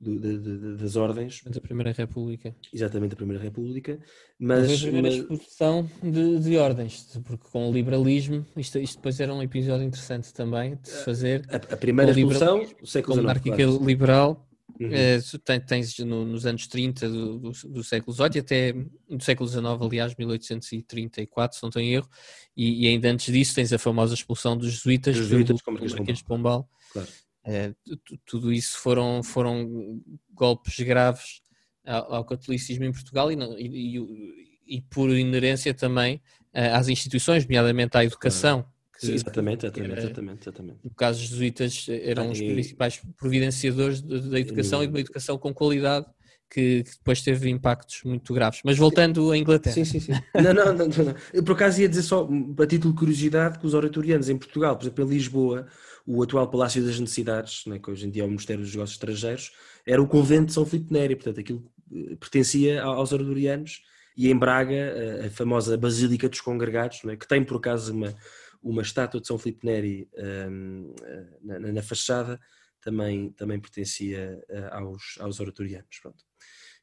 do, 0.00 0.18
de, 0.18 0.38
de, 0.38 0.76
das 0.76 0.96
ordens. 0.96 1.42
Da 1.44 1.60
Primeira 1.60 1.92
República. 1.92 2.54
Exatamente, 2.72 3.14
a 3.14 3.16
Primeira 3.16 3.42
República. 3.42 3.98
Mas, 4.38 4.72
a 4.72 4.82
primeira 4.82 5.08
mas... 5.08 5.16
expulsão 5.16 5.90
de, 6.02 6.38
de, 6.40 6.56
ordens, 6.56 7.18
porque 7.24 7.48
com 7.50 7.68
o 7.68 7.72
liberalismo, 7.72 8.44
isto, 8.56 8.78
isto 8.78 8.96
depois 8.96 9.18
era 9.20 9.32
um 9.32 9.42
episódio 9.42 9.86
interessante 9.86 10.32
também 10.32 10.76
de 10.76 10.88
se 10.88 11.04
fazer. 11.04 11.46
A, 11.48 11.56
a 11.56 11.76
primeira 11.76 12.10
expulsão, 12.10 12.66
o 12.82 12.86
século 12.86 13.14
XIX. 13.14 13.22
monárquica 13.22 13.56
claro. 13.56 13.84
liberal, 13.84 14.45
Uhum. 14.78 14.88
Uh, 14.88 15.60
tens 15.66 15.98
no, 16.00 16.24
nos 16.24 16.44
anos 16.44 16.66
30 16.66 17.08
do, 17.08 17.38
do, 17.38 17.50
do, 17.50 17.84
século 17.84 18.14
XVIII 18.14 18.30
e 18.34 18.38
até 18.38 18.72
do 18.72 19.24
século 19.24 19.48
XIX, 19.48 19.64
aliás, 19.80 20.14
1834, 20.14 21.56
se 21.56 21.62
não 21.62 21.68
estou 21.68 21.80
em 21.80 21.94
erro, 21.94 22.08
e, 22.56 22.84
e, 22.84 22.88
ainda 22.88 23.08
antes 23.08 23.32
disso 23.32 23.54
tens 23.54 23.72
a 23.72 23.78
famosa 23.78 24.14
expulsão 24.14 24.56
dos 24.56 24.72
jesuítas, 24.72 25.16
dos 25.16 25.28
jesuítas 25.28 25.56
do 25.60 25.72
Marquês 25.72 26.18
de 26.18 26.24
Pombal. 26.24 26.68
Claro. 26.92 27.08
Uh, 27.46 27.96
tudo 28.24 28.52
isso 28.52 28.78
foram, 28.78 29.22
foram 29.22 30.00
golpes 30.34 30.78
graves 30.80 31.40
ao, 31.86 32.14
ao 32.16 32.24
catolicismo 32.24 32.84
em 32.84 32.92
Portugal 32.92 33.30
e, 33.32 33.36
e, 33.36 33.98
e, 33.98 34.76
e 34.76 34.80
por 34.82 35.10
inerência 35.10 35.72
também 35.72 36.16
uh, 36.54 36.74
às 36.74 36.88
instituições, 36.88 37.44
nomeadamente 37.44 37.96
à 37.96 38.04
educação. 38.04 38.62
Claro 38.62 38.75
que, 38.98 39.12
exatamente, 39.12 39.66
exatamente, 39.66 39.98
exatamente, 39.98 40.42
exatamente. 40.42 40.78
No 40.82 40.90
caso, 40.90 41.22
os 41.22 41.28
jesuítas 41.28 41.86
eram 41.88 42.28
ah, 42.28 42.30
os 42.32 42.38
principais 42.38 43.02
providenciadores 43.16 44.00
da 44.00 44.40
educação 44.40 44.82
e 44.82 44.86
de 44.86 44.92
uma 44.92 45.00
educação 45.00 45.38
com 45.38 45.52
qualidade 45.52 46.06
que, 46.50 46.84
que, 46.84 46.90
depois 46.90 47.20
teve 47.22 47.50
impactos 47.50 48.02
muito 48.04 48.32
graves. 48.32 48.60
Mas 48.64 48.78
voltando 48.78 49.30
à 49.30 49.36
Inglaterra. 49.36 49.74
Sim, 49.74 49.84
sim, 49.84 50.00
sim. 50.00 50.12
não, 50.34 50.54
não, 50.54 50.72
não, 50.72 50.86
não, 50.86 51.14
Eu 51.32 51.42
por 51.42 51.52
acaso 51.52 51.80
ia 51.80 51.88
dizer 51.88 52.02
só, 52.02 52.28
a 52.58 52.66
título 52.66 52.92
de 52.92 52.98
curiosidade, 52.98 53.58
que 53.58 53.66
os 53.66 53.74
oratorianos 53.74 54.28
em 54.28 54.36
Portugal, 54.36 54.76
por 54.76 54.84
exemplo, 54.84 55.04
em 55.04 55.08
Lisboa, 55.08 55.66
o 56.06 56.22
atual 56.22 56.48
Palácio 56.48 56.84
das 56.84 56.98
Necessidades, 57.00 57.64
né, 57.66 57.78
que 57.78 57.90
hoje 57.90 58.06
em 58.06 58.10
dia 58.10 58.22
é 58.22 58.24
o 58.24 58.28
Ministério 58.28 58.62
dos 58.62 58.72
Negócios 58.72 58.96
Estrangeiros, 58.96 59.52
era 59.84 60.00
o 60.00 60.06
convento 60.06 60.46
de 60.46 60.52
São 60.52 60.64
Filipe 60.64 60.92
Neri, 60.92 61.16
portanto 61.16 61.40
aquilo 61.40 61.64
eh, 61.92 62.16
pertencia 62.16 62.82
aos 62.82 63.12
oratorianos, 63.12 63.82
e 64.16 64.30
em 64.30 64.36
Braga, 64.38 65.26
a 65.26 65.30
famosa 65.30 65.76
Basílica 65.76 66.26
dos 66.28 66.40
Congregados, 66.40 67.02
né, 67.04 67.16
que 67.16 67.28
tem 67.28 67.44
por 67.44 67.58
acaso 67.58 67.92
uma, 67.92 68.14
uma 68.62 68.82
estátua 68.82 69.20
de 69.20 69.26
São 69.26 69.38
Filipe 69.38 69.66
Neri 69.66 70.08
um, 70.48 70.94
na, 71.42 71.58
na, 71.58 71.82
fachada, 71.82 72.40
também, 72.80 73.30
também 73.32 73.60
pertencia 73.60 74.42
uh, 74.48 74.74
aos, 74.74 75.16
aos 75.20 75.40
oratorianos. 75.40 75.98
Pronto. 76.00 76.24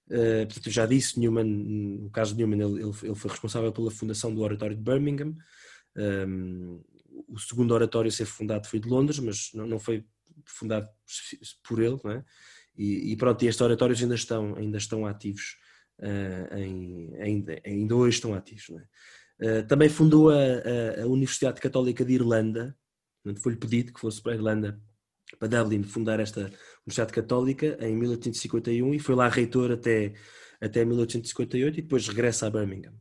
Uh, 0.08 0.46
portanto, 0.46 0.70
já 0.70 0.86
disse, 0.86 1.20
Newman, 1.20 1.46
no 1.46 2.10
caso 2.10 2.36
de 2.36 2.44
Newman, 2.44 2.62
ele, 2.62 2.84
ele 2.84 3.16
foi 3.16 3.30
responsável 3.30 3.72
pela 3.72 3.92
fundação 3.92 4.34
do 4.34 4.42
Oratório 4.42 4.76
de 4.76 4.82
Birmingham. 4.82 5.36
Um, 5.96 6.84
o 7.28 7.40
segundo 7.40 7.74
oratório 7.74 8.10
a 8.10 8.12
ser 8.12 8.26
fundado 8.26 8.68
foi 8.68 8.80
de 8.80 8.90
Londres, 8.90 9.20
mas 9.20 9.52
não, 9.54 9.66
não 9.66 9.80
foi 9.80 10.06
fundado 10.46 10.90
por 11.64 11.82
ele, 11.82 12.00
não 12.04 12.12
é? 12.12 12.26
E, 12.76 13.12
e, 13.12 13.16
pronto, 13.16 13.44
e 13.44 13.48
estes 13.48 13.62
oratórios 13.62 14.02
ainda 14.02 14.16
estão, 14.16 14.56
ainda 14.56 14.78
estão 14.78 15.06
ativos, 15.06 15.58
uh, 16.00 16.58
em, 16.58 17.16
ainda, 17.22 17.62
ainda 17.64 17.96
hoje 17.96 18.18
estão 18.18 18.34
ativos. 18.34 18.70
É? 18.72 18.84
Uh, 19.44 19.68
também 19.68 19.90
fundou 19.90 20.30
a, 20.30 20.36
a, 20.36 21.04
a, 21.04 21.08
Universidade 21.08 21.60
Católica 21.60 22.06
de 22.06 22.14
Irlanda, 22.14 22.78
foi-lhe 23.42 23.58
pedido 23.58 23.92
que 23.92 24.00
fosse 24.00 24.22
para 24.22 24.32
a 24.32 24.36
Irlanda, 24.36 24.80
para 25.38 25.48
Dublin, 25.48 25.84
fundar 25.84 26.20
esta 26.20 26.42
Universidade 26.86 27.12
Católica 27.12 27.78
em 27.82 27.96
1851 27.96 28.94
e 28.94 29.00
foi 29.00 29.16
lá 29.16 29.28
reitor 29.28 29.72
até, 29.72 30.14
até 30.62 30.86
1858 30.86 31.80
e 31.80 31.82
depois 31.82 32.08
regressa 32.08 32.48
a 32.48 32.50
Birmingham 32.50 32.94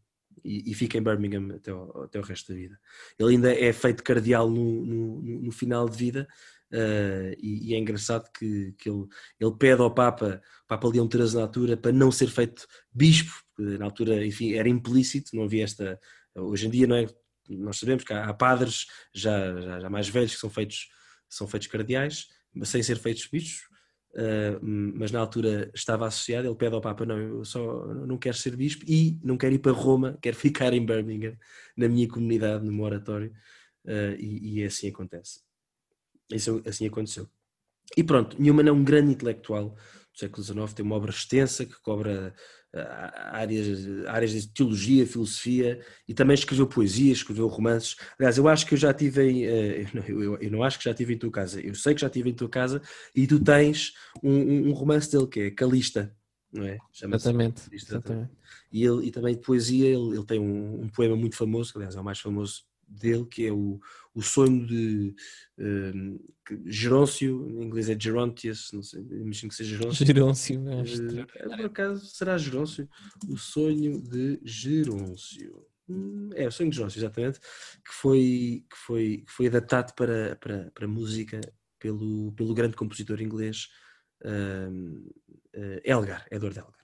e, 0.45 0.71
e, 0.71 0.75
fica 0.75 0.99
em 0.99 1.03
Birmingham 1.03 1.55
até 1.55 1.73
o, 1.73 2.03
até 2.03 2.19
o 2.19 2.23
resto 2.23 2.53
da 2.53 2.59
vida. 2.59 2.79
Ele 3.19 3.35
ainda 3.35 3.53
é 3.53 3.73
feito 3.73 4.03
cardeal 4.03 4.51
no, 4.51 4.85
no, 4.85 5.23
no 5.43 5.53
final 5.53 5.89
de 5.89 5.97
vida 5.97 6.27
uh, 6.73 7.35
e, 7.39 7.71
e, 7.71 7.75
é 7.75 7.79
engraçado 7.79 8.29
que, 8.33 8.75
que 8.79 8.91
ele, 8.91 9.07
ele 9.41 9.53
pede 9.59 9.81
ao 9.81 9.95
Papa, 9.95 10.43
Papa 10.67 10.89
Leão 10.89 11.09
XIII 11.11 11.37
na 11.37 11.43
altura, 11.43 11.77
para 11.77 11.93
não 11.93 12.11
ser 12.11 12.29
feito 12.29 12.67
bispo, 12.93 13.33
porque 13.55 13.79
na 13.79 13.85
altura, 13.85 14.25
enfim, 14.27 14.55
era 14.55 14.69
implícito, 14.69 15.35
não 15.37 15.45
havia 15.45 15.65
esta... 15.65 15.99
Hoje 16.35 16.67
em 16.67 16.71
dia 16.71 16.87
não 16.87 16.97
é... 16.97 17.07
Nós 17.49 17.79
sabemos 17.79 18.05
que 18.05 18.13
há, 18.13 18.33
padres 18.33 18.87
já, 19.13 19.61
já, 19.61 19.81
já 19.81 19.91
mais 19.91 20.09
velhos 20.09 20.35
que 20.35 20.41
são 20.41 20.49
feitos, 20.49 20.89
são 21.29 21.47
feitos 21.47 21.69
cardeais, 21.69 22.29
sem 22.65 22.83
ser 22.83 22.97
feitos 22.99 23.27
bispos, 23.27 23.73
Uh, 24.15 24.61
mas 24.63 25.11
na 25.11 25.21
altura 25.21 25.71
estava 25.75 26.07
associado, 26.07 26.47
ele 26.47 26.55
pede 26.55 26.75
ao 26.75 26.83
Papa, 26.83 27.07
não, 27.07 27.17
eu 27.17 27.45
só 27.47 27.87
não 27.87 28.19
quero 28.19 28.37
ser 28.37 28.55
bispo 28.55 28.85
e 28.87 29.19
não 29.25 29.39
quero 29.39 29.55
ir 29.55 29.59
para 29.59 29.73
Roma, 29.73 30.19
quero 30.21 30.37
ficar 30.37 30.75
em 30.75 30.85
Birmingham, 30.85 31.35
na 31.75 31.89
minha 31.89 32.07
comunidade, 32.07 32.63
no 32.63 32.71
meu 32.71 32.85
oratório, 32.85 33.33
uh, 33.87 34.15
e, 34.19 34.59
e, 34.61 34.65
assim 34.65 34.89
acontece. 34.89 35.41
Isso 36.31 36.63
assim 36.67 36.87
aconteceu. 36.87 37.27
E 37.97 38.05
pronto, 38.05 38.41
Newman 38.41 38.69
é 38.69 38.73
um 38.73 38.85
grande 38.85 39.13
intelectual 39.13 39.75
do 40.13 40.19
século 40.19 40.43
XIX, 40.43 40.75
tem 40.75 40.85
uma 40.85 40.97
obra 40.97 41.11
extensa 41.11 41.65
que 41.65 41.81
cobra 41.81 42.35
áreas, 42.75 44.07
áreas 44.07 44.33
de 44.33 44.49
teologia, 44.49 45.07
filosofia 45.07 45.81
e 46.09 46.15
também 46.15 46.35
escreveu 46.35 46.67
poesia, 46.67 47.13
escreveu 47.13 47.47
romances. 47.47 47.97
Aliás, 48.19 48.39
eu 48.39 48.49
acho 48.49 48.67
que 48.67 48.75
eu 48.75 48.79
já 48.79 48.95
tive 48.95 49.31
em, 49.31 49.45
eh, 49.45 49.87
eu, 50.09 50.39
eu, 50.39 50.51
não 50.51 50.63
acho 50.63 50.79
que 50.79 50.85
já 50.85 50.95
tive 50.95 51.15
em 51.15 51.19
tua 51.19 51.31
casa, 51.31 51.61
eu 51.61 51.75
sei 51.75 51.95
que 51.95 52.01
já 52.01 52.09
tive 52.09 52.31
em 52.31 52.35
tua 52.35 52.49
casa 52.49 52.81
e 53.15 53.27
tu 53.27 53.39
tens 53.39 53.93
um, 54.23 54.69
um 54.69 54.73
romance 54.73 55.11
dele 55.11 55.27
que 55.27 55.41
é 55.41 55.51
Calista, 55.51 56.15
não 56.53 56.65
é? 56.65 56.79
Exatamente, 56.95 57.63
Calista, 57.63 57.95
exatamente. 57.95 58.31
E, 58.73 58.85
ele, 58.85 59.07
e 59.07 59.11
também 59.11 59.35
de 59.35 59.43
poesia, 59.43 59.89
ele, 59.89 60.17
ele 60.17 60.25
tem 60.25 60.39
um, 60.39 60.83
um, 60.83 60.89
poema 60.89 61.15
muito 61.15 61.37
famoso, 61.37 61.73
que 61.73 61.79
aliás 61.79 61.95
é 61.95 62.01
o 62.01 62.05
mais 62.05 62.21
famoso 62.21 62.63
dele, 62.93 63.25
que 63.27 63.47
é 63.47 63.53
o, 63.53 63.81
o 64.15 64.23
sonho 64.23 64.67
de 64.67 65.15
um, 65.59 66.19
Geróncio, 66.67 67.49
em 67.49 67.65
inglês 67.65 67.89
é 67.89 67.99
Gerontius, 67.99 68.71
não 68.73 68.83
sei, 68.83 69.01
imagino 69.01 69.51
que 69.51 69.55
seja 69.55 69.77
Geróncio. 69.77 70.07
Geróncio, 70.07 70.61
uh, 70.61 71.57
por 71.57 71.67
acaso 71.67 72.07
será 72.07 72.37
Geróncio? 72.37 72.89
O 73.29 73.37
sonho 73.37 74.01
de 74.03 74.41
Geróncio. 74.45 75.67
Hum, 75.89 76.31
é, 76.35 76.47
o 76.47 76.53
sonho 76.53 76.71
de 76.71 76.77
Geróncio, 76.77 76.99
exatamente, 76.99 77.41
que 77.41 77.93
foi, 77.93 78.65
que 78.71 78.77
foi, 78.77 79.25
que 79.27 79.33
foi 79.33 79.47
adaptado 79.47 79.95
para, 79.95 80.37
para, 80.37 80.71
para 80.73 80.89
música 80.89 81.41
pelo, 81.79 82.33
pelo 82.33 82.55
grande 82.55 82.77
compositor 82.77 83.21
inglês 83.21 83.69
um, 84.25 85.09
uh, 85.57 85.81
Elgar, 85.85 86.27
Edward 86.31 86.59
Elgar. 86.59 86.83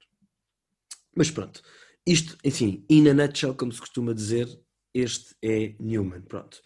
Mas 1.16 1.31
pronto, 1.31 1.62
isto, 2.07 2.37
enfim, 2.44 2.85
in 2.88 3.09
a 3.09 3.14
nutshell, 3.14 3.55
como 3.55 3.73
se 3.73 3.81
costuma 3.81 4.12
dizer, 4.14 4.49
este 4.94 5.35
é 5.42 5.74
Newman, 5.79 6.22
pronto. 6.22 6.61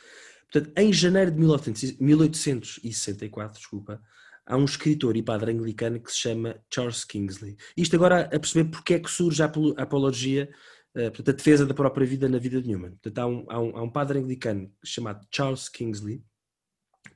Portanto, 0.50 0.72
em 0.76 0.92
janeiro 0.92 1.30
de 1.30 1.38
1864, 1.38 3.58
desculpa, 3.58 4.02
há 4.46 4.56
um 4.56 4.64
escritor 4.64 5.16
e 5.16 5.22
padre 5.22 5.52
anglicano 5.52 6.00
que 6.00 6.12
se 6.12 6.18
chama 6.18 6.60
Charles 6.72 7.04
Kingsley. 7.04 7.56
Isto 7.76 7.96
agora 7.96 8.22
a 8.22 8.38
perceber 8.38 8.70
porque 8.70 8.94
é 8.94 9.00
que 9.00 9.10
surge 9.10 9.42
a 9.42 9.52
apologia, 9.78 10.48
eh, 10.94 11.10
portanto, 11.10 11.30
a 11.30 11.36
defesa 11.36 11.66
da 11.66 11.74
própria 11.74 12.06
vida 12.06 12.28
na 12.28 12.38
vida 12.38 12.60
de 12.60 12.68
Newman. 12.68 12.92
Portanto, 12.92 13.18
há 13.18 13.26
um, 13.26 13.46
há 13.48 13.60
um, 13.60 13.76
há 13.78 13.82
um 13.82 13.90
padre 13.90 14.18
anglicano 14.18 14.70
chamado 14.84 15.26
Charles 15.30 15.68
Kingsley 15.68 16.22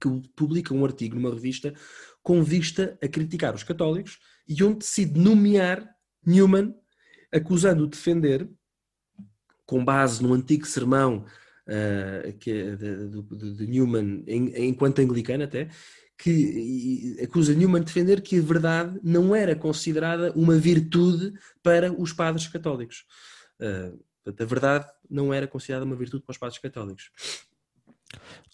que 0.01 0.09
publica 0.35 0.75
um 0.75 0.85
artigo 0.85 1.15
numa 1.15 1.33
revista 1.33 1.73
com 2.23 2.43
vista 2.43 2.99
a 3.03 3.09
criticar 3.09 3.55
os 3.55 3.63
católicos 3.63 4.19
e 4.49 4.63
onde 4.63 4.79
decide 4.79 5.19
nomear 5.19 5.89
Newman, 6.25 6.75
acusando-o 7.33 7.87
de 7.87 7.97
defender 7.97 8.49
com 9.67 9.85
base 9.85 10.23
no 10.23 10.33
antigo 10.33 10.67
sermão 10.67 11.25
uh, 11.67 12.33
que 12.39 12.51
é 12.51 12.77
de, 12.77 13.09
de, 13.09 13.53
de, 13.55 13.67
Newman, 13.67 14.23
em, 14.27 14.69
enquanto 14.69 15.01
anglicano 15.01 15.45
até, 15.45 15.69
que 16.17 17.17
acusa 17.23 17.55
Newman 17.55 17.81
de 17.81 17.87
defender 17.87 18.23
que 18.23 18.39
a 18.39 18.43
verdade 18.43 18.99
não 19.03 19.35
era 19.35 19.55
considerada 19.55 20.33
uma 20.35 20.57
virtude 20.57 21.35
para 21.63 21.93
os 21.93 22.13
padres 22.13 22.47
católicos. 22.47 23.05
Uh, 23.61 23.99
a 24.27 24.45
verdade 24.45 24.87
não 25.09 25.33
era 25.33 25.47
considerada 25.47 25.85
uma 25.85 25.95
virtude 25.95 26.25
para 26.25 26.33
os 26.33 26.39
padres 26.39 26.59
católicos. 26.59 27.11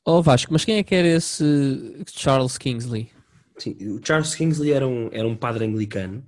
Oh 0.05 0.21
Vasco, 0.21 0.53
mas 0.53 0.65
quem 0.65 0.77
é 0.77 0.83
que 0.83 0.95
era 0.95 1.07
esse 1.07 1.45
Charles 2.11 2.59
Kingsley? 2.59 3.11
Sim, 3.57 3.77
o 3.81 4.01
Charles 4.05 4.35
Kingsley 4.35 4.73
era 4.73 4.87
um, 4.87 5.09
era 5.13 5.27
um 5.27 5.37
padre 5.37 5.65
anglicano 5.65 6.27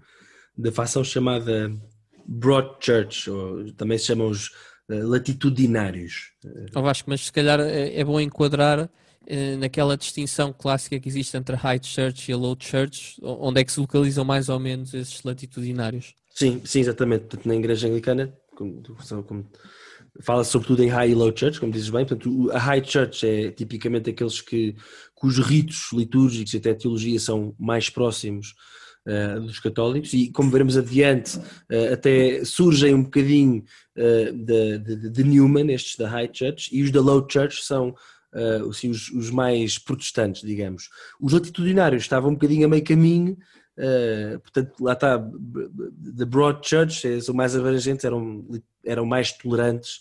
da 0.57 0.71
facção 0.71 1.03
chamada 1.03 1.75
Broad 2.27 2.77
Church, 2.81 3.29
ou 3.29 3.73
também 3.73 3.99
se 3.99 4.07
chamam 4.07 4.29
os 4.29 4.51
latitudinários. 4.89 6.33
Oh 6.75 6.83
Vasco, 6.83 7.09
mas 7.11 7.27
se 7.27 7.33
calhar 7.33 7.61
é, 7.61 7.99
é 7.99 8.05
bom 8.05 8.21
enquadrar 8.21 8.91
eh, 9.27 9.57
naquela 9.57 9.97
distinção 9.97 10.53
clássica 10.53 11.01
que 11.01 11.09
existe 11.09 11.37
entre 11.37 11.55
a 11.55 11.59
High 11.59 11.81
Church 11.83 12.31
e 12.31 12.35
a 12.35 12.37
Low 12.37 12.57
Church, 12.59 13.17
onde 13.23 13.61
é 13.61 13.65
que 13.65 13.73
se 13.73 13.81
localizam 13.81 14.25
mais 14.25 14.49
ou 14.49 14.59
menos 14.59 14.93
esses 14.93 15.23
latitudinários? 15.23 16.15
Sim, 16.31 16.61
sim, 16.65 16.81
exatamente. 16.81 17.23
Portanto, 17.23 17.47
na 17.47 17.55
Igreja 17.55 17.89
Anglicana, 17.89 18.37
como, 18.55 18.83
como, 19.27 19.49
fala 20.23 20.45
sobretudo 20.45 20.83
em 20.83 20.89
High 20.89 21.11
e 21.11 21.15
Low 21.15 21.33
Church, 21.35 21.59
como 21.59 21.73
dizes 21.73 21.89
bem. 21.89 22.05
Portanto, 22.05 22.51
a 22.53 22.59
High 22.59 22.85
Church 22.85 23.27
é 23.27 23.51
tipicamente 23.51 24.11
aqueles 24.11 24.41
que, 24.41 24.77
cujos 25.15 25.47
ritos 25.47 25.91
litúrgicos 25.93 26.53
e 26.53 26.59
até 26.59 26.71
a 26.71 26.75
teologia 26.75 27.19
são 27.19 27.55
mais 27.59 27.89
próximos 27.89 28.55
uh, 29.07 29.41
dos 29.41 29.59
católicos 29.59 30.13
e 30.13 30.31
como 30.31 30.51
veremos 30.51 30.77
adiante 30.77 31.39
uh, 31.39 31.93
até 31.93 32.45
surgem 32.45 32.95
um 32.95 33.03
bocadinho 33.03 33.65
uh, 33.97 34.33
de, 34.33 34.79
de, 34.79 35.11
de, 35.11 35.25
Newman, 35.25 35.73
estes 35.73 35.97
da 35.97 36.09
High 36.09 36.31
Church 36.33 36.75
e 36.75 36.83
os 36.83 36.91
da 36.91 37.01
Low 37.01 37.27
Church 37.31 37.63
são 37.63 37.95
assim, 38.69 38.91
os, 38.91 39.13
os, 39.13 39.31
mais 39.31 39.79
protestantes, 39.79 40.43
digamos. 40.43 40.89
Os 41.21 41.33
latitudinários 41.33 42.03
estavam 42.03 42.31
um 42.31 42.35
bocadinho 42.35 42.67
a 42.67 42.69
meio 42.69 42.83
caminho, 42.83 43.39
portanto 44.43 44.75
lá 44.83 44.93
está, 44.93 45.19
the 46.17 46.25
Broad 46.25 46.69
Church, 46.69 47.23
são 47.23 47.33
mais 47.33 47.55
abrangentes, 47.55 48.05
eram, 48.05 48.45
eram 48.85 49.07
mais 49.07 49.31
tolerantes, 49.31 50.01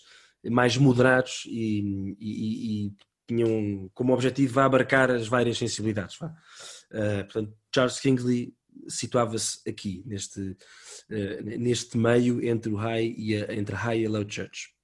mais 0.50 0.76
moderados 0.76 1.44
e, 1.46 2.16
e, 2.18 2.86
e 2.86 2.92
tinham 3.26 3.90
como 3.94 4.12
objetivo 4.12 4.60
abarcar 4.60 5.10
as 5.10 5.26
várias 5.26 5.58
sensibilidades. 5.58 6.20
Uh, 6.20 7.24
portanto, 7.24 7.52
Charles 7.74 8.00
Kingsley 8.00 8.54
situava-se 8.88 9.58
aqui, 9.68 10.02
neste, 10.06 10.40
uh, 10.40 11.42
neste 11.42 11.96
meio 11.96 12.44
entre 12.44 12.72
o 12.72 12.76
high 12.76 13.14
e 13.16 13.36
a, 13.36 13.54
entre 13.54 13.74
high 13.74 14.00
e 14.00 14.06
a 14.06 14.10
low 14.10 14.24
church. 14.28 14.74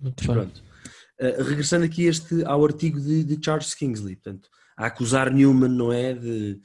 Muito 0.00 0.24
Pronto. 0.24 0.62
Uh, 1.20 1.42
regressando 1.42 1.84
aqui 1.84 2.04
este, 2.04 2.44
ao 2.44 2.64
artigo 2.64 3.00
de, 3.00 3.24
de, 3.24 3.44
Charles 3.44 3.74
Kingsley, 3.74 4.16
portanto, 4.16 4.48
a 4.76 4.86
acusar 4.86 5.32
Newman, 5.32 5.68
não 5.68 5.92
é, 5.92 6.12
de, 6.12 6.60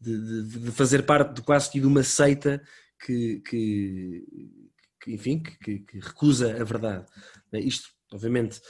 de, 0.00 0.42
de 0.42 0.70
fazer 0.72 1.04
parte 1.04 1.34
de 1.34 1.42
quase 1.42 1.70
que 1.70 1.80
de 1.80 1.86
uma 1.86 2.02
seita 2.02 2.60
que, 3.04 3.40
que, 3.48 4.24
que 5.00 5.12
enfim, 5.12 5.42
que, 5.42 5.80
que, 5.80 5.98
recusa 6.00 6.60
a 6.60 6.64
verdade. 6.64 7.06
Isto, 7.52 7.88
obviamente, 8.12 8.60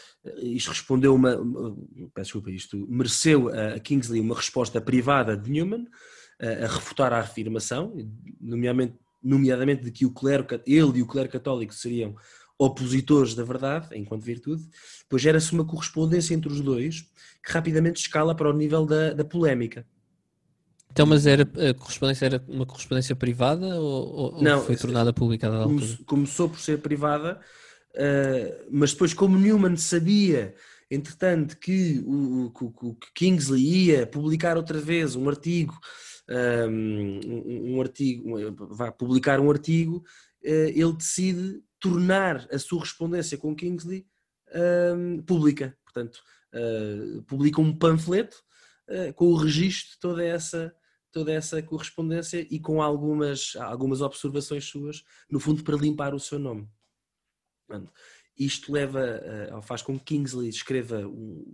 isto 0.43 0.69
respondeu 0.69 1.15
uma 1.15 1.37
peço 2.15 2.25
desculpa, 2.25 2.51
isto 2.51 2.87
mereceu 2.89 3.49
a 3.49 3.79
Kingsley 3.79 4.21
uma 4.21 4.35
resposta 4.35 4.81
privada 4.81 5.37
de 5.37 5.51
Newman, 5.51 5.87
a 6.43 6.67
refutar 6.67 7.13
a 7.13 7.21
afirmação, 7.21 7.95
nomeadamente 8.41 8.95
nomeadamente 9.23 9.85
de 9.85 9.91
que 9.93 10.05
o 10.05 10.11
clero, 10.11 10.45
ele 10.67 10.99
e 10.99 11.03
o 11.03 11.07
clero 11.07 11.29
católico 11.29 11.73
seriam 11.73 12.17
opositores 12.59 13.35
da 13.35 13.45
verdade, 13.45 13.89
enquanto 13.95 14.23
virtude, 14.23 14.63
depois 15.03 15.23
gera-se 15.23 15.53
uma 15.53 15.65
correspondência 15.65 16.35
entre 16.35 16.51
os 16.51 16.61
dois 16.61 17.03
que 17.45 17.53
rapidamente 17.53 18.01
escala 18.01 18.35
para 18.35 18.51
o 18.51 18.53
nível 18.53 18.87
da, 18.87 19.13
da 19.13 19.25
polémica. 19.25 19.87
Então, 20.91 21.07
mas 21.07 21.27
era, 21.27 21.43
a 21.43 21.75
correspondência 21.75 22.27
era 22.27 22.45
uma 22.47 22.67
correspondência 22.67 23.17
privada 23.17 23.81
ou, 23.81 24.35
ou 24.35 24.43
Não, 24.43 24.63
foi 24.63 24.77
tornada 24.77 25.13
pública? 25.13 25.51
Come, 25.65 25.97
começou 26.05 26.49
por 26.49 26.61
ser 26.61 26.79
privada, 26.79 27.41
uh, 27.95 28.67
mas 28.71 28.93
depois, 28.93 29.15
como 29.15 29.39
Newman 29.39 29.77
sabia, 29.77 30.55
entretanto, 30.91 31.57
que 31.57 32.01
o, 32.07 32.53
o, 32.61 32.89
o 32.91 32.97
Kingsley 33.15 33.87
ia 33.87 34.07
publicar 34.07 34.57
outra 34.57 34.79
vez 34.79 35.17
um 35.17 35.29
artigo, 35.29 35.75
um, 36.29 37.75
um 37.75 37.81
artigo, 37.81 38.53
vai 38.75 38.93
publicar 38.93 39.41
um 39.41 39.51
artigo, 39.51 39.99
uh, 40.45 40.49
ele 40.49 40.93
decide 40.93 41.63
tornar 41.81 42.47
a 42.51 42.59
sua 42.59 42.79
correspondência 42.79 43.37
com 43.37 43.55
Kingsley 43.55 44.07
pública. 45.27 45.77
Portanto, 45.85 46.23
uh, 46.55 47.23
publica 47.23 47.61
um 47.61 47.75
panfleto 47.75 48.37
com 49.17 49.27
o 49.27 49.37
registro 49.37 49.93
de 49.93 50.01
toda 50.01 50.23
essa 50.23 50.75
toda 51.13 51.31
essa 51.31 51.63
correspondência 51.63 52.47
e 52.51 52.59
com 52.59 52.81
algumas, 52.81 53.55
algumas 53.57 54.01
observações 54.01 54.65
suas, 54.65 55.05
no 55.31 55.39
fundo, 55.39 55.63
para 55.63 55.77
limpar 55.77 56.15
o 56.15 56.19
seu 56.19 56.39
nome. 56.39 56.67
Isto 58.37 58.73
leva, 58.73 59.21
uh, 59.55 59.63
faz 59.63 59.83
com 59.83 59.99
que 59.99 60.17
Kingsley 60.17 60.49
escreva 60.49 61.07
um, 61.07 61.45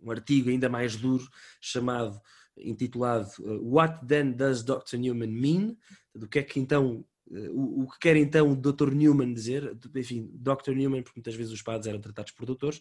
um 0.00 0.10
artigo 0.10 0.48
ainda 0.48 0.68
mais 0.68 0.96
duro, 0.96 1.28
chamado, 1.60 2.20
intitulado 2.56 3.28
uh, 3.40 3.74
What 3.74 4.06
then 4.06 4.32
does 4.32 4.62
Dr. 4.62 4.96
Newman 4.98 5.28
mean? 5.28 5.76
Do 6.14 6.28
que 6.28 6.38
é 6.38 6.42
que 6.42 6.58
então 6.58 7.04
o, 7.28 7.82
o, 7.82 7.90
que 7.90 7.98
quer 7.98 8.16
então 8.16 8.50
o 8.50 8.56
Dr. 8.56 8.92
Newman 8.92 9.32
dizer, 9.34 9.76
enfim, 9.94 10.30
Dr. 10.32 10.72
Newman, 10.72 11.02
porque 11.02 11.18
muitas 11.18 11.34
vezes 11.34 11.52
os 11.52 11.62
padres 11.62 11.86
eram 11.86 12.00
tratados 12.00 12.32
por 12.32 12.46
doutores, 12.46 12.80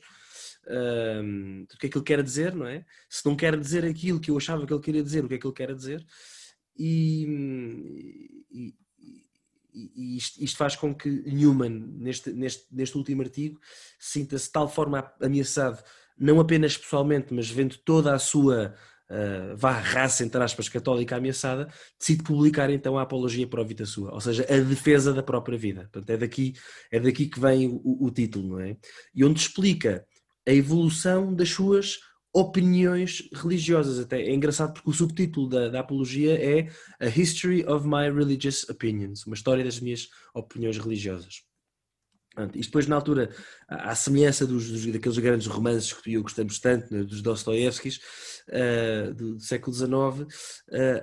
um, 0.68 1.64
o 1.64 1.78
que 1.78 1.88
é 1.88 1.90
que 1.90 1.98
ele 1.98 2.06
quer 2.06 2.22
dizer, 2.22 2.54
não 2.54 2.68
é? 2.68 2.86
Se 3.10 3.26
não 3.26 3.36
quer 3.36 3.60
dizer 3.60 3.84
aquilo 3.84 4.20
que 4.20 4.30
eu 4.30 4.38
achava 4.38 4.66
que 4.66 4.74
ele 4.74 4.82
queria 4.82 5.04
dizer, 5.04 5.26
o 5.26 5.28
que 5.28 5.36
é 5.36 5.38
que 5.40 5.48
ele 5.48 5.54
quer 5.54 5.74
dizer? 5.74 6.06
E, 6.78 7.26
e, 8.52 8.76
e 9.74 10.18
isto, 10.18 10.44
isto, 10.44 10.58
faz 10.58 10.76
com 10.76 10.94
que 10.94 11.10
Newman, 11.10 11.94
neste, 11.98 12.32
neste, 12.32 12.68
neste 12.72 12.98
último 12.98 13.24
artigo, 13.24 13.60
sinta-se 14.00 14.46
de 14.46 14.52
tal 14.52 14.70
forma 14.70 15.12
ameaçado, 15.20 15.84
não 16.18 16.40
apenas 16.40 16.78
pessoalmente, 16.78 17.34
mas 17.34 17.50
vendo 17.50 17.78
toda 17.80 18.14
a 18.14 18.20
sua 18.20 18.76
uh, 19.10 19.56
vá 19.56 19.72
raça, 19.72 20.24
entre 20.24 20.42
aspas, 20.42 20.70
católica 20.70 21.16
ameaçada, 21.16 21.68
decide 22.00 22.24
publicar 22.24 22.70
então 22.70 22.98
a 22.98 23.02
apologia 23.02 23.48
para 23.48 23.62
a 23.62 23.66
vida 23.66 23.86
sua, 23.86 24.14
ou 24.14 24.22
seja, 24.22 24.46
a 24.50 24.60
defesa 24.60 25.14
da 25.14 25.24
própria 25.24 25.58
vida. 25.58 25.90
Portanto, 25.92 26.10
é 26.10 26.18
daqui, 26.18 26.54
é 26.92 27.00
daqui 27.00 27.28
que 27.28 27.40
vem 27.40 27.68
o, 27.68 28.06
o 28.06 28.12
título, 28.12 28.50
não 28.50 28.60
é? 28.60 28.78
E 29.14 29.24
onde 29.24 29.40
explica 29.40 30.06
a 30.48 30.52
evolução 30.52 31.34
das 31.34 31.50
suas 31.50 32.00
opiniões 32.36 33.30
religiosas. 33.34 33.98
Até 33.98 34.22
é 34.22 34.34
engraçado 34.34 34.74
porque 34.74 34.90
o 34.90 34.94
subtítulo 34.94 35.48
da, 35.48 35.70
da, 35.70 35.80
apologia 35.80 36.36
é 36.36 36.70
A 37.00 37.08
History 37.08 37.66
of 37.66 37.88
My 37.88 38.12
Religious 38.14 38.68
Opinions, 38.70 39.26
uma 39.26 39.36
história 39.36 39.64
das 39.64 39.80
minhas 39.80 40.10
opiniões 40.34 40.78
religiosas. 40.78 41.44
Isto 42.56 42.70
depois, 42.70 42.88
na 42.88 42.96
altura, 42.96 43.30
à 43.68 43.96
semelhança 43.96 44.46
dos, 44.46 44.70
dos, 44.70 44.86
daqueles 44.86 45.18
grandes 45.18 45.48
romances 45.48 45.94
que 45.94 46.18
gostamos 46.20 46.60
tanto, 46.60 46.94
né, 46.94 47.04
dos 47.04 47.22
Dostoiévskis, 47.22 48.00
uh, 48.50 49.14
do, 49.14 49.36
do, 49.36 49.42
século 49.42 49.74
XIX, 49.74 49.90
uh, 49.90 50.28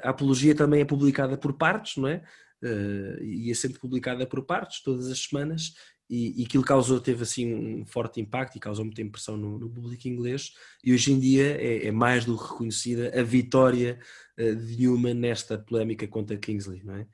a 0.02 0.10
Apologia 0.10 0.54
também 0.54 0.82
é 0.82 0.84
publicada 0.84 1.36
por 1.38 1.54
partes, 1.54 1.96
não 1.96 2.08
é? 2.08 2.22
Uh, 2.62 3.22
e 3.22 3.50
é 3.50 3.54
sempre 3.54 3.78
publicada 3.78 4.26
por 4.26 4.44
partes, 4.44 4.82
todas 4.82 5.10
as 5.10 5.18
semanas, 5.18 5.72
e, 6.08 6.42
e 6.42 6.44
aquilo 6.44 6.62
causou, 6.62 7.00
teve 7.00 7.22
assim 7.22 7.54
um 7.54 7.86
forte 7.86 8.20
impacto 8.20 8.56
e 8.56 8.60
causou 8.60 8.84
muita 8.84 9.00
impressão 9.00 9.36
no, 9.36 9.58
no 9.58 9.70
público 9.70 10.06
inglês, 10.06 10.52
e 10.84 10.92
hoje 10.92 11.12
em 11.12 11.18
dia 11.18 11.56
é, 11.60 11.86
é 11.86 11.90
mais 11.90 12.26
do 12.26 12.36
que 12.36 12.52
reconhecida 12.52 13.18
a 13.18 13.22
vitória 13.22 13.98
de 14.36 14.76
Newman 14.76 15.14
nesta 15.14 15.58
polémica 15.58 16.06
contra 16.06 16.36
Kingsley, 16.36 16.82
não 16.84 16.96
é? 16.96 17.06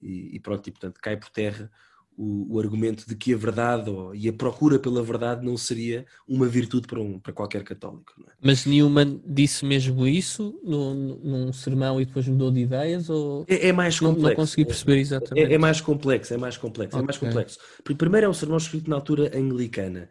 E, 0.00 0.36
e 0.36 0.40
pronto, 0.40 0.68
e 0.68 0.70
portanto 0.70 1.00
cai 1.00 1.16
por 1.16 1.30
terra 1.30 1.70
o, 2.16 2.54
o, 2.54 2.60
argumento 2.60 3.06
de 3.08 3.16
que 3.16 3.34
a 3.34 3.36
verdade 3.36 3.90
ou, 3.90 4.14
e 4.14 4.28
a 4.28 4.32
procura 4.32 4.78
pela 4.78 5.02
verdade 5.02 5.44
não 5.44 5.56
seria 5.56 6.06
uma 6.28 6.46
virtude 6.46 6.86
para, 6.86 7.00
um, 7.00 7.18
para 7.18 7.32
qualquer 7.32 7.64
católico. 7.64 8.12
É? 8.26 8.32
Mas 8.42 8.66
Newman 8.66 9.20
disse 9.26 9.64
mesmo 9.64 10.06
isso 10.06 10.58
no, 10.62 10.94
num 10.94 11.52
sermão 11.52 12.00
e 12.00 12.04
depois 12.04 12.28
mudou 12.28 12.50
de 12.50 12.60
ideias? 12.60 13.10
Ou 13.10 13.44
é, 13.48 13.68
é 13.68 13.72
mais 13.72 13.98
complexo. 13.98 14.22
Não, 14.22 14.28
não 14.28 14.36
consegui 14.36 14.64
perceber 14.64 14.98
exatamente. 14.98 15.50
É, 15.50 15.54
é, 15.54 15.58
mais 15.58 15.80
complexo, 15.80 16.34
é 16.34 16.36
mais 16.36 16.56
complexo, 16.56 16.96
okay. 16.96 17.04
é 17.04 17.06
mais 17.06 17.18
complexo. 17.18 17.58
Primeiro 17.82 18.26
é 18.26 18.28
um 18.28 18.34
sermão 18.34 18.58
escrito 18.58 18.88
na 18.88 18.96
altura 18.96 19.36
anglicana. 19.36 20.08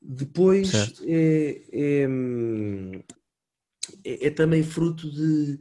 Depois 0.00 1.00
é, 1.02 1.62
é, 1.72 2.06
é, 4.04 4.26
é, 4.26 4.30
também 4.30 4.62
fruto 4.62 5.10
de. 5.10 5.58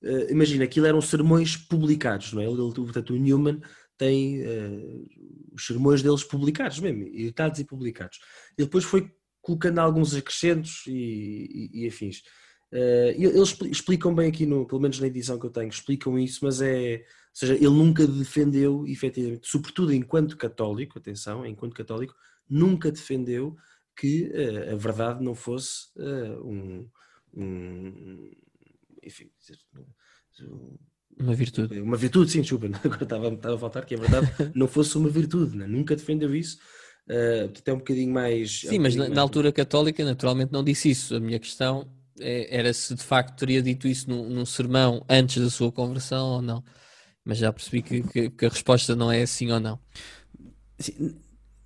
Uh, 0.00 0.30
imagina, 0.30 0.62
aquilo 0.62 0.86
eram 0.86 1.00
sermões 1.00 1.56
publicados, 1.56 2.32
não 2.32 2.40
é? 2.40 2.44
Ele, 2.44 2.72
portanto, 2.72 3.12
o 3.12 3.16
Newman 3.16 3.60
tem 3.98 4.40
uh, 4.40 5.06
os 5.52 5.66
sermões 5.66 6.02
deles 6.02 6.22
publicados 6.22 6.78
mesmo, 6.78 7.02
editados 7.02 7.58
e 7.58 7.64
publicados. 7.64 8.18
E 8.56 8.62
depois 8.62 8.84
foi 8.84 9.12
colocando 9.42 9.80
alguns 9.80 10.14
acrescentos 10.14 10.84
e, 10.86 11.70
e, 11.72 11.82
e 11.82 11.88
afins. 11.88 12.22
Uh, 12.72 13.10
eles 13.16 13.58
explicam 13.62 14.14
bem 14.14 14.28
aqui, 14.28 14.46
no, 14.46 14.66
pelo 14.66 14.80
menos 14.80 15.00
na 15.00 15.06
edição 15.06 15.38
que 15.38 15.46
eu 15.46 15.50
tenho, 15.50 15.68
explicam 15.68 16.18
isso, 16.18 16.44
mas 16.44 16.60
é. 16.62 16.96
Ou 16.98 17.40
seja, 17.40 17.54
ele 17.54 17.68
nunca 17.68 18.06
defendeu, 18.06 18.84
efetivamente, 18.86 19.48
sobretudo 19.48 19.92
enquanto 19.92 20.36
católico, 20.36 20.98
atenção, 20.98 21.46
enquanto 21.46 21.74
católico, 21.74 22.14
nunca 22.48 22.90
defendeu 22.90 23.56
que 23.96 24.24
uh, 24.24 24.72
a 24.72 24.76
verdade 24.76 25.22
não 25.22 25.34
fosse 25.34 25.88
uh, 25.96 26.46
um, 26.46 26.90
um, 27.34 28.30
Enfim, 29.02 29.30
uma 31.18 31.34
virtude. 31.34 31.80
Uma 31.80 31.96
virtude, 31.96 32.30
sim, 32.30 32.40
desculpa, 32.40 32.66
agora 32.84 33.02
estava, 33.02 33.28
estava 33.28 33.54
a 33.54 33.58
faltar 33.58 33.84
que 33.84 33.94
é 33.94 33.98
verdade, 33.98 34.30
não 34.54 34.68
fosse 34.68 34.96
uma 34.96 35.08
virtude, 35.08 35.56
né? 35.56 35.66
nunca 35.66 35.96
defendeu 35.96 36.34
isso. 36.34 36.58
Uh, 37.08 37.46
até 37.46 37.72
um 37.72 37.78
bocadinho 37.78 38.12
mais. 38.12 38.60
Sim, 38.60 38.78
um 38.78 38.82
mas 38.82 38.94
na, 38.94 39.04
mais... 39.04 39.14
na, 39.14 39.22
altura 39.22 39.50
católica, 39.50 40.04
naturalmente, 40.04 40.52
não 40.52 40.62
disse 40.62 40.90
isso. 40.90 41.14
A 41.14 41.20
minha 41.20 41.38
questão 41.38 41.88
é, 42.20 42.54
era 42.54 42.72
se 42.72 42.94
de 42.94 43.02
facto 43.02 43.38
teria 43.38 43.62
dito 43.62 43.88
isso 43.88 44.10
num, 44.10 44.28
num, 44.28 44.44
sermão 44.44 45.02
antes 45.08 45.42
da 45.42 45.48
sua 45.48 45.72
conversão 45.72 46.26
ou 46.26 46.42
não. 46.42 46.62
Mas 47.24 47.38
já 47.38 47.50
percebi 47.50 47.82
que, 47.82 48.02
que, 48.02 48.30
que 48.30 48.46
a 48.46 48.48
resposta 48.50 48.94
não 48.94 49.10
é 49.10 49.24
sim 49.24 49.50
ou 49.50 49.58
não. 49.58 49.78
Sim, 50.78 51.14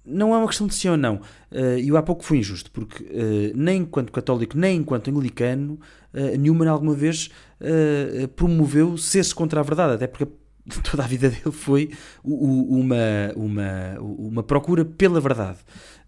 não 0.05 0.35
é 0.35 0.39
uma 0.39 0.47
questão 0.47 0.67
de 0.67 0.75
sim 0.75 0.89
ou 0.89 0.97
não. 0.97 1.17
Uh, 1.51 1.79
eu 1.85 1.97
há 1.97 2.03
pouco 2.03 2.25
fui 2.25 2.39
injusto, 2.39 2.71
porque 2.71 3.03
uh, 3.03 3.57
nem 3.57 3.83
enquanto 3.83 4.13
católico, 4.13 4.57
nem 4.57 4.79
enquanto 4.79 5.09
anglicano, 5.09 5.79
uh, 6.15 6.37
Newman 6.39 6.69
alguma 6.69 6.95
vez 6.95 7.31
uh, 7.61 8.29
promoveu 8.29 8.97
ser-se 8.97 9.35
contra 9.35 9.61
a 9.61 9.63
verdade, 9.63 9.95
até 9.95 10.07
porque 10.07 10.27
toda 10.91 11.05
a 11.05 11.07
vida 11.07 11.29
dele 11.29 11.53
foi 11.53 11.91
uma, 12.25 12.97
uma, 13.37 14.01
uma 14.01 14.43
procura 14.43 14.85
pela 14.85 15.21
verdade. 15.21 15.59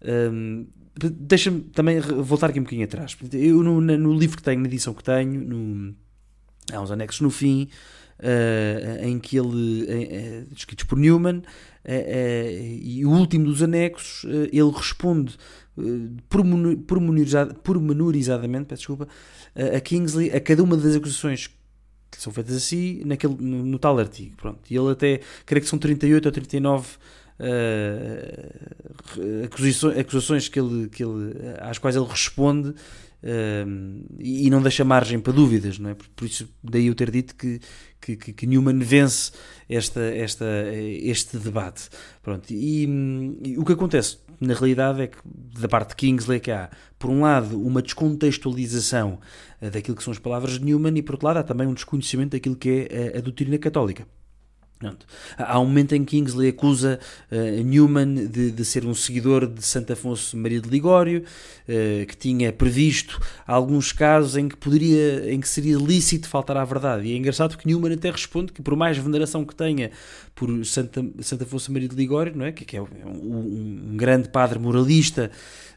Um, 0.03 0.67
Deixa-me 0.97 1.59
também 1.59 1.99
voltar 1.99 2.49
aqui 2.49 2.57
um 2.57 2.63
bocadinho 2.63 2.85
atrás. 2.85 3.17
Eu, 3.33 3.61
no, 3.61 3.81
no, 3.81 4.13
livro 4.13 4.37
que 4.37 4.43
tenho, 4.43 4.61
na 4.61 4.67
edição 4.67 4.93
que 4.93 5.03
tenho, 5.03 5.41
no, 5.41 5.93
há 6.71 6.79
uns 6.79 6.89
anexos 6.89 7.19
no 7.19 7.29
fim, 7.29 7.67
uh, 8.19 9.05
em 9.05 9.19
que 9.19 9.37
ele, 9.37 9.83
uh, 9.83 10.53
escritos 10.55 10.85
por 10.85 10.97
Newman, 10.97 11.41
e 12.81 13.05
o 13.05 13.09
último 13.09 13.45
dos 13.45 13.61
anexos, 13.61 14.25
ele 14.51 14.71
responde 14.71 15.37
pormenorizadamente, 17.63 18.65
peço 18.65 18.79
desculpa, 18.79 19.07
a 19.55 19.79
Kingsley 19.79 20.31
a 20.31 20.39
cada 20.39 20.63
uma 20.63 20.77
das 20.77 20.95
acusações 20.95 21.49
que 22.15 22.21
são 22.21 22.31
feitas 22.31 22.55
assim 22.55 23.01
naquele, 23.05 23.35
no, 23.35 23.65
no, 23.65 23.77
tal 23.77 23.99
artigo. 23.99 24.35
Pronto. 24.37 24.59
E 24.69 24.77
ele 24.77 24.91
até, 24.91 25.19
creio 25.45 25.61
que 25.61 25.69
são 25.69 25.77
38 25.77 26.25
ou 26.25 26.31
39 26.31 26.87
uh, 27.39 29.45
acusações, 29.45 29.97
acusações 29.97 30.47
que 30.47 30.59
ele, 30.59 30.87
que 30.89 31.03
ele, 31.03 31.33
às 31.59 31.77
quais 31.77 31.95
ele 31.95 32.05
responde 32.05 32.73
uh, 33.25 34.05
e 34.19 34.49
não 34.49 34.61
deixa 34.61 34.85
margem 34.85 35.19
para 35.19 35.33
dúvidas, 35.33 35.79
não 35.79 35.89
é? 35.89 35.93
Por, 35.95 36.07
por 36.09 36.25
isso, 36.25 36.47
daí 36.63 36.87
eu 36.87 36.95
ter 36.95 37.09
dito 37.09 37.35
que, 37.35 37.59
que, 37.99 38.15
que, 38.15 38.47
Newman 38.47 38.79
vence 38.79 39.31
esta, 39.67 39.99
esta, 40.01 40.45
este 40.73 41.37
debate. 41.37 41.89
Pronto. 42.21 42.51
E, 42.51 42.83
e 43.43 43.57
o 43.57 43.65
que 43.65 43.73
acontece 43.73 44.19
na 44.39 44.53
realidade 44.53 45.01
é 45.01 45.07
que 45.07 45.17
da 45.25 45.67
parte 45.67 45.89
de 45.89 45.95
Kingsley 45.95 46.39
que 46.39 46.51
há, 46.51 46.69
por 46.99 47.09
um 47.09 47.21
lado, 47.21 47.59
uma 47.61 47.81
descontextualização 47.81 49.19
eh, 49.61 49.69
daquilo 49.69 49.97
que 49.97 50.03
são 50.03 50.11
as 50.11 50.19
palavras 50.19 50.59
de 50.59 50.65
Newman 50.65 50.97
e 50.97 51.01
por 51.01 51.13
outro 51.13 51.27
lado 51.27 51.37
há 51.37 51.43
também 51.43 51.67
um 51.67 51.73
desconhecimento 51.73 52.31
daquilo 52.31 52.55
que 52.55 52.87
é 52.89 53.15
a, 53.15 53.17
a 53.19 53.21
doutrina 53.21 53.57
católica. 53.57 54.05
Pronto. 54.77 55.05
Há 55.37 55.57
um 55.57 55.65
momento 55.65 55.95
em 55.95 56.03
que 56.03 56.17
Kingsley 56.17 56.49
acusa 56.49 56.99
uh, 57.31 57.63
Newman 57.63 58.27
de, 58.27 58.51
de, 58.51 58.65
ser 58.65 58.85
um 58.85 58.93
seguidor 58.93 59.47
de 59.47 59.63
Santo 59.63 59.93
Afonso 59.93 60.35
Maria 60.35 60.59
de 60.59 60.67
Ligório, 60.67 61.23
uh, 61.23 62.05
que 62.05 62.17
tinha 62.17 62.51
previsto 62.51 63.21
alguns 63.47 63.93
casos 63.93 64.35
em 64.35 64.49
que 64.49 64.57
poderia, 64.57 65.31
em 65.31 65.39
que 65.39 65.47
seria 65.47 65.77
lícito 65.77 66.27
faltar 66.27 66.57
à 66.57 66.65
verdade. 66.65 67.07
E 67.07 67.13
é 67.13 67.15
engraçado 67.15 67.57
que 67.57 67.65
Newman 67.65 67.93
até 67.93 68.11
responde 68.11 68.51
que 68.51 68.61
por 68.61 68.75
mais 68.75 68.97
veneração 68.97 69.45
que 69.45 69.55
tenha 69.55 69.91
por 70.35 70.65
Santa, 70.65 71.05
Santo 71.21 71.45
Afonso 71.45 71.71
Maria 71.71 71.87
de 71.87 71.95
Ligório, 71.95 72.33
não 72.35 72.45
é? 72.45 72.51
que, 72.51 72.65
que 72.65 72.75
é 72.75 72.81
um, 72.81 72.87
um 73.93 73.95
grande 73.95 74.27
padre 74.27 74.59
moralista, 74.59 75.31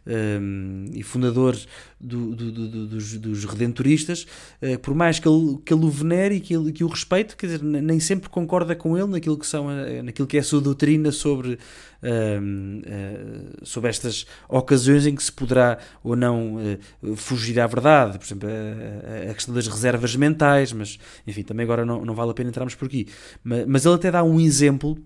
um, 0.08 0.86
e 0.92 1.02
fundador 1.02 1.56
do, 2.00 2.34
do, 2.34 2.52
do, 2.52 2.86
dos, 2.86 3.18
dos, 3.18 3.44
redentoristas, 3.44 4.26
uh, 4.62 4.78
por 4.78 4.94
mais 4.94 5.18
que 5.18 5.28
ele, 5.28 5.58
que 5.64 5.72
ele 5.72 5.84
o 5.84 5.90
venere 5.90 6.36
e 6.36 6.40
que, 6.40 6.54
ele, 6.54 6.72
que 6.72 6.82
o 6.82 6.88
respeite, 6.88 7.36
quer 7.36 7.46
dizer, 7.46 7.62
nem 7.62 8.00
sempre 8.00 8.28
concorda 8.28 8.74
com 8.74 8.96
ele 8.96 9.08
naquilo 9.08 9.38
que, 9.38 9.46
são 9.46 9.68
a, 9.68 10.02
naquilo 10.02 10.26
que 10.26 10.36
é 10.36 10.40
a 10.40 10.44
sua 10.44 10.60
doutrina 10.60 11.12
sobre, 11.12 11.58
um, 12.02 12.78
uh, 12.78 12.82
eh, 12.86 13.64
sobre 13.64 13.90
estas 13.90 14.26
ocasiões 14.48 15.06
em 15.06 15.14
que 15.14 15.22
se 15.22 15.32
poderá 15.32 15.78
ou 16.02 16.16
não 16.16 16.56
uh, 16.56 17.16
fugir 17.16 17.60
à 17.60 17.66
verdade, 17.66 18.18
por 18.18 18.24
exemplo, 18.24 18.48
a, 18.48 19.30
a, 19.30 19.34
questão 19.34 19.54
das 19.54 19.66
reservas 19.66 20.14
mentais, 20.16 20.72
mas 20.72 20.98
enfim, 21.26 21.42
também 21.42 21.64
agora 21.64 21.84
não, 21.84 22.04
não 22.04 22.14
vale 22.14 22.30
a 22.30 22.34
pena 22.34 22.48
entrarmos 22.48 22.74
por 22.74 22.86
aqui. 22.86 23.08
Mas, 23.44 23.66
mas 23.66 23.84
ele 23.84 23.94
até 23.96 24.10
dá 24.10 24.22
um 24.22 24.40
exemplo 24.40 24.96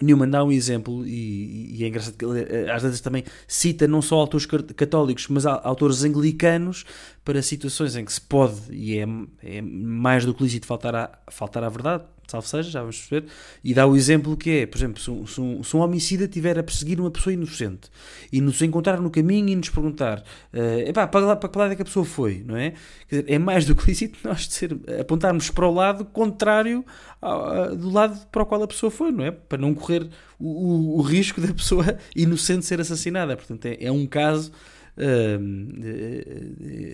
Newman 0.00 0.28
dá 0.28 0.42
um 0.42 0.50
exemplo, 0.50 1.06
e, 1.06 1.76
e, 1.76 1.84
é 1.84 1.88
engraçado 1.88 2.16
que 2.16 2.24
ele 2.24 2.40
eh, 2.40 2.72
às 2.72 2.82
vezes 2.82 3.00
também 3.00 3.24
cita 3.46 3.86
não 3.86 4.00
só 4.00 4.16
autores 4.16 4.46
católicos, 4.46 5.28
mas 5.28 5.44
autores 5.46 6.02
anglicanos 6.02 6.84
para 7.24 7.42
situações 7.42 7.94
em 7.94 8.04
que 8.04 8.12
se 8.12 8.20
pode, 8.20 8.56
e 8.70 8.98
é, 8.98 9.06
é 9.42 9.60
mais 9.60 10.24
do 10.24 10.34
que 10.34 10.42
lícito 10.42 10.66
faltar 10.66 10.94
à, 10.94 11.18
faltar 11.30 11.62
à 11.62 11.68
verdade, 11.68 12.04
salvo 12.26 12.46
seja, 12.46 12.70
já 12.70 12.80
vamos 12.80 12.98
perceber, 12.98 13.30
e 13.62 13.74
dá 13.74 13.86
o 13.86 13.94
exemplo 13.94 14.36
que 14.36 14.50
é, 14.50 14.66
por 14.66 14.78
exemplo, 14.78 15.00
se 15.00 15.10
um, 15.10 15.26
se 15.26 15.40
um, 15.40 15.62
se 15.62 15.76
um 15.76 15.80
homicida 15.80 16.24
estiver 16.24 16.58
a 16.58 16.62
perseguir 16.62 17.00
uma 17.00 17.10
pessoa 17.10 17.32
inocente 17.32 17.90
e 18.32 18.40
nos 18.40 18.60
encontrar 18.62 19.00
no 19.00 19.10
caminho 19.10 19.50
e 19.50 19.56
nos 19.56 19.68
perguntar 19.68 20.24
uh, 20.52 20.88
epá, 20.88 21.06
para, 21.06 21.36
para 21.36 21.48
que 21.48 21.58
lado 21.58 21.72
é 21.72 21.76
que 21.76 21.82
a 21.82 21.84
pessoa 21.84 22.04
foi, 22.04 22.42
não 22.46 22.56
é? 22.56 22.74
Dizer, 23.08 23.24
é 23.28 23.38
mais 23.38 23.64
do 23.66 23.74
que 23.74 23.86
lícito 23.86 24.18
nós 24.26 24.46
ser, 24.46 24.76
apontarmos 25.00 25.50
para 25.50 25.66
o 25.66 25.74
lado 25.74 26.04
contrário 26.04 26.84
ao, 27.20 27.76
do 27.76 27.90
lado 27.90 28.26
para 28.28 28.42
o 28.42 28.46
qual 28.46 28.62
a 28.62 28.68
pessoa 28.68 28.90
foi, 28.90 29.12
não 29.12 29.24
é? 29.24 29.30
Para 29.30 29.58
não 29.58 29.74
correr 29.74 30.08
o, 30.38 30.48
o, 30.48 30.98
o 30.98 31.02
risco 31.02 31.40
da 31.40 31.52
pessoa 31.52 31.98
inocente 32.16 32.64
ser 32.64 32.80
assassinada. 32.80 33.36
Portanto, 33.36 33.66
é, 33.66 33.76
é 33.80 33.92
um 33.92 34.06
caso 34.06 34.52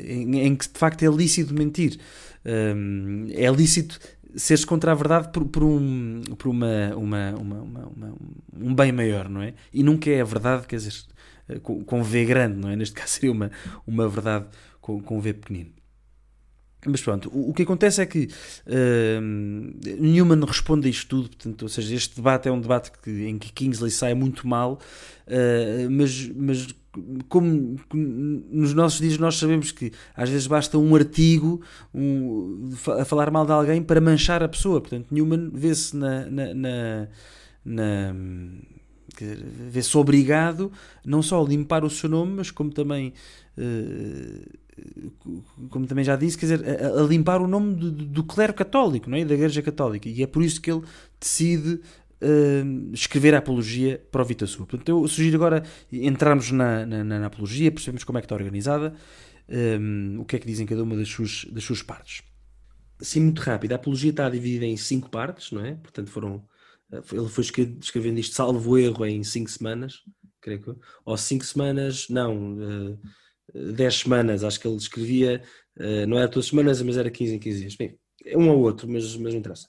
em, 0.07 0.41
em, 0.41 0.57
que 0.57 0.69
de 0.69 0.79
facto 0.79 1.03
é 1.03 1.09
lícito 1.09 1.53
mentir. 1.53 1.99
é 2.45 3.51
lícito 3.51 3.99
seres 4.35 4.65
contra 4.65 4.93
a 4.93 4.95
verdade 4.95 5.31
por, 5.33 5.45
por, 5.47 5.65
um, 5.65 6.23
por 6.37 6.49
uma, 6.49 6.95
uma, 6.97 7.35
uma, 7.35 7.61
uma, 7.63 8.15
um 8.55 8.75
bem 8.75 8.93
maior, 8.93 9.29
não 9.29 9.43
é? 9.43 9.55
E 9.73 9.83
nunca 9.83 10.11
é 10.11 10.21
a 10.21 10.25
verdade, 10.25 10.67
quer 10.67 10.77
dizer, 10.77 10.95
com, 11.63 11.83
com 11.85 12.03
V 12.03 12.25
grande, 12.25 12.57
não 12.59 12.71
é? 12.71 12.77
Neste 12.77 12.95
caso 12.99 13.13
seria 13.13 13.33
uma, 13.33 13.51
uma 13.87 14.09
verdade 14.09 14.47
com, 14.81 15.01
com 15.01 15.21
V 15.21 15.35
pequenino. 15.35 15.71
Mas 16.87 17.03
pronto, 17.03 17.29
o, 17.35 17.51
o, 17.51 17.55
que 17.55 17.63
acontece 17.63 18.01
é 18.01 18.07
que 18.07 18.29
uh, 18.67 20.01
Newman 20.01 20.45
responde 20.45 20.87
a 20.87 20.91
isto 20.91 21.09
tudo, 21.09 21.29
portanto, 21.29 21.63
ou 21.63 21.69
seja, 21.69 21.95
este 21.95 22.17
debate 22.17 22.49
é 22.49 22.53
um 22.53 22.61
debate 22.61 22.93
que, 23.03 23.11
em 23.11 23.37
que 23.37 23.53
Kingsley 23.53 23.91
sai 23.91 24.15
muito 24.15 24.47
mal, 24.47 24.79
uh, 25.27 25.91
mas, 25.91 26.29
mas 26.29 26.69
como 27.29 27.77
nos 27.93 28.75
nossos 28.75 29.01
dias 29.01 29.19
nós 29.19 29.37
sabemos 29.37 29.71
que 29.73 29.93
às 30.15 30.29
vezes 30.29 30.47
basta 30.47 30.79
um 30.79 30.95
artigo 30.95 31.61
um, 31.95 32.71
a 32.99 33.05
falar 33.05 33.31
mal 33.31 33.45
de 33.45 33.53
alguém 33.53 33.83
para 33.83 34.01
manchar 34.01 34.43
a 34.43 34.49
pessoa, 34.49 34.81
portanto 34.81 35.07
Newman 35.11 35.51
vê-se 35.53 35.97
na, 35.97 36.27
na, 36.27 36.55
na, 36.55 37.09
na 37.65 38.15
vê-se 39.71 39.97
obrigado 39.97 40.71
não 41.05 41.23
só 41.23 41.45
a 41.45 41.49
limpar 41.49 41.85
o 41.85 41.91
seu 41.91 42.09
nome, 42.09 42.35
mas 42.37 42.51
como 42.51 42.71
também 42.71 43.13
uh, 43.57 44.59
como 45.71 45.87
também 45.87 46.05
já 46.05 46.17
disse, 46.17 46.37
quer 46.39 46.47
dizer, 46.47 46.85
a, 46.85 47.01
a 47.01 47.03
limpar 47.03 47.41
o 47.41 47.47
nome 47.47 47.75
do, 47.75 47.91
do, 47.91 48.25
clero 48.25 48.55
católico, 48.55 49.09
não 49.09 49.17
é? 49.17 49.25
da 49.25 49.35
Igreja 49.35 49.63
Católica. 49.63 50.09
E 50.09 50.23
é 50.23 50.27
por 50.27 50.43
isso 50.43 50.61
que 50.61 50.71
ele 50.71 50.83
decide 51.21 51.81
uh, 52.23 52.93
escrever 52.93 53.35
a 53.35 53.39
apologia 53.39 54.05
para 54.11 54.23
o 54.23 54.25
Vita 54.25 54.47
Sua. 54.47 54.67
Portanto, 54.67 54.89
eu 54.89 55.09
sugiro 55.09 55.37
agora 55.37 55.63
entrarmos 55.93 56.51
na, 56.51 56.85
na, 56.87 57.05
na 57.05 57.27
apologia, 57.27 57.71
percebemos 57.71 58.05
como 58.05 58.19
é 58.19 58.21
que 58.21 58.27
está 58.27 58.35
organizada, 58.35 58.95
um, 59.49 60.21
o 60.21 60.25
que 60.25 60.37
é 60.37 60.39
que 60.39 60.47
dizem 60.47 60.67
cada 60.67 60.83
uma 60.83 60.97
das 60.97 61.09
suas, 61.09 61.47
das 61.51 61.65
suas 61.65 61.83
partes. 61.83 62.23
Sim, 63.01 63.21
muito 63.21 63.41
rápido. 63.41 63.73
A 63.73 63.77
apologia 63.77 64.11
está 64.11 64.29
dividida 64.29 64.67
em 64.67 64.77
cinco 64.77 65.09
partes, 65.09 65.53
não 65.53 65.65
é? 65.65 65.75
Portanto, 65.75 66.11
foram. 66.11 66.45
Eh, 66.93 67.01
ele 67.13 67.29
foi 67.29 67.45
escrevendo 67.45 68.19
isto, 68.19 68.35
salvo 68.35 68.77
erro, 68.77 69.07
em 69.07 69.23
cinco 69.23 69.49
semanas, 69.51 70.03
creio 70.41 70.61
que. 70.61 70.75
Ou 71.05 71.17
cinco 71.17 71.45
semanas, 71.45 72.09
não. 72.09 72.55
Uh, 72.55 72.99
10 73.55 73.95
semanas, 73.95 74.45
acho 74.45 74.61
que 74.61 74.69
ele 74.69 74.77
escrevia, 74.77 75.43
não 76.07 76.19
era 76.19 76.29
todas 76.29 76.45
as 76.45 76.51
semanas, 76.51 76.83
mas 76.83 76.99
era 76.99 77.11
15 77.11 77.35
em 77.37 77.39
15 77.39 77.61
dias. 77.61 77.77
Bem, 77.77 77.99
é 78.23 78.37
um 78.37 78.51
ou 78.51 78.59
outro, 78.61 78.87
mas, 78.87 79.17
mas 79.17 79.33
não 79.33 79.41
interessa. 79.41 79.67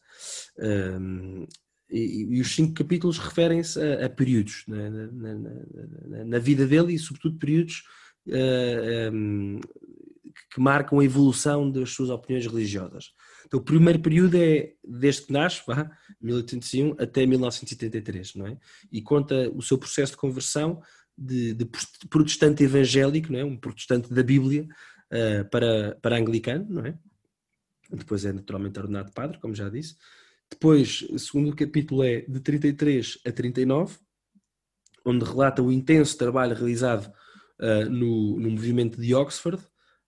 E, 1.92 2.40
os 2.40 2.54
cinco 2.54 2.74
capítulos 2.74 3.18
referem-se 3.18 3.80
a, 3.82 4.06
a, 4.06 4.10
períodos 4.10 4.64
né, 4.68 4.90
na, 4.90 5.34
na, 5.34 6.26
na, 6.26 6.40
vida 6.40 6.68
dele 6.68 6.94
e, 6.94 7.00
sobretudo, 7.00 7.40
períodos 7.40 7.84
uh, 8.28 9.12
um, 9.12 9.60
que 10.54 10.60
marcam 10.60 11.00
a 11.00 11.06
evolução 11.06 11.70
das 11.70 11.92
suas 11.92 12.10
opiniões 12.10 12.46
religiosas. 12.46 13.12
Então, 13.46 13.60
o 13.60 13.64
primeiro 13.64 14.00
período 14.00 14.36
é 14.36 14.74
desde 14.88 15.24
que 15.24 15.34
nasce, 15.34 15.62
vá, 15.66 15.90
1801 16.22 16.96
até 17.00 17.26
1973, 17.26 18.36
não 18.36 18.48
é? 18.48 18.58
E 18.92 19.02
conta 19.02 19.50
o 19.50 19.62
seu 19.62 19.78
processo 19.78 20.12
de 20.12 20.18
conversão 20.18 20.82
de, 21.18 21.54
de 21.54 21.68
protestante 22.10 22.64
evangélico, 22.64 23.32
não 23.32 23.40
é? 23.40 23.44
um 23.44 23.58
protestante 23.58 24.14
da 24.14 24.22
Bíblia, 24.22 24.68
uh, 25.12 25.50
para, 25.50 25.98
para 26.02 26.18
anglicano, 26.18 26.68
não 26.70 26.86
é? 26.86 26.98
Depois 27.92 28.24
é 28.24 28.32
naturalmente 28.32 28.80
ordenado 28.80 29.12
padre, 29.12 29.40
como 29.40 29.56
já 29.56 29.68
disse. 29.68 29.96
Depois, 30.50 31.06
o 31.10 31.20
segundo 31.20 31.56
capítulo 31.56 32.04
é 32.04 32.22
de 32.22 32.40
33 32.40 33.20
a 33.26 33.32
39, 33.32 33.98
onde 35.06 35.24
relata 35.24 35.62
o 35.62 35.72
intenso 35.72 36.18
trabalho 36.18 36.56
realizado 36.56 37.12
uh, 37.60 37.90
no, 37.90 38.40
no 38.40 38.50
movimento 38.50 39.00
de 39.00 39.14
Oxford, 39.14 39.62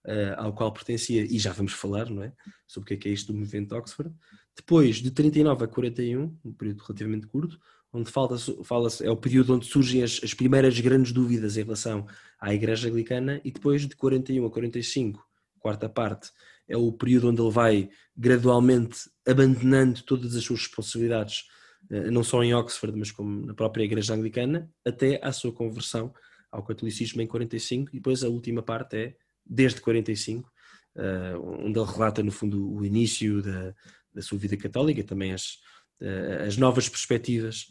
uh, 0.06 0.34
ao 0.36 0.52
qual 0.52 0.72
pertencia, 0.72 1.24
e 1.24 1.38
já 1.38 1.52
vamos 1.52 1.72
falar, 1.72 2.10
não 2.10 2.22
é? 2.22 2.32
Sobre 2.66 2.86
o 2.86 2.88
que 2.88 2.94
é, 2.94 2.96
que 2.96 3.08
é 3.08 3.12
isto 3.12 3.32
do 3.32 3.38
movimento 3.38 3.68
de 3.68 3.74
Oxford. 3.74 4.14
Depois, 4.56 4.96
de 4.96 5.10
39 5.10 5.64
a 5.64 5.68
41, 5.68 6.38
um 6.44 6.52
período 6.52 6.82
relativamente 6.82 7.26
curto, 7.26 7.58
onde 7.92 8.10
fala-se, 8.10 8.58
fala 8.64 8.88
é 9.02 9.10
o 9.10 9.16
período 9.16 9.54
onde 9.54 9.66
surgem 9.66 10.02
as, 10.02 10.20
as, 10.22 10.32
primeiras 10.32 10.78
grandes 10.80 11.12
dúvidas 11.12 11.56
em 11.56 11.62
relação 11.62 12.06
à 12.38 12.52
Igreja 12.54 12.88
Anglicana, 12.88 13.40
e 13.44 13.50
depois 13.50 13.86
de 13.86 13.94
41 13.94 14.46
a 14.46 14.50
45, 14.50 15.26
quarta 15.58 15.88
parte, 15.88 16.30
é 16.72 16.76
o 16.76 16.90
período 16.90 17.28
onde 17.28 17.42
ele 17.42 17.50
vai 17.50 17.90
gradualmente 18.16 19.10
abandonando 19.28 20.02
todas 20.02 20.34
as 20.34 20.42
suas 20.42 20.60
responsabilidades, 20.60 21.44
eh, 21.90 22.10
não 22.10 22.24
só 22.24 22.42
em 22.42 22.54
Oxford, 22.54 22.98
mas 22.98 23.10
como 23.10 23.46
na 23.46 23.52
própria 23.52 23.84
Igreja 23.84 24.14
Anglicana, 24.14 24.70
até 24.84 25.20
à 25.22 25.30
sua 25.32 25.52
conversão 25.52 26.14
ao 26.50 26.62
catolicismo 26.62 27.20
em 27.20 27.26
45, 27.26 27.90
e 27.90 27.96
depois 27.96 28.24
a 28.24 28.28
última 28.28 28.62
parte 28.62 28.96
é 28.96 29.16
desde 29.44 29.82
45, 29.82 30.50
eh, 30.96 31.34
onde 31.36 31.78
ele 31.78 31.90
relata 31.90 32.22
no 32.22 32.32
fundo 32.32 32.72
o 32.72 32.84
início 32.84 33.42
da, 33.42 33.74
da 34.14 34.22
sua 34.22 34.38
vida 34.38 34.56
católica 34.56 35.04
também 35.04 35.32
as, 35.32 35.58
uh, 36.00 36.46
as 36.46 36.56
novas 36.56 36.88
perspectivas 36.88 37.66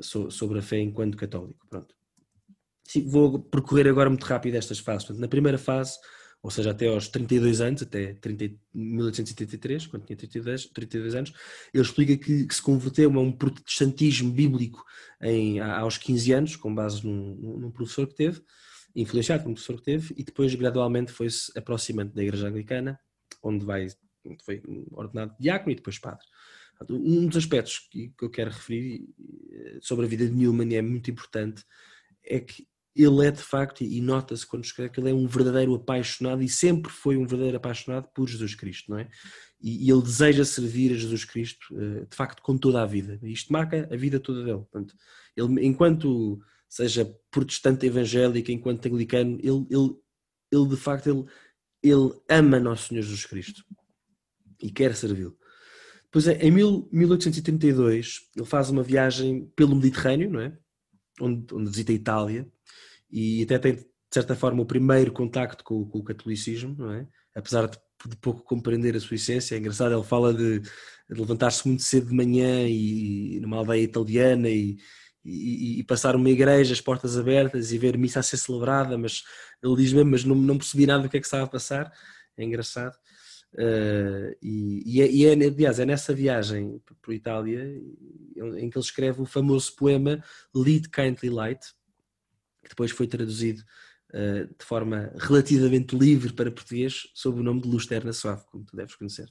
so, 0.00 0.30
sobre 0.30 0.60
a 0.60 0.62
fé 0.62 0.78
enquanto 0.78 1.16
católico. 1.16 1.66
Pronto. 1.68 1.94
Sim, 2.84 3.08
vou 3.08 3.38
percorrer 3.38 3.88
agora 3.88 4.08
muito 4.08 4.24
rápido 4.24 4.54
estas 4.54 4.78
fases. 4.78 5.04
Portanto, 5.04 5.20
na 5.20 5.28
primeira 5.28 5.58
fase, 5.58 5.98
ou 6.42 6.50
seja, 6.50 6.72
até 6.72 6.88
aos 6.88 7.08
32 7.08 7.60
anos, 7.60 7.82
até 7.82 8.14
30, 8.14 8.56
1883, 8.74 9.86
quando 9.86 10.04
tinha 10.04 10.16
32, 10.16 10.66
32 10.66 11.14
anos, 11.14 11.32
ele 11.72 11.82
explica 11.82 12.16
que, 12.16 12.46
que, 12.46 12.54
se 12.54 12.60
converteu 12.60 13.12
a 13.16 13.20
um 13.20 13.30
protestantismo 13.30 14.32
bíblico 14.32 14.84
em, 15.20 15.60
aos 15.60 15.96
15 15.98 16.32
anos, 16.32 16.56
com 16.56 16.74
base 16.74 17.06
num, 17.06 17.36
num 17.60 17.70
professor 17.70 18.08
que 18.08 18.14
teve, 18.14 18.42
influenciado 18.94 19.44
por 19.44 19.50
um 19.50 19.54
professor 19.54 19.76
que 19.76 19.84
teve, 19.84 20.14
e 20.16 20.24
depois 20.24 20.52
gradualmente 20.54 21.12
foi-se 21.12 21.56
aproximando 21.56 22.12
da 22.12 22.24
Igreja 22.24 22.48
Anglicana, 22.48 22.98
onde 23.40 23.64
vai, 23.64 23.86
foi 24.44 24.60
ordenado 24.90 25.36
diácono 25.38 25.70
e 25.70 25.76
depois 25.76 25.98
padre. 26.00 26.26
Um 26.90 27.28
dos 27.28 27.36
aspectos 27.36 27.88
que 27.88 28.12
eu 28.20 28.28
quero 28.28 28.50
referir 28.50 29.08
eh, 29.52 29.78
sobre 29.80 30.06
a 30.06 30.08
vida 30.08 30.26
de 30.26 30.32
Newman 30.32 30.72
e 30.72 30.74
é 30.74 30.82
muito 30.82 31.08
importante 31.08 31.64
é 32.24 32.40
que 32.40 32.66
ele 32.94 33.26
é 33.26 33.30
de 33.30 33.42
facto, 33.42 33.82
e 33.82 34.00
nota-se 34.00 34.46
quando 34.46 34.64
escreve, 34.64 34.90
que 34.92 35.00
ele 35.00 35.10
é 35.10 35.14
um 35.14 35.26
verdadeiro 35.26 35.74
apaixonado 35.74 36.42
e 36.42 36.48
sempre 36.48 36.92
foi 36.92 37.16
um 37.16 37.26
verdadeiro 37.26 37.56
apaixonado 37.56 38.08
por 38.14 38.28
Jesus 38.28 38.54
Cristo, 38.54 38.90
não 38.90 38.98
é? 38.98 39.08
E, 39.60 39.90
ele 39.90 40.02
deseja 40.02 40.44
servir 40.44 40.92
a 40.92 40.96
Jesus 40.96 41.24
Cristo, 41.24 41.66
eh, 41.72 42.04
de 42.08 42.16
facto, 42.16 42.42
com 42.42 42.58
toda 42.58 42.82
a 42.82 42.86
vida. 42.86 43.18
Isto 43.22 43.52
marca 43.52 43.88
a 43.90 43.96
vida 43.96 44.20
toda 44.20 44.44
dele. 44.44 44.58
Portanto, 44.58 44.94
ele, 45.36 45.66
enquanto 45.66 46.40
seja 46.68 47.04
protestante 47.30 47.86
evangélico, 47.86 48.50
enquanto 48.50 48.86
anglicano, 48.86 49.38
ele, 49.42 49.66
ele, 49.70 49.96
ele 50.50 50.68
de 50.68 50.76
facto, 50.76 51.06
ele, 51.08 51.24
ele 51.82 52.12
ama 52.28 52.58
Nosso 52.58 52.88
Senhor 52.88 53.02
Jesus 53.02 53.24
Cristo 53.24 53.64
e 54.60 54.70
quer 54.70 54.94
servi-lo. 54.94 55.36
Pois 56.10 56.26
é, 56.26 56.38
em 56.42 56.50
1832 56.50 58.20
ele 58.36 58.46
faz 58.46 58.68
uma 58.68 58.82
viagem 58.82 59.50
pelo 59.56 59.74
Mediterrâneo, 59.74 60.30
não 60.30 60.40
é? 60.40 60.58
Onde, 61.24 61.54
onde 61.54 61.70
visita 61.70 61.92
a 61.92 61.94
Itália 61.94 62.48
e 63.10 63.42
até 63.42 63.58
tem, 63.58 63.74
de 63.74 63.84
certa 64.10 64.34
forma, 64.34 64.62
o 64.62 64.66
primeiro 64.66 65.12
contacto 65.12 65.62
com, 65.62 65.84
com 65.84 65.98
o 65.98 66.04
catolicismo, 66.04 66.74
não 66.78 66.92
é? 66.92 67.06
Apesar 67.34 67.66
de, 67.66 67.78
de, 68.06 68.16
pouco 68.16 68.42
compreender 68.42 68.96
a 68.96 69.00
sua 69.00 69.14
essência. 69.14 69.54
É 69.54 69.58
engraçado, 69.58 69.94
ele 69.94 70.02
fala 70.02 70.32
de, 70.32 70.60
de 70.60 70.70
levantar-se 71.10 71.66
muito 71.68 71.82
cedo 71.82 72.08
de 72.08 72.14
manhã 72.14 72.66
e, 72.66 73.36
e 73.36 73.40
numa 73.40 73.58
aldeia 73.58 73.82
italiana 73.82 74.48
e, 74.48 74.78
e, 75.24 75.80
e, 75.80 75.84
passar 75.84 76.16
uma 76.16 76.30
igreja, 76.30 76.72
as 76.72 76.80
portas 76.80 77.16
abertas 77.18 77.70
e 77.72 77.78
ver 77.78 77.96
missa 77.98 78.20
a 78.20 78.22
ser 78.22 78.38
celebrada, 78.38 78.96
mas 78.98 79.22
ele 79.62 79.76
diz 79.76 79.92
mesmo, 79.92 80.10
mas 80.10 80.24
não, 80.24 80.34
não 80.34 80.58
percebi 80.58 80.86
nada 80.86 81.02
do 81.02 81.08
que 81.08 81.18
é 81.18 81.20
que 81.20 81.26
estava 81.26 81.44
a 81.44 81.48
passar. 81.48 81.92
É 82.36 82.44
engraçado. 82.44 82.96
Uh, 83.54 84.34
e, 84.40 84.82
e, 84.86 85.02
é, 85.02 85.10
e 85.10 85.26
é, 85.26 85.32
aliás, 85.32 85.78
é 85.78 85.84
nessa 85.84 86.14
viagem 86.14 86.80
para 87.02 87.12
a 87.12 87.14
Itália 87.14 87.82
em 88.56 88.70
que 88.70 88.78
ele 88.78 88.84
escreve 88.84 89.20
o 89.20 89.26
famoso 89.26 89.74
poema 89.76 90.22
Lead 90.54 90.88
Kindly 90.88 91.28
Light, 91.28 91.60
que 92.62 92.70
depois 92.70 92.90
foi 92.90 93.06
traduzido 93.06 93.62
uh, 94.14 94.46
de 94.46 94.64
forma 94.64 95.12
relativamente 95.18 95.94
livre 95.94 96.32
para 96.32 96.50
português 96.50 97.08
sob 97.14 97.40
o 97.40 97.42
nome 97.42 97.60
de 97.60 97.68
Lusterna 97.68 98.12
Suave, 98.14 98.42
como 98.50 98.64
tu 98.64 98.74
deves 98.74 98.94
conhecer. 98.94 99.28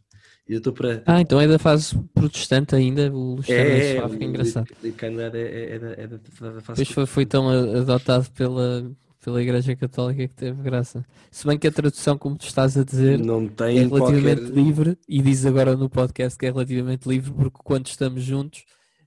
Eu 0.47 0.59
estou 0.59 0.71
para... 0.71 1.01
Ah, 1.07 1.19
então 1.19 1.41
é 1.41 1.47
da 1.47 1.57
fase 1.57 1.97
protestante 2.13 2.75
ainda, 2.75 3.11
o 3.11 3.35
Lusterna 3.37 3.71
é, 3.71 3.97
Suave, 3.97 4.17
que 4.17 4.23
é 4.23 4.27
engraçado. 4.27 4.67
Lead 4.83 4.97
Kindly 4.97 5.17
Light 5.17 5.35
é, 5.35 5.41
é, 5.41 5.75
é, 5.75 5.79
da, 5.79 5.91
é 5.93 6.07
da, 6.07 6.17
da 6.17 6.61
fase 6.61 6.81
Depois 6.81 6.89
foi, 6.89 7.05
foi 7.07 7.25
tão 7.25 7.49
adotado 7.49 8.29
pela, 8.31 8.95
pela 9.21 9.41
Igreja 9.41 9.75
Católica 9.75 10.27
que 10.27 10.35
teve 10.35 10.61
graça. 10.61 11.05
Se 11.29 11.45
bem 11.45 11.57
que 11.57 11.67
a 11.67 11.71
tradução, 11.71 12.17
como 12.17 12.37
tu 12.37 12.45
estás 12.45 12.75
a 12.77 12.83
dizer, 12.83 13.19
não 13.19 13.47
tem 13.47 13.77
é 13.77 13.83
relativamente 13.83 14.41
qualquer... 14.41 14.63
livre 14.63 14.97
e 15.07 15.21
diz 15.21 15.45
agora 15.45 15.77
no 15.77 15.89
podcast 15.89 16.37
que 16.37 16.47
é 16.47 16.51
relativamente 16.51 17.07
livre 17.07 17.31
porque 17.31 17.59
quando 17.63 17.87
estamos 17.87 18.23
juntos 18.23 18.65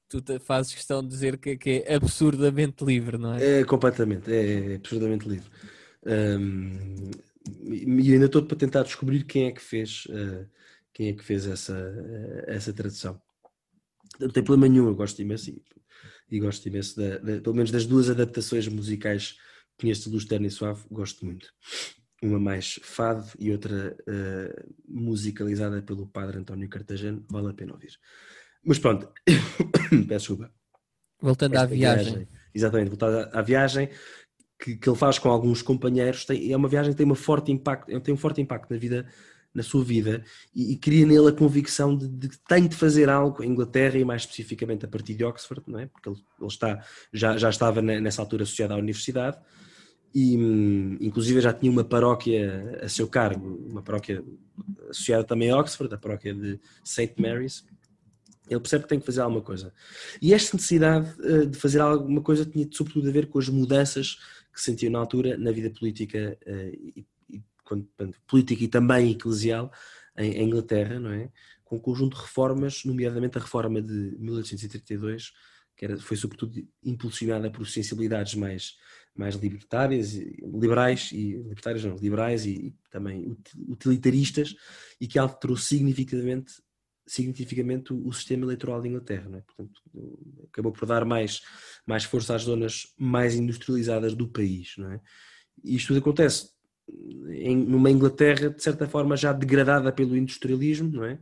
tu 0.09 0.23
fazes 0.41 0.75
questão 0.75 1.03
de 1.03 1.09
dizer 1.09 1.39
que, 1.39 1.57
que 1.57 1.85
é 1.87 1.95
absurdamente 1.95 2.85
livre, 2.85 3.19
não 3.19 3.35
é? 3.35 3.61
É 3.61 3.65
completamente, 3.65 4.33
é, 4.33 4.73
é 4.73 4.75
absurdamente 4.77 5.29
livre. 5.29 5.49
Um, 6.07 7.11
e 7.67 8.13
ainda 8.13 8.27
estou 8.27 8.43
para 8.43 8.57
tentar 8.57 8.83
descobrir 8.83 9.25
quem 9.25 9.47
é 9.47 9.53
que 9.53 9.61
fez, 9.61 10.07
uh, 10.07 10.47
quem 10.93 11.09
é 11.09 11.13
que 11.13 11.25
fez 11.25 11.47
essa, 11.47 11.75
uh, 11.75 12.51
essa 12.51 12.73
tradução. 12.73 13.21
Não 14.21 14.29
tem 14.29 14.43
problema 14.45 14.73
nenhum, 14.73 14.87
eu 14.87 14.95
gosto 14.95 15.21
imenso 15.21 15.51
e, 15.51 15.63
e 16.31 16.39
gosto 16.39 16.67
imenso, 16.69 16.97
da, 16.97 17.19
da, 17.19 17.41
pelo 17.41 17.57
menos 17.57 17.71
das 17.71 17.87
duas 17.87 18.09
adaptações 18.09 18.69
musicais 18.69 19.37
Luz 20.07 20.25
Terna 20.25 20.47
e 20.47 20.51
Suave, 20.51 20.83
gosto 20.91 21.25
muito. 21.25 21.49
Uma 22.23 22.39
mais 22.39 22.81
fado 22.83 23.27
e 23.39 23.53
outra 23.53 23.97
uh, 24.09 24.75
musicalizada 24.89 25.83
pelo 25.83 26.07
padre 26.07 26.39
António 26.39 26.69
Cartagena, 26.69 27.23
vale 27.29 27.51
a 27.51 27.55
pena 27.55 27.73
ouvir. 27.73 27.99
Mas 28.65 28.79
pronto, 28.79 29.13
peço 30.09 30.35
desculpa. 30.35 30.51
Voltando 31.21 31.55
Esta 31.55 31.65
à 31.65 31.67
viagem. 31.67 32.05
viagem. 32.05 32.29
Exatamente, 32.55 32.89
voltando 32.89 33.19
à, 33.19 33.39
à 33.39 33.43
viagem 33.43 33.91
que, 34.59 34.77
que, 34.77 34.89
ele 34.89 34.97
faz 34.97 35.19
com 35.19 35.29
alguns 35.29 35.61
companheiros, 35.61 36.25
tem, 36.25 36.53
é 36.53 36.57
uma 36.57 36.69
viagem 36.69 36.93
que 36.93 36.97
tem, 36.97 37.07
uma 37.07 37.15
forte 37.15 37.53
impacto, 37.53 38.01
tem 38.01 38.15
um 38.15 38.19
forte 38.19 38.41
impacto 38.41 38.71
na 38.71 38.79
vida 38.79 39.07
na 39.55 39.63
sua 39.63 39.85
vida 39.85 40.25
e, 40.55 40.73
e 40.73 40.77
cria 40.77 41.07
nele 41.07 41.29
a 41.29 41.33
convicção 41.33 41.97
de, 41.97 42.09
de, 42.09 42.29
que 42.29 42.39
tem 42.39 42.67
de 42.67 42.75
fazer 42.75 43.09
algo 43.09 43.43
em 43.43 43.51
Inglaterra 43.51 43.97
e 43.97 44.05
mais 44.05 44.23
especificamente 44.23 44.85
a 44.85 44.89
partir 44.89 45.15
de 45.15 45.25
Oxford, 45.25 45.63
não 45.69 45.79
é? 45.79 45.87
Porque 45.87 46.09
ele, 46.09 46.19
ele 46.41 46.49
está, 46.49 46.85
já, 47.13 47.37
já 47.37 47.51
estava 47.51 47.81
nessa 47.81 48.21
altura 48.21 48.43
associado 48.43 48.75
à 48.75 48.77
universidade 48.77 49.39
e 50.15 50.35
inclusive 51.01 51.41
já 51.41 51.53
tinha 51.53 51.73
uma 51.73 51.83
paróquia 51.83 52.79
a 52.83 52.89
seu 52.89 53.09
cargo, 53.09 53.67
uma 53.69 53.83
paróquia 53.83 54.25
associada 54.89 55.25
também 55.25 55.51
a 55.51 55.59
Oxford, 55.59 55.93
a 55.93 55.99
paróquia 55.99 56.33
de 56.33 56.61
St. 56.85 57.15
Mary's. 57.19 57.67
Ele 58.49 58.61
percebe 58.61 58.85
que 58.85 58.91
tem 58.91 59.01
que 59.01 59.07
fazer 59.07 59.23
alguma 59.23 59.41
coisa. 59.41 59.73
E 60.23 60.33
esta 60.33 60.57
necessidade 60.57 61.11
uh, 61.21 61.47
de 61.47 61.59
fazer 61.59 61.81
alguma 61.81 62.21
coisa 62.21 62.45
tinha 62.45 62.69
sobretudo 62.71 63.09
a 63.09 63.13
ver 63.13 63.27
com 63.27 63.39
as 63.39 63.49
mudanças 63.49 64.19
que 64.53 64.61
sentiu 64.61 64.91
na 64.91 65.01
altura 65.01 65.37
na 65.37 65.51
vida 65.51 65.71
política, 65.71 66.39
uh, 66.47 66.93
e, 66.97 67.07
e, 67.31 67.43
quando, 67.65 67.89
política 68.27 68.63
e 68.63 68.69
também 68.69 69.11
eclesial 69.11 69.73
em, 70.17 70.33
em, 70.33 70.45
Inglaterra, 70.45 71.01
não 71.01 71.11
é? 71.11 71.29
Com 71.65 71.77
um 71.77 71.81
conjunto 71.81 72.17
de 72.17 72.23
reformas, 72.23 72.85
nomeadamente 72.85 73.37
a 73.39 73.41
reforma 73.41 73.83
de 73.83 74.15
1832, 74.19 75.33
que 75.77 75.85
era, 75.85 75.99
foi 75.99 76.17
sobretudo 76.17 76.67
impulsionada 76.85 77.51
por 77.51 77.67
sensibilidades 77.67 78.35
mais 78.35 78.75
mais 79.17 79.37
libertárias, 79.37 80.15
liberais 80.15 81.13
e 81.13 81.37
libertárias 81.37 81.85
não, 81.85 81.95
liberais 81.95 82.45
e, 82.47 82.51
e 82.51 82.75
também 82.91 83.37
utilitaristas 83.69 84.57
e 85.01 85.07
que 85.07 85.21
alterou 85.21 85.57
significativamente 85.57 86.53
significativamente 87.07 87.93
o, 87.93 88.11
sistema 88.13 88.45
eleitoral 88.45 88.81
de 88.81 88.89
Inglaterra, 88.89 89.29
é? 89.37 89.41
portanto 89.43 89.83
acabou 90.49 90.73
por 90.73 90.87
dar 90.87 91.05
mais 91.05 91.43
mais 91.87 92.03
força 92.05 92.35
às 92.35 92.43
zonas 92.43 92.95
mais 92.99 93.35
industrializadas 93.35 94.15
do 94.15 94.27
país, 94.27 94.75
não 94.79 94.91
é? 94.91 95.01
E 95.63 95.77
isto 95.77 95.89
tudo 95.89 95.99
acontece 95.99 96.51
em 97.29 97.57
numa 97.57 97.91
Inglaterra 97.91 98.49
de 98.49 98.63
certa 98.63 98.89
forma 98.89 99.17
já 99.17 99.33
degradada 99.33 99.93
pelo 99.93 100.17
industrialismo, 100.17 100.91
não 100.91 101.05
é? 101.05 101.19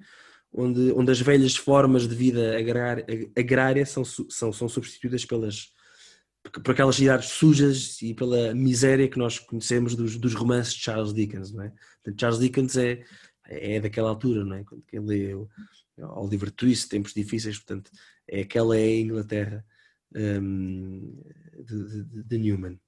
Onde, 0.54 0.92
onde 0.92 1.10
as 1.10 1.20
velhas 1.20 1.56
formas 1.56 2.06
de 2.06 2.14
vida 2.14 2.58
agrária, 2.58 3.06
agrária 3.34 3.86
são, 3.86 4.04
são, 4.04 4.52
são 4.52 4.68
substituídas 4.68 5.24
pelas, 5.24 5.72
por 6.42 6.72
aquelas 6.72 6.96
cidades 6.96 7.30
sujas 7.30 8.02
e 8.02 8.12
pela 8.12 8.54
miséria 8.54 9.08
que 9.08 9.18
nós 9.18 9.38
conhecemos 9.38 9.94
dos, 9.94 10.18
dos 10.18 10.34
romances 10.34 10.74
de 10.74 10.80
Charles 10.80 11.14
Dickens, 11.14 11.52
não 11.52 11.64
é? 11.64 11.72
Charles 12.18 12.38
Dickens 12.38 12.76
é, 12.76 13.02
é 13.46 13.80
daquela 13.80 14.10
altura, 14.10 14.44
não 14.44 14.56
é? 14.56 14.64
Quando 14.64 14.82
quem 14.82 15.00
lê 15.00 15.34
Oliver 15.98 16.50
Twist, 16.50 16.88
Tempos 16.88 17.14
Difíceis, 17.14 17.58
portanto, 17.58 17.90
é 18.28 18.40
aquela 18.40 18.76
é 18.76 18.82
a 18.82 19.00
Inglaterra 19.00 19.64
um, 20.14 21.22
de, 21.64 22.04
de, 22.04 22.22
de, 22.24 22.38
Newman. 22.38 22.78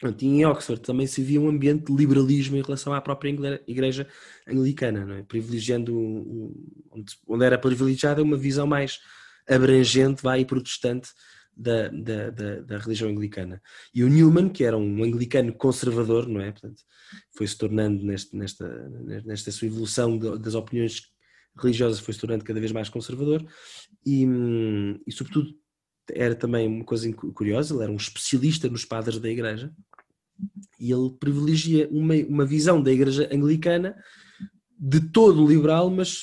Pronto, 0.00 0.22
em 0.24 0.46
Oxford 0.46 0.80
também 0.80 1.06
se 1.06 1.22
via 1.22 1.38
um 1.38 1.50
ambiente 1.50 1.84
de 1.84 1.94
liberalismo 1.94 2.56
em 2.56 2.62
relação 2.62 2.94
à 2.94 3.00
própria 3.02 3.28
igreja 3.66 4.08
anglicana, 4.48 5.04
não 5.04 5.16
é? 5.16 5.22
privilegiando 5.22 5.94
onde, 7.28 7.44
era 7.44 7.58
privilegiada 7.58 8.22
uma 8.22 8.38
visão 8.38 8.66
mais 8.66 8.98
abrangente, 9.46 10.22
vai, 10.22 10.40
e 10.40 10.46
protestante 10.46 11.10
da, 11.54 11.88
da, 11.88 12.30
da, 12.30 12.60
da, 12.62 12.78
religião 12.78 13.10
anglicana. 13.10 13.60
E 13.94 14.02
o 14.02 14.08
Newman, 14.08 14.48
que 14.48 14.64
era 14.64 14.78
um 14.78 15.04
anglicano 15.04 15.52
conservador, 15.52 16.26
não 16.26 16.40
é? 16.40 16.50
Portanto, 16.50 16.82
foi 17.36 17.46
se 17.46 17.58
tornando 17.58 18.02
neste, 18.02 18.34
nesta, 18.34 18.66
nesta 19.26 19.50
sua 19.52 19.66
evolução 19.66 20.16
das 20.16 20.54
opiniões 20.54 21.02
religiosas, 21.58 22.00
foi 22.00 22.14
se 22.14 22.20
tornando 22.20 22.44
cada 22.44 22.58
vez 22.58 22.72
mais 22.72 22.88
conservador 22.88 23.44
e, 24.06 24.26
e, 25.06 25.12
sobretudo, 25.12 25.54
era 26.12 26.34
também 26.34 26.66
uma 26.66 26.84
coisa 26.84 27.12
curiosa, 27.12 27.74
ele 27.74 27.82
era 27.82 27.92
um 27.92 27.96
especialista 27.96 28.68
nos 28.68 28.84
padres 28.86 29.18
da 29.18 29.28
igreja 29.28 29.70
e 30.78 30.90
ele 30.92 31.10
privilegia 31.18 31.88
uma, 31.90 32.14
uma 32.28 32.46
visão 32.46 32.82
da 32.82 32.90
igreja 32.90 33.28
anglicana 33.32 33.94
de 34.78 35.00
todo 35.00 35.46
liberal, 35.46 35.90
mas, 35.90 36.22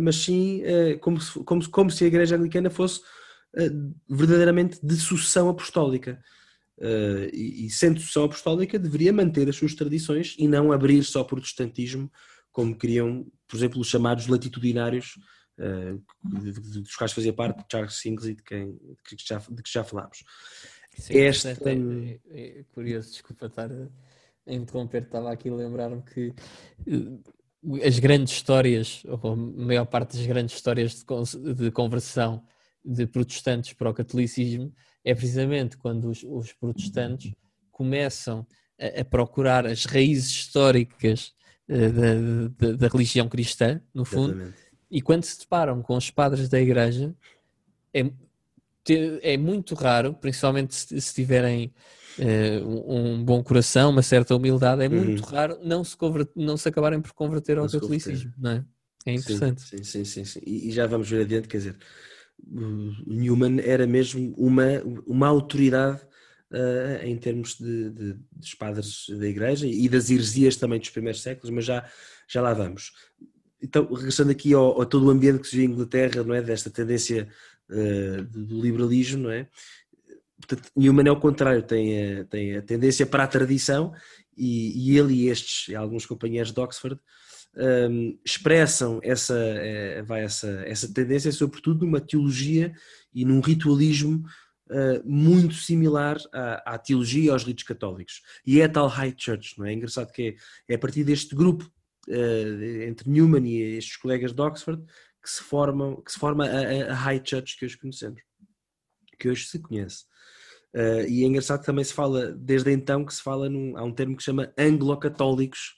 mas 0.00 0.16
sim 0.16 0.60
eh, 0.64 0.96
como 0.96 1.20
se, 1.20 1.38
como, 1.44 1.70
como 1.70 1.90
se 1.90 2.02
a 2.02 2.08
igreja 2.08 2.34
anglicana 2.34 2.68
fosse 2.68 3.00
eh, 3.56 3.70
verdadeiramente 4.08 4.84
de 4.84 4.96
sucessão 4.96 5.48
apostólica. 5.48 6.20
Uh, 6.78 7.30
e, 7.32 7.66
e, 7.66 7.70
sendo 7.70 8.00
sucessão 8.00 8.24
apostólica, 8.24 8.76
deveria 8.76 9.12
manter 9.12 9.48
as 9.48 9.54
suas 9.54 9.72
tradições 9.72 10.34
e 10.36 10.48
não 10.48 10.72
abrir 10.72 11.04
só 11.04 11.22
protestantismo, 11.22 12.10
como 12.50 12.76
queriam, 12.76 13.24
por 13.46 13.56
exemplo, 13.56 13.80
os 13.80 13.86
chamados 13.86 14.26
latitudinários, 14.26 15.14
dos 16.24 16.96
quais 16.96 17.12
fazia 17.12 17.32
parte 17.32 17.64
Charles 17.70 18.00
Kingsley, 18.00 18.34
de, 18.34 18.42
quem, 18.42 18.76
que, 19.06 19.16
já, 19.24 19.38
de 19.38 19.62
que 19.62 19.70
já 19.70 19.84
falámos. 19.84 20.24
Sim, 20.96 21.18
Esta... 21.18 21.50
é, 21.50 22.20
é, 22.30 22.60
é, 22.60 22.64
curioso, 22.72 23.10
desculpa 23.10 23.46
estar 23.46 23.70
a 23.70 24.52
interromper, 24.52 25.02
estava 25.02 25.32
aqui 25.32 25.48
a 25.48 25.54
lembrar-me 25.54 26.02
que 26.02 26.34
as 27.84 27.98
grandes 27.98 28.32
histórias, 28.34 29.02
ou 29.06 29.32
a 29.32 29.36
maior 29.36 29.86
parte 29.86 30.16
das 30.16 30.26
grandes 30.26 30.54
histórias 30.54 31.04
de, 31.04 31.54
de 31.54 31.70
conversão 31.70 32.44
de 32.84 33.06
protestantes 33.06 33.72
para 33.72 33.90
o 33.90 33.94
catolicismo 33.94 34.72
é 35.04 35.14
precisamente 35.14 35.76
quando 35.76 36.10
os, 36.10 36.22
os 36.24 36.52
protestantes 36.52 37.32
começam 37.70 38.46
a, 38.80 39.00
a, 39.00 39.04
procurar 39.04 39.66
as 39.66 39.84
raízes 39.84 40.30
históricas 40.30 41.32
uh, 41.68 41.92
da, 41.92 42.72
da, 42.72 42.76
da, 42.76 42.88
religião 42.88 43.28
cristã, 43.28 43.80
no 43.94 44.04
fundo, 44.04 44.32
Exatamente. 44.32 44.58
e 44.90 45.00
quando 45.00 45.24
se 45.24 45.38
deparam 45.38 45.82
com 45.82 45.96
os 45.96 46.10
padres 46.10 46.48
da 46.48 46.60
igreja, 46.60 47.14
é, 47.94 48.10
é 49.22 49.36
muito 49.36 49.74
raro, 49.74 50.14
principalmente 50.14 50.74
se, 50.74 51.00
se 51.00 51.14
tiverem 51.14 51.72
uh, 52.18 52.66
um, 52.66 53.14
um, 53.14 53.24
bom 53.24 53.42
coração, 53.42 53.90
uma 53.90 54.02
certa 54.02 54.34
humildade, 54.34 54.82
é 54.82 54.88
muito 54.88 55.24
uhum. 55.24 55.30
raro 55.30 55.58
não 55.62 55.84
se, 55.84 55.96
não 56.34 56.56
se 56.56 56.68
acabarem 56.68 57.00
por 57.00 57.12
converter 57.12 57.58
ao 57.58 57.68
catolicismo, 57.68 58.32
não 58.38 58.50
é? 58.50 58.64
É 59.04 59.14
interessante. 59.14 59.62
Sim, 59.62 59.82
sim, 59.82 60.04
sim, 60.04 60.24
sim. 60.24 60.40
E, 60.46 60.68
e 60.68 60.72
já 60.72 60.86
vamos 60.86 61.08
ver 61.08 61.22
adiante, 61.22 61.48
quer 61.48 61.58
dizer, 61.58 61.76
Newman 63.06 63.60
era 63.60 63.86
mesmo 63.86 64.34
uma, 64.36 64.64
uma 65.06 65.28
autoridade 65.28 66.00
uh, 66.52 67.04
em 67.04 67.16
termos 67.16 67.56
de, 67.56 67.90
de, 67.90 68.16
dos 68.32 68.54
padres 68.54 69.06
da 69.08 69.26
igreja 69.26 69.66
e 69.66 69.88
das 69.88 70.10
heresias 70.10 70.56
também 70.56 70.78
dos 70.78 70.90
primeiros 70.90 71.22
séculos, 71.22 71.50
mas 71.50 71.64
já, 71.64 71.88
já 72.28 72.40
lá 72.40 72.52
vamos. 72.52 72.92
então, 73.60 73.92
regressando 73.92 74.30
aqui 74.30 74.52
ao, 74.52 74.80
a 74.80 74.86
todo 74.86 75.06
o 75.06 75.10
ambiente 75.10 75.40
que 75.40 75.48
se 75.48 75.56
viu 75.56 75.66
em 75.66 75.72
Inglaterra, 75.72 76.22
não 76.22 76.34
é? 76.34 76.42
Desta 76.42 76.70
tendência 76.70 77.28
uh, 77.70 78.22
do 78.24 78.60
liberalismo, 78.60 79.24
não 79.24 79.30
é? 79.30 79.48
Newman 80.76 81.08
é 81.08 81.12
o 81.12 81.20
contrário, 81.20 81.62
tem 81.62 82.20
a, 82.20 82.24
tem 82.24 82.56
a 82.56 82.62
tendência 82.62 83.06
para 83.06 83.24
a 83.24 83.28
tradição 83.28 83.92
e, 84.36 84.90
e 84.90 84.98
ele 84.98 85.14
e 85.14 85.28
estes, 85.28 85.68
e 85.68 85.74
alguns 85.74 86.06
companheiros 86.06 86.52
de 86.52 86.60
Oxford, 86.60 87.00
um, 87.56 88.18
expressam 88.24 88.98
essa, 89.02 89.36
é, 89.36 90.02
vai 90.02 90.22
essa, 90.24 90.48
essa 90.66 90.92
tendência, 90.92 91.30
sobretudo 91.32 91.84
numa 91.84 92.00
teologia 92.00 92.72
e 93.14 93.24
num 93.24 93.40
ritualismo 93.40 94.24
uh, 94.70 95.02
muito 95.04 95.54
similar 95.54 96.16
à, 96.32 96.74
à, 96.74 96.78
teologia 96.78 97.24
e 97.24 97.28
aos 97.28 97.44
ritos 97.44 97.64
católicos. 97.64 98.22
E 98.46 98.60
é 98.60 98.64
a 98.64 98.68
tal 98.68 98.88
High 98.88 99.14
Church, 99.16 99.58
não 99.58 99.66
é? 99.66 99.70
é 99.70 99.74
engraçado 99.74 100.10
que 100.12 100.36
é, 100.68 100.72
é 100.72 100.76
a 100.76 100.78
partir 100.78 101.04
deste 101.04 101.34
grupo 101.34 101.70
uh, 102.08 102.82
entre 102.88 103.10
Newman 103.10 103.46
e 103.46 103.76
estes 103.76 103.96
colegas 103.96 104.32
de 104.32 104.40
Oxford 104.40 104.82
que 105.22 105.30
se, 105.30 105.42
formam, 105.42 106.02
que 106.02 106.10
se 106.10 106.18
forma 106.18 106.46
a, 106.46 106.92
a 106.92 106.94
High 106.94 107.22
Church 107.24 107.56
que 107.56 107.64
hoje 107.64 107.78
conhecemos, 107.78 108.20
que 109.18 109.28
hoje 109.28 109.46
se 109.46 109.58
conhece. 109.58 110.04
Uh, 110.74 111.04
e 111.06 111.22
é 111.22 111.26
engraçado 111.26 111.60
que 111.60 111.66
também 111.66 111.84
se 111.84 111.92
fala, 111.92 112.32
desde 112.32 112.72
então, 112.72 113.04
que 113.04 113.14
se 113.14 113.22
fala 113.22 113.48
num, 113.48 113.76
há 113.76 113.84
um 113.84 113.92
termo 113.92 114.16
que 114.16 114.22
se 114.22 114.26
chama 114.26 114.52
anglo-católicos, 114.56 115.74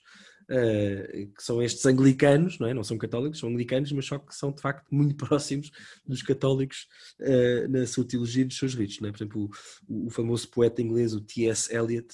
uh, 0.49 1.27
que 1.35 1.43
são 1.43 1.61
estes 1.61 1.85
anglicanos, 1.85 2.57
não 2.59 2.67
é? 2.67 2.73
Não 2.73 2.83
são 2.83 2.97
católicos, 2.97 3.39
são 3.39 3.49
anglicanos, 3.49 3.91
mas 3.91 4.05
só 4.05 4.17
que 4.17 4.33
são 4.33 4.53
de 4.53 4.61
facto 4.61 4.87
muito 4.89 5.15
próximos 5.27 5.69
dos 6.07 6.21
católicos 6.21 6.87
uh, 7.19 7.67
na 7.69 7.85
sua 7.85 8.07
teologia 8.07 8.43
e 8.43 8.45
nos 8.45 8.57
seus 8.57 8.73
ritos, 8.73 8.97
é? 9.03 9.11
Por 9.11 9.17
exemplo, 9.17 9.49
o, 9.87 10.07
o 10.07 10.09
famoso 10.09 10.47
poeta 10.49 10.81
inglês, 10.81 11.13
o 11.13 11.19
T.S. 11.19 11.75
Eliot, 11.75 12.07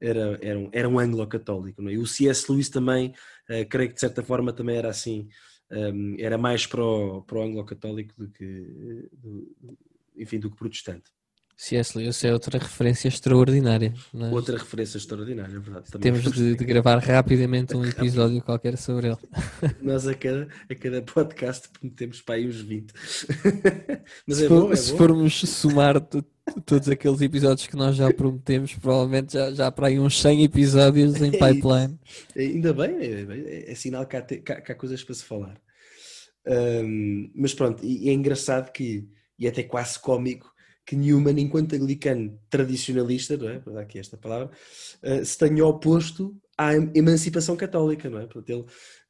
era, 0.00 0.38
era 0.40 0.58
um, 0.60 0.70
era 0.72 0.88
um 0.88 0.98
anglo-católico, 0.98 1.82
é? 1.88 1.94
E 1.94 1.98
o 1.98 2.06
C.S. 2.06 2.50
Lewis 2.50 2.68
também, 2.68 3.12
creio 3.68 3.88
que 3.88 3.94
de 3.94 4.00
certa 4.00 4.22
forma 4.22 4.52
também 4.52 4.76
era 4.76 4.88
assim, 4.88 5.28
um, 5.70 6.16
era 6.18 6.38
mais 6.38 6.66
para 6.66 6.82
o, 6.82 7.22
para 7.22 7.38
o 7.38 7.42
anglo-católico 7.42 8.14
do 8.16 8.28
que, 8.30 9.08
do, 9.12 9.56
enfim, 10.16 10.38
do 10.38 10.50
que 10.50 10.56
protestante. 10.56 11.10
C.S. 11.60 11.98
Lewis 11.98 12.22
é 12.22 12.32
outra 12.32 12.56
referência 12.56 13.08
extraordinária. 13.08 13.92
Outra 14.30 14.56
referência 14.56 14.96
extraordinária, 14.96 15.56
é 15.56 15.58
verdade. 15.58 15.90
Também 15.90 16.12
Temos 16.12 16.32
de, 16.32 16.54
de, 16.54 16.64
gravar 16.64 16.98
rapidamente 16.98 17.76
um 17.76 17.82
episódio 17.84 18.40
qualquer 18.40 18.78
sobre 18.78 19.08
ele. 19.08 19.18
Nós 19.82 20.06
a 20.06 20.14
cada, 20.14 20.46
a 20.70 20.74
cada 20.76 21.02
podcast 21.02 21.68
prometemos 21.68 22.22
para 22.22 22.36
aí 22.36 22.46
uns 22.46 22.60
20. 22.60 22.92
Mas 24.24 24.36
se 24.36 24.44
é 24.44 24.48
for, 24.48 24.62
bom, 24.62 24.72
é 24.72 24.76
se 24.76 24.92
bom. 24.92 24.98
formos 24.98 25.40
somar 25.40 26.00
todos 26.64 26.88
aqueles 26.88 27.20
episódios 27.20 27.66
que 27.66 27.76
nós 27.76 27.96
já 27.96 28.12
prometemos, 28.14 28.74
provavelmente 28.74 29.32
já, 29.32 29.50
já 29.50 29.70
para 29.72 29.88
aí 29.88 29.98
uns 29.98 30.20
100 30.20 30.44
episódios 30.44 31.20
em 31.20 31.30
é 31.30 31.30
pipeline. 31.32 31.98
É, 32.36 32.42
ainda 32.42 32.72
bem, 32.72 32.96
é, 33.00 33.72
é, 33.72 33.74
sinal 33.74 34.06
que 34.06 34.16
há, 34.16 34.22
que 34.22 34.72
há, 34.72 34.74
coisas 34.76 35.02
para 35.02 35.14
se 35.16 35.24
falar. 35.24 35.60
Um, 36.46 37.32
mas 37.34 37.52
pronto, 37.52 37.84
e 37.84 38.08
é 38.08 38.12
engraçado 38.12 38.70
que, 38.70 39.08
e 39.36 39.48
até 39.48 39.64
quase 39.64 39.98
cómico, 39.98 40.56
que 40.88 40.96
Newman, 40.96 41.38
enquanto 41.38 41.74
anglicano 41.74 42.40
tradicionalista, 42.48 43.36
não 43.36 43.50
é? 43.50 43.58
Para 43.58 43.74
dar 43.74 43.80
aqui 43.82 43.98
esta 43.98 44.16
palavra, 44.16 44.50
uh, 45.02 45.22
se 45.22 45.36
tenha 45.36 45.62
oposto 45.66 46.34
à 46.56 46.74
emancipação 46.74 47.54
católica, 47.58 48.08
não 48.08 48.18
é? 48.18 48.26
Portanto, 48.26 48.48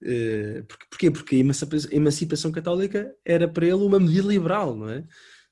ele, 0.02 0.60
uh, 0.60 0.64
porquê? 0.90 1.08
Porque 1.08 1.36
a 1.36 1.94
emancipação 1.94 2.50
católica 2.50 3.14
era 3.24 3.46
para 3.46 3.64
ele 3.64 3.76
uma 3.76 4.00
medida 4.00 4.26
liberal, 4.26 4.74
não 4.74 4.90
é? 4.90 5.04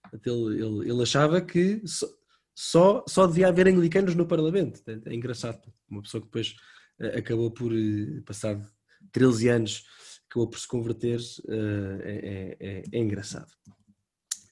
Portanto, 0.03 0.27
ele, 0.27 0.65
ele, 0.65 0.91
ele 0.91 1.03
achava 1.03 1.41
que 1.41 1.81
só, 1.87 2.09
só, 2.53 3.05
só 3.07 3.27
devia 3.29 3.47
haver 3.47 3.69
anglicanos 3.69 4.17
no 4.17 4.27
Parlamento. 4.27 4.83
É 4.85 5.15
engraçado, 5.15 5.63
uma 5.89 6.03
pessoa 6.03 6.21
que 6.21 6.27
depois 6.27 6.57
uh, 7.01 7.19
acabou 7.19 7.53
por, 7.53 7.71
passar 8.25 8.61
13 9.13 9.49
anos, 9.49 9.85
acabou 10.29 10.51
por 10.51 10.59
se 10.59 10.67
converter, 10.67 11.21
é, 11.49 12.57
é, 12.59 12.83
é 12.91 12.99
engraçado. 12.99 13.53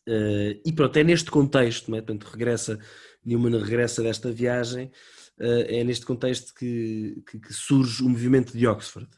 Uh, 0.07 0.61
e 0.65 0.73
pronto, 0.73 0.97
é 0.99 1.05
neste 1.05 1.31
contexto, 1.31 1.91
não 1.91 1.97
é? 1.97 2.03
portanto, 2.03 2.25
regressa, 2.25 2.79
Newman 3.25 3.59
regressa 3.59 4.03
desta 4.03 4.31
viagem, 4.31 4.91
uh, 5.39 5.65
é 5.67 5.83
neste 5.83 6.05
contexto 6.05 6.55
que, 6.55 7.23
que, 7.31 7.39
que, 7.39 7.53
surge 7.53 8.03
o 8.03 8.09
movimento 8.09 8.57
de 8.57 8.67
Oxford, 8.67 9.09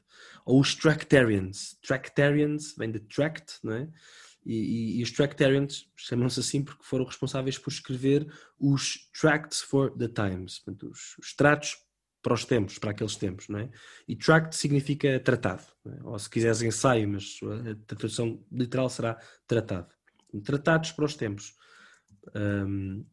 ou 0.44 0.60
os 0.60 0.76
Tractarians. 0.76 1.76
Tractarians 1.82 2.74
vem 2.78 2.90
de 2.90 3.00
tract, 3.00 3.58
não 3.64 3.72
é? 3.72 3.88
E, 4.44 4.54
e, 4.54 5.00
e 5.00 5.02
os 5.02 5.10
Tractarians 5.10 5.90
chamam-se 5.96 6.38
assim 6.38 6.62
porque 6.62 6.84
foram 6.84 7.04
responsáveis 7.04 7.58
por 7.58 7.70
escrever 7.70 8.32
os 8.56 9.10
Tracts 9.20 9.60
for 9.60 9.90
the 9.90 10.06
Times, 10.06 10.60
portanto, 10.60 10.88
os, 10.88 11.18
os 11.18 11.34
tratos 11.34 11.76
para 12.22 12.34
os 12.34 12.44
tempos, 12.44 12.78
para 12.78 12.90
aqueles 12.90 13.16
tempos, 13.16 13.48
não 13.48 13.58
é? 13.58 13.70
E 14.06 14.16
tract 14.16 14.56
significa 14.56 15.18
tratado, 15.20 15.64
é? 15.86 16.02
ou 16.02 16.18
se 16.18 16.28
quiseres 16.30 16.62
ensaio, 16.62 17.08
mas 17.08 17.38
a 17.42 17.74
tradução 17.86 18.44
literal 18.50 18.88
será 18.88 19.16
tratado 19.46 19.95
tratados 20.40 20.92
para 20.92 21.04
os 21.04 21.14
tempos. 21.14 21.54
Um, 22.34 23.04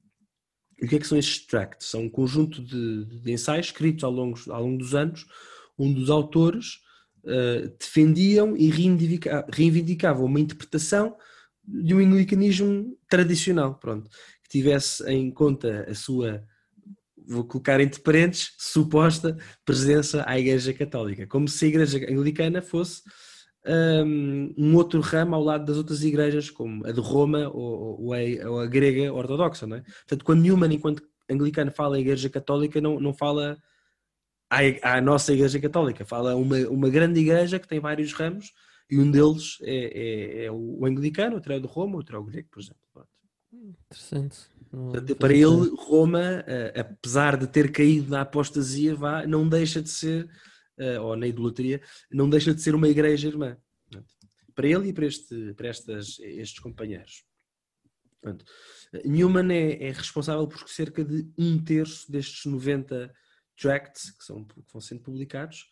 e 0.82 0.86
o 0.86 0.90
que 0.90 0.96
é 0.96 1.00
que 1.00 1.08
são 1.08 1.18
estes 1.18 1.46
tracts? 1.46 1.90
São 1.90 2.04
um 2.04 2.10
conjunto 2.10 2.62
de, 2.62 3.06
de 3.06 3.32
ensaios 3.32 3.68
escritos 3.68 4.04
ao 4.04 4.12
longo, 4.12 4.40
ao 4.50 4.64
longo 4.64 4.78
dos 4.78 4.94
anos, 4.94 5.26
onde 5.78 6.02
os 6.02 6.10
autores 6.10 6.80
uh, 7.24 7.70
defendiam 7.80 8.56
e 8.58 8.70
reivindicavam 9.50 10.26
uma 10.26 10.40
interpretação 10.40 11.16
de 11.66 11.94
um 11.94 12.00
anglicanismo 12.00 12.98
tradicional, 13.08 13.76
pronto, 13.76 14.10
que 14.44 14.50
tivesse 14.50 15.04
em 15.10 15.32
conta 15.32 15.86
a 15.90 15.96
sua, 15.96 16.44
vou 17.26 17.46
colocar 17.46 17.80
entre 17.80 18.02
parênteses, 18.02 18.54
suposta 18.58 19.38
presença 19.64 20.24
à 20.28 20.38
Igreja 20.38 20.74
Católica, 20.74 21.26
como 21.26 21.48
se 21.48 21.64
a 21.64 21.68
Igreja 21.70 21.98
Anglicana 22.12 22.62
fosse 22.62 23.02
um 23.66 24.76
outro 24.76 25.00
ramo 25.00 25.36
ao 25.36 25.44
lado 25.44 25.66
das 25.66 25.78
outras 25.78 26.04
igrejas, 26.04 26.50
como 26.50 26.86
a 26.86 26.92
de 26.92 27.00
Roma 27.00 27.50
ou, 27.50 28.02
ou, 28.02 28.14
a, 28.14 28.50
ou 28.50 28.60
a, 28.60 28.68
grega 28.68 29.14
ortodoxa. 29.14 29.66
Não 29.66 29.78
é? 29.78 29.82
Portanto, 29.82 30.26
quando 30.26 30.42
Newman, 30.42 30.74
enquanto 30.74 31.04
anglicano, 31.30 31.72
fala 31.72 31.98
em 31.98 32.02
igreja 32.02 32.30
católica, 32.30 32.82
não, 32.82 33.00
não 33.00 33.14
fala 33.14 33.58
à, 34.50 34.98
à 34.98 35.02
nossa 35.02 35.34
igreja 35.34 35.60
católica, 35.60 36.06
fala 36.06 36.36
uma, 36.36 36.58
uma 36.68 36.90
grande 36.90 37.20
igreja 37.20 37.60
que 37.60 37.68
tem 37.68 37.80
vários 37.80 38.12
ramos 38.14 38.52
e 38.90 39.00
um 39.00 39.10
deles 39.10 39.58
é, 39.62 40.44
é, 40.44 40.46
é 40.46 40.52
o 40.52 40.86
anglicano, 40.86 41.36
outro 41.36 41.54
é 41.54 41.58
o 41.58 41.62
de 41.62 41.68
Roma, 41.68 41.96
outro 41.96 42.18
é 42.18 42.20
o 42.20 42.24
grego, 42.24 42.50
por 42.52 42.62
exemplo. 42.62 42.80
Interessante. 43.90 44.38
Portanto, 44.70 45.16
para 45.16 45.34
ele, 45.34 45.72
Roma, 45.78 46.44
apesar 46.76 47.38
de 47.38 47.48
ter 47.48 47.72
caído 47.72 48.10
na 48.10 48.22
apostasia, 48.22 48.96
vá, 48.96 49.26
não 49.26 49.48
deixa 49.48 49.82
de 49.82 49.90
ser 49.90 50.28
ou 51.02 51.16
na 51.16 51.28
idolatria, 51.28 51.82
não 52.12 52.30
deixa 52.30 52.54
de 52.54 52.62
ser 52.62 52.76
uma 52.76 52.88
igreja 52.88 53.28
irmã. 53.28 53.58
Para 54.56 54.68
ele 54.68 54.90
e 54.90 54.94
para, 54.94 55.06
este, 55.06 55.54
para 55.54 55.68
estas, 55.68 56.20
estes 56.20 56.60
companheiros. 56.60 57.26
Portanto, 58.22 58.46
Newman 59.04 59.52
é, 59.52 59.88
é, 59.88 59.92
responsável 59.92 60.48
por 60.48 60.70
cerca 60.70 61.04
de 61.04 61.28
um 61.38 61.62
terço 61.62 62.10
destes 62.12 62.46
90 62.46 63.14
tracts 63.58 64.12
que, 64.12 64.24
são, 64.24 64.46
que 64.46 64.62
vão 64.72 64.82
sendo 64.82 65.02
publicados 65.02 65.70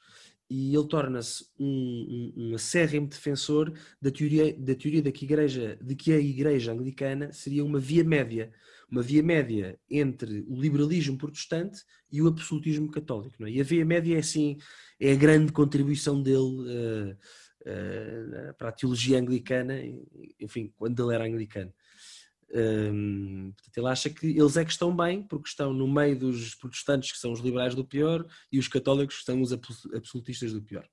e 0.50 0.76
ele 0.76 0.88
torna-se 0.88 1.46
um, 1.58 1.66
um, 1.66 2.34
um 2.36 2.56
acérrimo 2.56 3.08
defensor 3.08 3.74
da 4.02 4.12
teoria, 4.12 4.54
da 4.60 4.76
teoria 4.76 5.02
de, 5.02 5.12
que 5.12 5.24
igreja, 5.24 5.80
de 5.82 5.96
que 5.96 6.12
a 6.12 6.20
igreja 6.20 6.74
anglicana 6.74 7.32
seria 7.32 7.64
uma 7.64 7.80
via 7.80 8.04
média 8.04 8.52
uma 8.92 9.02
via 9.02 9.24
média 9.24 9.80
entre 9.90 10.42
o 10.48 10.60
liberalismo 10.60 11.18
protestante 11.18 11.82
e 12.12 12.22
o 12.22 12.28
absolutismo 12.28 12.92
católico. 12.92 13.46
É? 13.46 13.50
E 13.50 13.62
a 13.62 13.64
via 13.64 13.86
média 13.86 14.16
é 14.18 14.20
assim, 14.20 14.58
é 15.00 15.14
a 15.14 15.16
grande 15.16 15.54
contribuição 15.54 16.22
dele 16.22 16.38
uh, 16.38 17.18
uh, 17.62 18.54
para 18.58 18.68
a 18.68 18.74
teologia 18.74 19.18
anglicana, 19.18 19.76
enfim, 20.38 20.74
quando 20.76 21.02
ele 21.02 21.16
era 21.16 21.26
anglicano. 21.26 21.74
Um, 22.54 22.60
ehm, 22.60 23.52
portanto, 23.54 23.78
ele 23.78 23.88
acha 23.88 24.10
que 24.10 24.28
eles 24.28 24.58
é 24.58 24.66
que 24.66 24.72
estão 24.72 24.94
bem, 24.94 25.24
porque 25.24 25.48
estão 25.48 25.72
no 25.72 25.88
meio 25.88 26.20
dos 26.20 26.54
protestantes 26.56 27.14
que 27.14 27.18
são 27.18 27.32
os 27.32 27.40
liberais 27.40 27.74
do 27.74 27.86
pior 27.86 28.28
e 28.52 28.60
os 28.60 28.68
católicos 28.68 29.20
que 29.20 29.24
são 29.24 29.42
os 29.42 29.54
absolutistas 29.54 30.52
do 30.52 30.62
pior. 30.62 30.86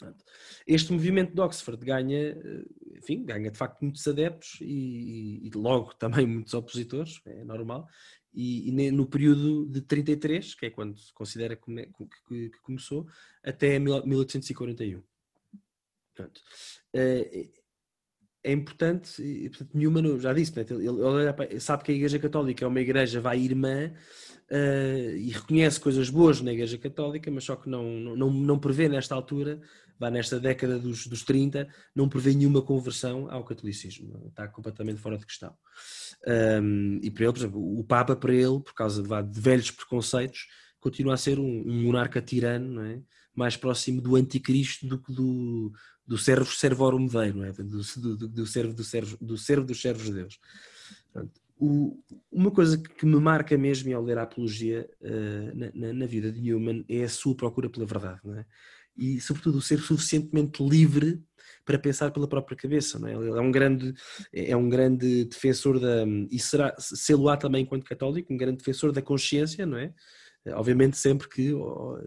Portanto, 0.00 0.24
este 0.66 0.92
movimento 0.92 1.34
de 1.34 1.40
Oxford 1.40 1.84
ganha, 1.84 2.30
eh, 2.30 2.64
enfim, 2.96 3.22
ganha 3.24 3.50
de 3.50 3.58
facto 3.58 3.82
muitos 3.82 4.06
adeptos 4.08 4.58
e, 4.62 5.46
e 5.46 5.50
logo 5.54 5.94
também 5.94 6.26
muitos 6.26 6.54
opositores, 6.54 7.20
é 7.26 7.44
normal, 7.44 7.86
e, 8.32 8.70
e, 8.70 8.90
no 8.90 9.06
período 9.06 9.66
de 9.66 9.82
33, 9.82 10.54
que 10.54 10.66
é 10.66 10.70
quando 10.70 10.98
se 10.98 11.12
considera 11.12 11.54
que, 11.54 11.64
que, 12.28 12.50
que 12.50 12.60
começou, 12.62 13.06
até 13.44 13.78
1841. 13.78 15.02
Portanto, 16.14 16.40
é, 16.94 17.50
é 18.42 18.52
importante, 18.52 19.22
portanto, 19.48 19.76
Newman 19.76 20.18
já 20.18 20.32
disse, 20.32 20.58
ele, 20.58 20.86
ele, 20.86 21.60
sabe 21.60 21.84
que 21.84 21.92
a 21.92 21.94
Igreja 21.94 22.18
Católica 22.18 22.64
é 22.64 22.68
uma 22.68 22.80
igreja 22.80 23.20
vai 23.20 23.38
irmã 23.38 23.92
uh, 24.50 25.16
e 25.16 25.30
reconhece 25.30 25.78
coisas 25.78 26.08
boas 26.08 26.40
na 26.40 26.52
Igreja 26.52 26.78
Católica, 26.78 27.30
mas 27.30 27.44
só 27.44 27.56
que 27.56 27.68
não, 27.68 27.84
não, 27.84 28.30
não 28.30 28.58
prevê 28.58 28.88
nesta 28.88 29.14
altura 29.14 29.60
vá 30.00 30.10
nesta 30.10 30.40
década 30.40 30.78
dos, 30.78 31.06
dos 31.06 31.22
30, 31.22 31.68
não 31.94 32.08
prevê 32.08 32.32
nenhuma 32.32 32.62
conversão 32.62 33.30
ao 33.30 33.44
catolicismo, 33.44 34.28
está 34.28 34.48
completamente 34.48 34.98
fora 34.98 35.18
de 35.18 35.26
questão. 35.26 35.54
Um, 36.26 36.98
e 37.02 37.10
para 37.10 37.24
ele, 37.24 37.32
por 37.34 37.38
exemplo, 37.38 37.78
o 37.78 37.84
Papa, 37.84 38.16
para 38.16 38.32
ele, 38.32 38.60
por 38.60 38.72
causa 38.72 39.02
de, 39.02 39.22
de 39.30 39.40
velhos 39.40 39.70
preconceitos, 39.70 40.48
continua 40.80 41.14
a 41.14 41.18
ser 41.18 41.38
um, 41.38 41.62
um 41.66 41.82
monarca 41.84 42.22
tirano, 42.22 42.82
é? 42.82 43.02
mais 43.34 43.58
próximo 43.58 44.00
do 44.00 44.16
anticristo 44.16 44.86
do 44.86 44.98
que 44.98 45.12
do, 45.12 45.70
do 46.06 46.16
servo 46.16 46.50
servorum 46.50 47.06
dei, 47.06 47.32
não 47.34 47.44
é? 47.44 47.52
Do, 47.52 48.16
do, 48.16 48.28
do 48.28 48.46
servo 48.46 48.72
do 48.72 48.82
servo, 48.82 49.18
do 49.20 49.36
servo 49.36 49.66
dos 49.66 49.82
servos 49.82 50.06
de 50.06 50.14
Deus. 50.14 50.40
Portanto, 51.12 51.40
o, 51.58 52.02
uma 52.32 52.50
coisa 52.50 52.78
que 52.78 53.04
me 53.04 53.20
marca 53.20 53.56
mesmo 53.58 53.94
ao 53.94 54.02
ler 54.02 54.16
a 54.16 54.22
apologia 54.22 54.88
uh, 55.02 55.54
na, 55.54 55.70
na, 55.74 55.92
na, 55.92 56.06
vida 56.06 56.32
de 56.32 56.40
Newman 56.40 56.86
é 56.88 57.04
a 57.04 57.08
sua 57.08 57.36
procura 57.36 57.68
pela 57.68 57.84
verdade, 57.84 58.20
é? 58.30 58.46
E 59.00 59.20
sobretudo 59.20 59.60
ser 59.62 59.80
suficientemente 59.80 60.62
livre 60.62 61.20
para 61.64 61.78
pensar 61.78 62.10
pela 62.10 62.28
própria 62.28 62.56
cabeça, 62.56 62.98
não 62.98 63.08
é? 63.08 63.14
Ele 63.14 63.38
é 63.38 63.40
um 63.40 63.50
grande, 63.50 63.94
é 64.32 64.56
um 64.56 64.68
grande 64.68 65.24
defensor 65.24 65.78
da, 65.78 66.04
e 66.30 66.38
será, 66.38 66.74
sê-lo-á 66.78 67.36
também 67.36 67.62
enquanto 67.62 67.84
católico, 67.84 68.32
um 68.32 68.36
grande 68.36 68.58
defensor 68.58 68.92
da 68.92 69.02
consciência, 69.02 69.64
não 69.64 69.78
é? 69.78 69.92
Obviamente 70.54 70.96
sempre 70.96 71.28
que 71.28 71.52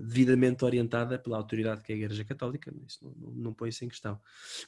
devidamente 0.02 0.66
orientada 0.66 1.20
pela 1.20 1.38
autoridade 1.38 1.84
que 1.84 1.92
é 1.92 1.96
a 1.96 2.00
Igreja 2.00 2.26
Católica, 2.26 2.74
isso 2.88 2.98
não, 3.04 3.12
não, 3.12 3.32
não 3.32 3.54
põe 3.54 3.70
isso 3.70 3.86
em 3.86 3.88
questão. 3.88 4.20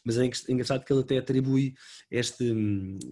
Mas 0.03 0.19
é 0.19 0.30
engraçado 0.47 0.86
que 0.86 0.93
ele 0.93 1.01
até 1.01 1.17
atribui 1.17 1.73
este, 2.11 2.53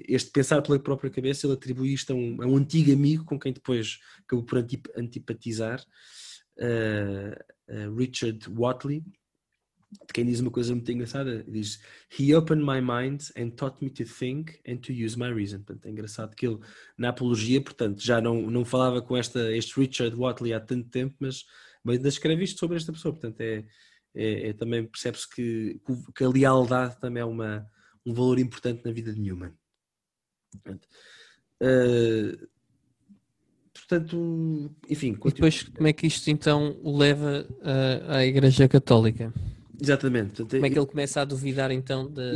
este 0.08 0.30
pensar 0.30 0.62
pela 0.62 0.78
própria 0.78 1.10
cabeça, 1.10 1.48
ele 1.48 1.56
atribui 1.56 1.92
isto 1.92 2.14
a 2.14 2.16
um, 2.16 2.38
a 2.40 2.46
um 2.46 2.58
antigo 2.58 2.94
amigo 2.94 3.26
com 3.26 3.40
quem 3.40 3.52
depois 3.52 3.98
acabou 4.24 4.46
por 4.46 4.64
antipatizar, 4.96 5.84
uh, 6.60 7.34
uh, 7.74 7.96
Richard 7.96 8.50
Watley, 8.50 9.04
de 9.92 10.14
quem 10.14 10.26
diz 10.26 10.40
uma 10.40 10.52
coisa 10.52 10.74
muito 10.74 10.92
engraçada, 10.92 11.44
diz 11.44 11.80
He 12.18 12.36
opened 12.36 12.64
my 12.64 12.82
mind 12.82 13.22
and 13.38 13.52
taught 13.52 13.78
me 13.84 13.90
to 13.92 14.04
think 14.04 14.60
and 14.68 14.78
to 14.78 14.92
use 14.92 15.18
my 15.18 15.32
reason. 15.32 15.60
Portanto, 15.60 15.86
é 15.86 15.90
engraçado 15.90 16.36
que 16.36 16.48
ele, 16.48 16.60
na 16.98 17.10
apologia, 17.10 17.62
portanto, 17.62 18.02
já 18.02 18.20
não, 18.20 18.42
não 18.50 18.66
falava 18.66 19.02
com 19.02 19.16
esta, 19.16 19.56
este 19.56 19.80
Richard 19.80 20.16
Watley 20.16 20.54
há 20.54 20.60
tanto 20.60 20.90
tempo, 20.90 21.16
mas, 21.20 21.46
mas 21.84 21.98
ainda 21.98 22.10
escreve 22.10 22.44
isto 22.44 22.60
sobre 22.60 22.78
esta 22.78 22.92
pessoa. 22.92 23.14
Portanto, 23.14 23.40
é, 23.42 23.66
é, 24.16 24.50
é 24.50 24.54
também 24.54 24.86
percebe-se 24.86 25.30
que, 25.30 25.80
que 26.16 26.24
a 26.24 26.30
lealdade 26.30 27.00
também 27.00 27.22
é 27.22 27.26
uma, 27.26 27.68
um 28.06 28.14
valor 28.14 28.40
importante 28.40 28.84
na 28.84 28.92
vida 28.92 29.14
de 29.14 29.20
Newman. 29.20 29.54
Portanto, 30.52 30.88
uh, 31.62 32.48
portanto 33.88 34.72
enfim. 34.90 35.18
E 35.26 35.32
depois, 35.32 35.64
como 35.64 35.88
é 35.88 35.94
que 35.94 36.08
isto 36.08 36.30
então 36.30 36.78
o 36.82 36.98
leva 36.98 37.46
uh, 37.50 38.12
à 38.12 38.26
Igreja 38.26 38.68
Católica? 38.68 39.34
Exatamente. 39.82 40.38
Portanto, 40.38 40.52
Como 40.52 40.66
é 40.66 40.70
que 40.70 40.80
ele 40.80 40.86
começa 40.86 41.22
a 41.22 41.26
duvidar 41.26 41.72
então 41.72 42.10
da, 42.10 42.32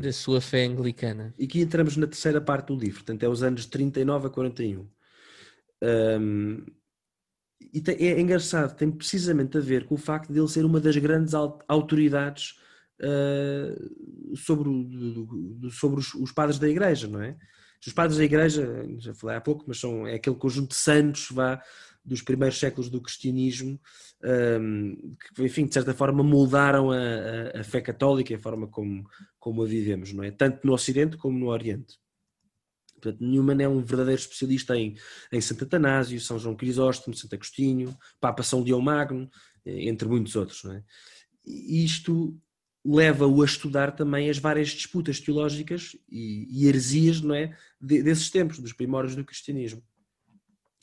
da 0.00 0.12
sua 0.12 0.40
fé 0.40 0.64
anglicana? 0.64 1.34
E 1.38 1.44
aqui 1.44 1.60
entramos 1.60 1.96
na 1.96 2.06
terceira 2.06 2.40
parte 2.40 2.68
do 2.68 2.76
livro, 2.76 3.04
portanto 3.04 3.22
é 3.22 3.28
os 3.28 3.42
anos 3.42 3.66
39 3.66 4.28
a 4.28 4.30
41. 4.30 4.86
Um, 5.82 6.64
e 7.72 7.80
tem, 7.80 7.96
é 7.96 8.20
engraçado, 8.20 8.76
tem 8.76 8.90
precisamente 8.90 9.56
a 9.58 9.60
ver 9.60 9.84
com 9.84 9.94
o 9.94 9.98
facto 9.98 10.32
de 10.32 10.38
ele 10.38 10.48
ser 10.48 10.64
uma 10.64 10.80
das 10.80 10.96
grandes 10.96 11.34
autoridades 11.68 12.54
uh, 13.00 14.36
sobre, 14.36 14.68
o, 14.68 15.70
sobre 15.70 16.00
os, 16.00 16.14
os, 16.14 16.32
padres 16.32 16.58
da 16.58 16.68
igreja, 16.68 17.06
não 17.06 17.22
é? 17.22 17.36
Os 17.86 17.92
padres 17.92 18.18
da 18.18 18.24
igreja, 18.24 18.86
já 18.98 19.14
falei 19.14 19.36
há 19.36 19.40
pouco, 19.40 19.64
mas 19.66 19.78
são, 19.78 20.06
é 20.06 20.14
aquele 20.14 20.36
conjunto 20.36 20.70
de 20.70 20.76
santos, 20.76 21.28
vá, 21.30 21.62
dos 22.04 22.22
primeiros 22.22 22.58
séculos 22.58 22.90
do 22.90 23.00
cristianismo, 23.00 23.80
um, 24.60 25.16
que, 25.34 25.42
enfim, 25.44 25.66
de 25.66 25.74
certa 25.74 25.94
forma 25.94 26.22
moldaram 26.22 26.90
a, 26.90 26.96
a, 26.96 27.60
a, 27.60 27.64
fé 27.64 27.80
católica 27.80 28.32
e 28.32 28.36
a 28.36 28.38
forma 28.38 28.66
como, 28.68 29.08
como 29.38 29.62
a 29.62 29.66
vivemos, 29.66 30.12
não 30.12 30.24
é? 30.24 30.30
Tanto 30.30 30.66
no 30.66 30.72
Ocidente 30.72 31.16
como 31.16 31.38
no 31.38 31.48
Oriente. 31.48 31.98
Portanto, 33.00 33.24
Newman 33.24 33.62
é 33.62 33.68
um 33.68 33.82
verdadeiro 33.82 34.20
especialista 34.20 34.76
em, 34.76 34.94
em 35.32 35.40
Santo 35.40 35.64
Atanásio, 35.64 36.20
São 36.20 36.38
João 36.38 36.54
Crisóstomo, 36.54 37.16
Santo 37.16 37.34
Agostinho, 37.34 37.96
Papa 38.20 38.42
São 38.42 38.62
Leão 38.62 38.80
Magno, 38.80 39.30
eh, 39.64 39.88
entre 39.88 40.06
muitos 40.06 40.36
outros. 40.36 40.62
Não 40.64 40.74
é? 40.74 40.84
Isto 41.46 42.38
leva-o 42.84 43.42
a 43.42 43.44
estudar 43.44 43.92
também 43.92 44.30
as 44.30 44.38
várias 44.38 44.68
disputas 44.68 45.20
teológicas 45.20 45.96
e, 46.10 46.46
e 46.50 46.66
heresias 46.66 47.20
não 47.20 47.34
é? 47.34 47.56
De, 47.80 48.02
desses 48.02 48.30
tempos, 48.30 48.58
dos 48.58 48.72
primórdios 48.72 49.16
do 49.16 49.24
cristianismo. 49.24 49.82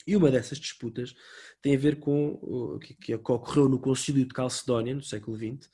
E 0.06 0.16
uma 0.16 0.30
dessas 0.30 0.58
disputas 0.58 1.14
tem 1.60 1.76
a 1.76 1.78
ver 1.78 1.98
com 1.98 2.38
o 2.40 2.78
que, 2.78 2.94
que 2.94 3.14
ocorreu 3.14 3.68
no 3.68 3.78
Concílio 3.78 4.24
de 4.24 4.32
Calcedónia, 4.32 4.94
no 4.94 5.02
século 5.02 5.36
XX, 5.36 5.70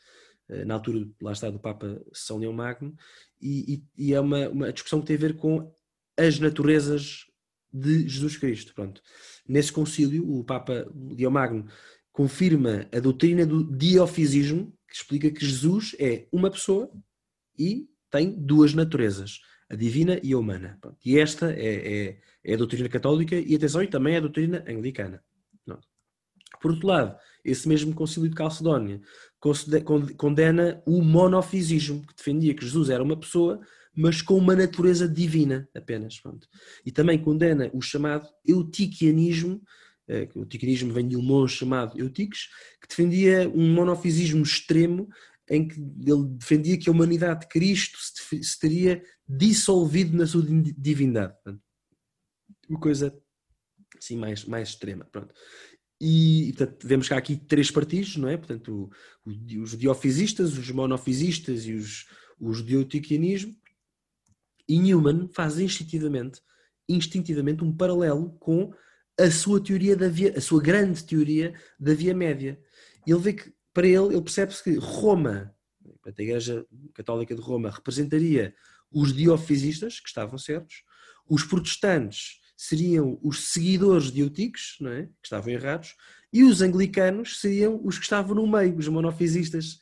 eh, 0.49 0.65
na 0.65 0.75
altura, 0.75 1.09
lá 1.23 1.31
está, 1.31 1.49
do 1.51 1.61
Papa 1.61 2.03
São 2.13 2.39
Leão 2.39 2.53
Magno, 2.53 2.97
e, 3.41 3.75
e, 3.97 4.07
e 4.09 4.13
é 4.13 4.19
uma, 4.19 4.49
uma 4.49 4.73
discussão 4.73 5.01
que 5.01 5.07
tem 5.07 5.15
a 5.15 5.21
ver 5.21 5.37
com 5.37 5.73
as 6.17 6.41
naturezas 6.41 7.27
de 7.73 8.09
Jesus 8.09 8.37
Cristo. 8.37 8.75
Pronto. 8.75 9.01
Nesse 9.47 9.73
concílio, 9.73 10.29
o 10.29 10.43
Papa 10.43 10.85
Leão 11.17 11.31
Magno 11.31 11.67
confirma 12.11 12.89
a 12.93 12.99
doutrina 12.99 13.47
do 13.47 13.65
diofisismo, 13.77 14.74
que 14.95 14.99
explica 14.99 15.29
que 15.29 15.45
Jesus 15.45 15.97
é 15.99 16.29
uma 16.31 16.49
pessoa 16.49 16.89
e 17.59 17.89
tem 18.09 18.31
duas 18.31 18.75
naturezas 18.75 19.41
a 19.69 19.75
divina 19.75 20.21
e 20.23 20.33
a 20.33 20.39
humana. 20.39 20.79
E 21.05 21.19
esta 21.19 21.51
é, 21.51 21.75
é, 21.75 22.19
é, 22.45 22.55
a 22.55 22.57
doutrina 22.57 22.89
católica 22.89 23.35
e 23.35 23.57
atenção, 23.57 23.83
e 23.83 23.89
também 23.89 24.15
é 24.15 24.19
a 24.19 24.21
doutrina 24.21 24.65
anglicana. 24.69 25.21
Por 26.61 26.71
outro 26.71 26.87
lado, 26.87 27.19
esse 27.45 27.69
mesmo 27.69 27.93
concílio 27.93 28.29
de 28.29 28.37
Calcedónia 28.37 29.01
condena 30.17 30.81
o 30.87 31.03
monofisismo, 31.03 32.07
que 32.07 32.15
defendia 32.15 32.55
que 32.55 32.65
Jesus 32.65 32.89
era 32.89 33.03
uma 33.03 33.19
pessoa, 33.19 33.61
mas 33.95 34.23
com 34.23 34.39
uma 34.39 34.55
natureza 34.55 35.09
divina 35.09 35.69
apenas. 35.75 36.21
Pronto. 36.21 36.49
E 36.87 36.93
também 36.93 37.19
condena 37.19 37.69
o 37.75 37.83
chamado 37.83 38.29
eutiquianismo, 38.47 39.61
eh, 40.09 40.29
o 40.35 40.41
eutiquianismo 40.41 40.93
vem 40.93 41.09
de 41.09 41.17
um 41.17 41.23
monge 41.23 41.57
chamado 41.57 41.99
Eutiques, 41.99 42.49
que 42.81 42.89
defendia 42.89 43.49
um 43.49 43.73
monofisismo 43.73 44.43
extremo 44.43 45.09
em 45.49 45.69
que 45.69 45.79
ele 45.79 46.25
defendia 46.39 46.79
que 46.79 46.89
a 46.89 46.93
humanidade 46.93 47.41
de 47.41 47.49
Cristo 47.49 47.99
se, 48.01 48.59
teria 48.59 49.03
dissolvido 49.29 50.17
na 50.17 50.27
sua 50.27 50.43
divindade. 50.43 51.35
uma 52.69 52.81
coisa 52.81 53.15
assim 53.99 54.17
mais, 54.17 54.45
mais 54.45 54.71
extrema. 54.71 55.05
Pronto. 55.05 55.35
E 56.01 56.53
portanto, 56.57 56.87
vemos 56.87 57.09
cá 57.09 57.17
aqui 57.17 57.37
três 57.37 57.71
partidos, 57.71 58.17
não 58.17 58.29
é? 58.29 58.37
Portanto, 58.37 58.91
o, 59.25 59.31
o, 59.31 59.63
os 59.63 59.77
diofisistas, 59.77 60.57
os 60.57 60.71
monofisistas 60.71 61.67
e 61.67 61.75
os, 61.75 62.07
os 62.39 62.63
deutiquianismo. 62.63 63.55
E 64.69 64.79
Newman 64.79 65.29
faz 65.29 65.59
instintivamente, 65.59 66.41
instintivamente 66.89 67.63
um 67.63 67.75
paralelo 67.75 68.31
com 68.39 68.73
a 69.19 69.31
sua 69.31 69.63
teoria 69.63 69.97
da 69.97 70.09
via, 70.09 70.37
a 70.37 70.41
sua 70.41 70.61
grande 70.61 71.05
teoria 71.05 71.55
da 71.79 71.95
via 71.95 72.15
média. 72.15 72.59
Ele 73.07 73.19
vê 73.19 73.33
que 73.33 73.53
para 73.73 73.87
ele, 73.87 74.15
ele 74.15 74.23
percebe-se 74.23 74.63
que 74.63 74.77
Roma, 74.77 75.55
a 76.05 76.23
Igreja 76.23 76.65
Católica 76.95 77.35
de 77.35 77.41
Roma, 77.41 77.71
representaria 77.71 78.55
os 78.91 79.13
diofisistas, 79.13 79.99
que 79.99 80.09
estavam 80.09 80.39
certos, 80.39 80.83
os 81.29 81.43
protestantes 81.43 82.41
seriam 82.57 83.19
os 83.23 83.53
seguidores 83.53 84.13
de 84.13 84.21
Eutiques, 84.21 84.77
não 84.81 84.91
é? 84.91 85.05
que 85.05 85.25
estavam 85.25 85.53
errados, 85.53 85.95
e 86.33 86.45
os 86.45 86.63
anglicanos 86.63 87.41
seriam 87.41 87.81
os 87.85 87.99
que 87.99 88.05
estavam 88.05 88.35
no 88.35 88.47
meio, 88.47 88.77
os 88.77 88.89
monofisistas, 88.89 89.75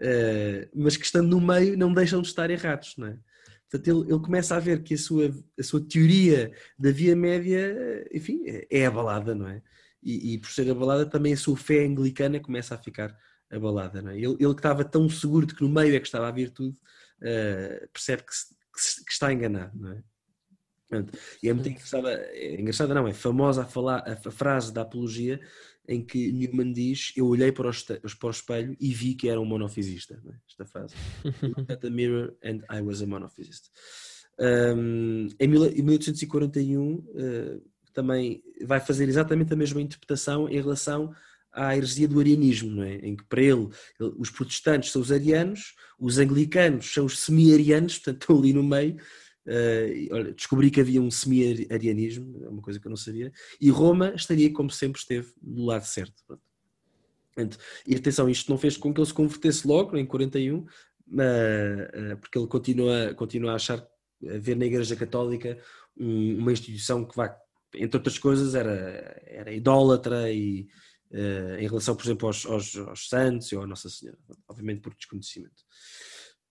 uh, 0.00 0.68
mas 0.74 0.96
que 0.96 1.04
estando 1.04 1.28
no 1.28 1.40
meio 1.40 1.76
não 1.76 1.92
deixam 1.92 2.20
de 2.20 2.28
estar 2.28 2.50
errados. 2.50 2.94
Não 2.96 3.08
é? 3.08 3.18
Portanto, 3.70 3.88
ele, 3.88 4.12
ele 4.12 4.20
começa 4.20 4.56
a 4.56 4.60
ver 4.60 4.82
que 4.82 4.94
a 4.94 4.98
sua, 4.98 5.30
a 5.58 5.62
sua 5.62 5.80
teoria 5.80 6.52
da 6.76 6.90
via 6.90 7.14
média, 7.14 8.04
enfim, 8.12 8.42
é, 8.46 8.66
é 8.68 8.86
abalada, 8.86 9.34
não 9.34 9.46
é? 9.48 9.62
E, 10.02 10.34
e, 10.34 10.38
por 10.38 10.50
ser 10.50 10.68
abalada 10.70 11.06
também 11.06 11.32
a 11.34 11.36
sua 11.36 11.56
fé 11.56 11.84
anglicana 11.84 12.40
começa 12.40 12.74
a 12.74 12.78
ficar 12.78 13.16
abalada. 13.50 14.02
Não 14.02 14.10
é? 14.10 14.16
ele, 14.16 14.36
ele 14.40 14.54
que 14.54 14.60
estava 14.60 14.84
tão 14.84 15.08
seguro 15.08 15.46
de 15.46 15.54
que 15.54 15.62
no 15.62 15.68
meio 15.68 15.94
é 15.94 16.00
que 16.00 16.06
estava 16.06 16.28
a 16.28 16.32
virtude, 16.32 16.76
uh, 17.18 17.88
percebe 17.92 18.22
que, 18.24 18.34
se, 18.34 19.04
que, 19.04 19.12
está 19.12 19.32
enganado. 19.32 19.78
Não 19.78 19.92
é? 19.92 20.02
E 21.42 21.48
é 21.48 21.52
muito 21.52 21.68
engraçada, 21.68 22.10
é 22.10 22.60
engraçada 22.60 22.94
não, 22.94 23.06
é 23.06 23.12
famosa 23.12 23.62
a, 23.62 23.64
falar, 23.64 23.98
a, 24.00 24.12
a 24.12 24.30
frase 24.30 24.72
da 24.72 24.82
apologia 24.82 25.40
em 25.88 26.04
que 26.04 26.32
Newman 26.32 26.72
diz: 26.72 27.12
Eu 27.16 27.26
olhei 27.26 27.52
para 27.52 27.68
o, 27.68 27.72
para 27.72 28.26
o 28.26 28.30
espelho 28.30 28.76
e 28.80 28.94
vi 28.94 29.14
que 29.14 29.28
era 29.28 29.40
um 29.40 29.44
monofisista. 29.44 30.20
É? 30.26 30.34
Esta 30.48 30.64
frase. 30.64 30.94
Looked 31.42 31.72
at 31.72 31.80
the 31.80 31.90
mirror 31.90 32.34
and 32.44 32.60
I 32.70 32.80
was 32.80 33.02
a 33.02 33.06
monophysist. 33.06 33.70
Um, 34.38 35.28
em 35.38 35.48
1841 35.48 36.94
uh, 36.94 37.62
também 37.92 38.42
vai 38.64 38.80
fazer 38.80 39.08
exatamente 39.08 39.52
a 39.52 39.56
mesma 39.56 39.82
interpretação 39.82 40.48
em 40.48 40.60
relação 40.60 41.12
à 41.52 41.76
heresia 41.76 42.08
do 42.08 42.20
arianismo, 42.20 42.82
é? 42.82 42.94
em 42.98 43.16
que 43.16 43.24
para 43.24 43.42
ele, 43.42 43.68
ele 43.98 44.14
os 44.16 44.30
protestantes 44.30 44.92
são 44.92 45.02
os 45.02 45.10
arianos, 45.10 45.74
os 45.98 46.18
anglicanos 46.18 46.92
são 46.92 47.04
os 47.04 47.18
semi-arianos, 47.18 47.98
portanto 47.98 48.22
estão 48.22 48.38
ali 48.38 48.52
no 48.52 48.62
meio. 48.62 48.96
Uh, 49.46 50.14
olha, 50.14 50.32
descobri 50.32 50.70
que 50.70 50.80
havia 50.80 51.00
um 51.00 51.10
semi-arianismo, 51.10 52.44
é 52.44 52.48
uma 52.48 52.62
coisa 52.62 52.78
que 52.78 52.86
eu 52.86 52.90
não 52.90 52.96
sabia, 52.96 53.32
e 53.60 53.70
Roma 53.70 54.12
estaria 54.14 54.52
como 54.52 54.70
sempre 54.70 55.00
esteve 55.00 55.32
do 55.40 55.64
lado 55.64 55.84
certo. 55.84 56.22
Portanto, 57.34 57.58
e 57.86 57.94
atenção, 57.94 58.28
isto 58.28 58.50
não 58.50 58.58
fez 58.58 58.76
com 58.76 58.92
que 58.92 59.00
ele 59.00 59.06
se 59.06 59.14
convertesse 59.14 59.66
logo 59.66 59.96
em 59.96 60.04
41, 60.04 60.58
uh, 60.58 60.62
uh, 60.62 62.16
porque 62.20 62.38
ele 62.38 62.46
continua, 62.46 63.14
continua 63.14 63.52
a 63.52 63.56
achar, 63.56 63.78
a 63.78 64.38
ver 64.38 64.56
na 64.56 64.66
Igreja 64.66 64.94
Católica 64.96 65.58
um, 65.96 66.38
uma 66.38 66.52
instituição 66.52 67.04
que 67.04 67.16
vai, 67.16 67.34
entre 67.74 67.96
outras 67.96 68.18
coisas, 68.18 68.54
era, 68.54 69.22
era 69.26 69.52
idólatra 69.52 70.30
e 70.30 70.68
uh, 71.12 71.58
em 71.58 71.66
relação, 71.66 71.94
por 71.96 72.04
exemplo, 72.04 72.26
aos, 72.26 72.44
aos, 72.46 72.76
aos 72.76 73.08
santos 73.08 73.52
ou 73.52 73.62
à 73.62 73.66
Nossa 73.66 73.88
Senhora, 73.88 74.18
obviamente 74.48 74.80
por 74.80 74.94
desconhecimento. 74.94 75.62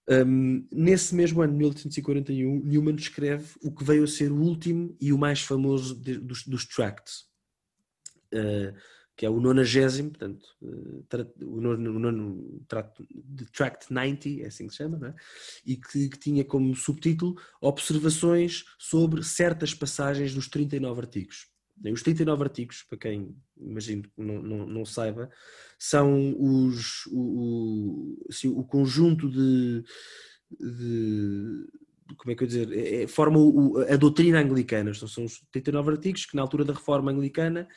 Um, 0.09 0.67
nesse 0.71 1.13
mesmo 1.13 1.39
ano, 1.41 1.53
1841, 1.53 2.63
Newman 2.65 2.95
escreve 2.95 3.53
o 3.61 3.71
que 3.71 3.83
veio 3.83 4.03
a 4.03 4.07
ser 4.07 4.31
o 4.31 4.41
último 4.41 4.97
e 4.99 5.13
o 5.13 5.19
mais 5.19 5.41
famoso 5.41 5.95
de, 5.95 6.17
dos, 6.17 6.43
dos 6.47 6.65
tracts, 6.65 7.25
uh, 8.33 8.75
que 9.15 9.23
é 9.23 9.29
o 9.29 9.39
90, 9.39 10.09
portanto, 10.09 10.43
uh, 10.63 11.45
o 11.45 11.61
nono, 11.61 11.95
o 11.95 11.99
nono 11.99 12.65
Tract 12.67 13.93
90, 13.93 14.29
é 14.41 14.47
assim 14.47 14.65
que 14.65 14.71
se 14.71 14.77
chama, 14.77 15.09
é? 15.09 15.13
e 15.63 15.77
que, 15.77 16.09
que, 16.09 16.17
tinha 16.17 16.43
como 16.43 16.75
subtítulo 16.75 17.35
Observações 17.61 18.65
sobre 18.79 19.21
certas 19.21 19.75
passagens 19.75 20.33
dos 20.33 20.47
39 20.47 21.01
artigos. 21.01 21.48
Os 21.85 22.03
39 22.03 22.43
artigos, 22.43 22.83
para 22.87 22.97
quem 22.97 23.35
imagino 23.57 24.03
não, 24.17 24.41
não, 24.41 24.67
não 24.67 24.85
saiba, 24.85 25.29
são 25.77 26.35
os, 26.37 27.05
o, 27.07 27.19
o, 27.19 28.25
assim, 28.29 28.49
o 28.49 28.63
conjunto 28.63 29.29
de, 29.29 29.83
de, 30.59 31.67
como 32.17 32.31
é 32.31 32.35
que 32.35 32.43
eu 32.43 32.47
dizer, 32.47 32.71
é, 32.73 33.03
é 33.03 33.07
forma 33.07 33.39
a 33.89 33.95
doutrina 33.95 34.41
anglicana. 34.41 34.91
Então, 34.91 35.07
são 35.07 35.23
os 35.23 35.39
39 35.51 35.91
artigos 35.91 36.25
que 36.25 36.35
na 36.35 36.41
altura 36.41 36.65
da 36.65 36.73
reforma 36.73 37.11
anglicana 37.11 37.67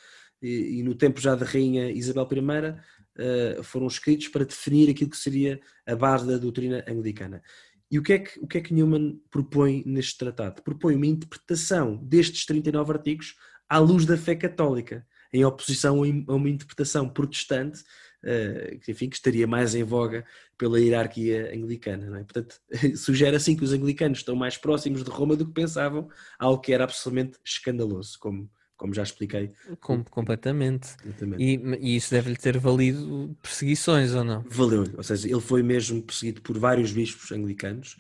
e, 0.43 0.81
e 0.81 0.83
no 0.83 0.95
tempo 0.95 1.21
já 1.21 1.35
da 1.35 1.47
rainha 1.47 1.91
Isabel 1.91 2.29
I 2.33 3.59
uh, 3.59 3.63
foram 3.63 3.87
escritos 3.87 4.29
para 4.29 4.45
definir 4.45 4.91
aquilo 4.91 5.11
que 5.11 5.17
seria 5.17 5.61
a 5.87 5.95
base 5.95 6.27
da 6.27 6.39
doutrina 6.39 6.85
anglicana. 6.89 7.43
E 7.91 7.99
o 7.99 8.03
que, 8.03 8.15
é 8.15 8.19
que, 8.21 8.41
o 8.41 8.47
que 8.47 8.57
é 8.57 8.61
que 8.63 8.73
Newman 8.73 9.21
propõe 9.31 9.83
neste 9.85 10.17
tratado? 10.17 10.63
Propõe 10.63 10.97
uma 10.97 11.07
interpretação 11.07 11.97
destes 11.97 12.47
39 12.47 12.91
artigos 12.91 13.37
à 13.73 13.79
luz 13.79 14.05
da 14.05 14.19
fé 14.19 14.35
católica, 14.35 15.03
em 15.33 15.47
oposição 15.47 16.03
a 16.03 16.35
uma 16.35 16.51
interpretação 16.51 17.09
protestante 17.09 17.81
uh, 18.23 18.79
que, 18.81 18.93
enfim, 18.93 19.09
que 19.09 19.17
estaria 19.17 19.47
mais 19.47 19.75
em 19.75 19.83
voga 19.83 20.27
pela 20.59 20.79
hierarquia 20.79 21.51
anglicana. 21.55 22.21
É? 22.21 22.23
Portanto, 22.23 22.61
sugere 22.95 23.35
assim 23.35 23.57
que 23.57 23.65
os 23.65 23.73
anglicanos 23.73 24.19
estão 24.19 24.37
mais 24.37 24.59
próximos 24.59 25.03
de 25.03 25.09
Roma 25.09 25.37
do 25.37 25.47
que 25.47 25.55
pensavam, 25.55 26.07
algo 26.39 26.61
que 26.61 26.71
era 26.71 26.85
absolutamente 26.85 27.39
escandaloso, 27.43 28.19
como, 28.21 28.51
como 28.77 28.93
já 28.93 29.05
expliquei. 29.05 29.53
Com, 29.81 30.05
completamente. 30.05 30.91
E, 31.39 31.59
e, 31.81 31.97
isso 31.97 32.11
deve-lhe 32.11 32.37
ter 32.37 32.59
valido 32.59 33.35
perseguições 33.41 34.13
ou 34.13 34.23
não? 34.23 34.45
Valeu-lhe, 34.51 34.93
ou 34.95 35.03
seja, 35.03 35.27
ele 35.27 35.41
foi 35.41 35.63
mesmo 35.63 36.03
perseguido 36.03 36.43
por 36.43 36.59
vários 36.59 36.93
bispos 36.93 37.33
anglicanos, 37.33 37.97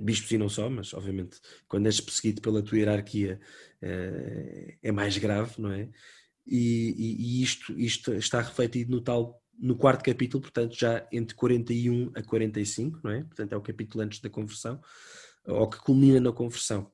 bispos 0.00 0.30
e 0.30 0.38
não 0.38 0.48
só, 0.48 0.68
mas 0.68 0.92
obviamente 0.94 1.38
quando 1.68 1.86
és 1.86 2.00
perseguido 2.00 2.40
pela 2.40 2.62
tua 2.62 2.78
hierarquia 2.78 3.40
uh, 3.82 4.72
é 4.82 4.92
mais 4.92 5.16
grave, 5.18 5.54
não 5.58 5.72
é? 5.72 5.88
E, 6.46 6.94
e, 6.98 7.42
isto, 7.42 7.78
isto 7.78 8.12
está 8.14 8.40
refletido 8.40 8.90
no 8.90 9.00
tal 9.00 9.40
no 9.58 9.76
quarto 9.76 10.04
capítulo, 10.04 10.42
portanto 10.42 10.76
já 10.76 11.06
entre 11.12 11.34
41 11.34 12.10
a 12.14 12.22
45, 12.22 13.00
não 13.02 13.10
é? 13.10 13.22
Portanto 13.22 13.52
é 13.52 13.56
o 13.56 13.62
capítulo 13.62 14.02
antes 14.02 14.20
da 14.20 14.28
conversão, 14.28 14.80
ou 15.46 15.68
que 15.68 15.78
culmina 15.78 16.20
na 16.20 16.32
conversão. 16.32 16.90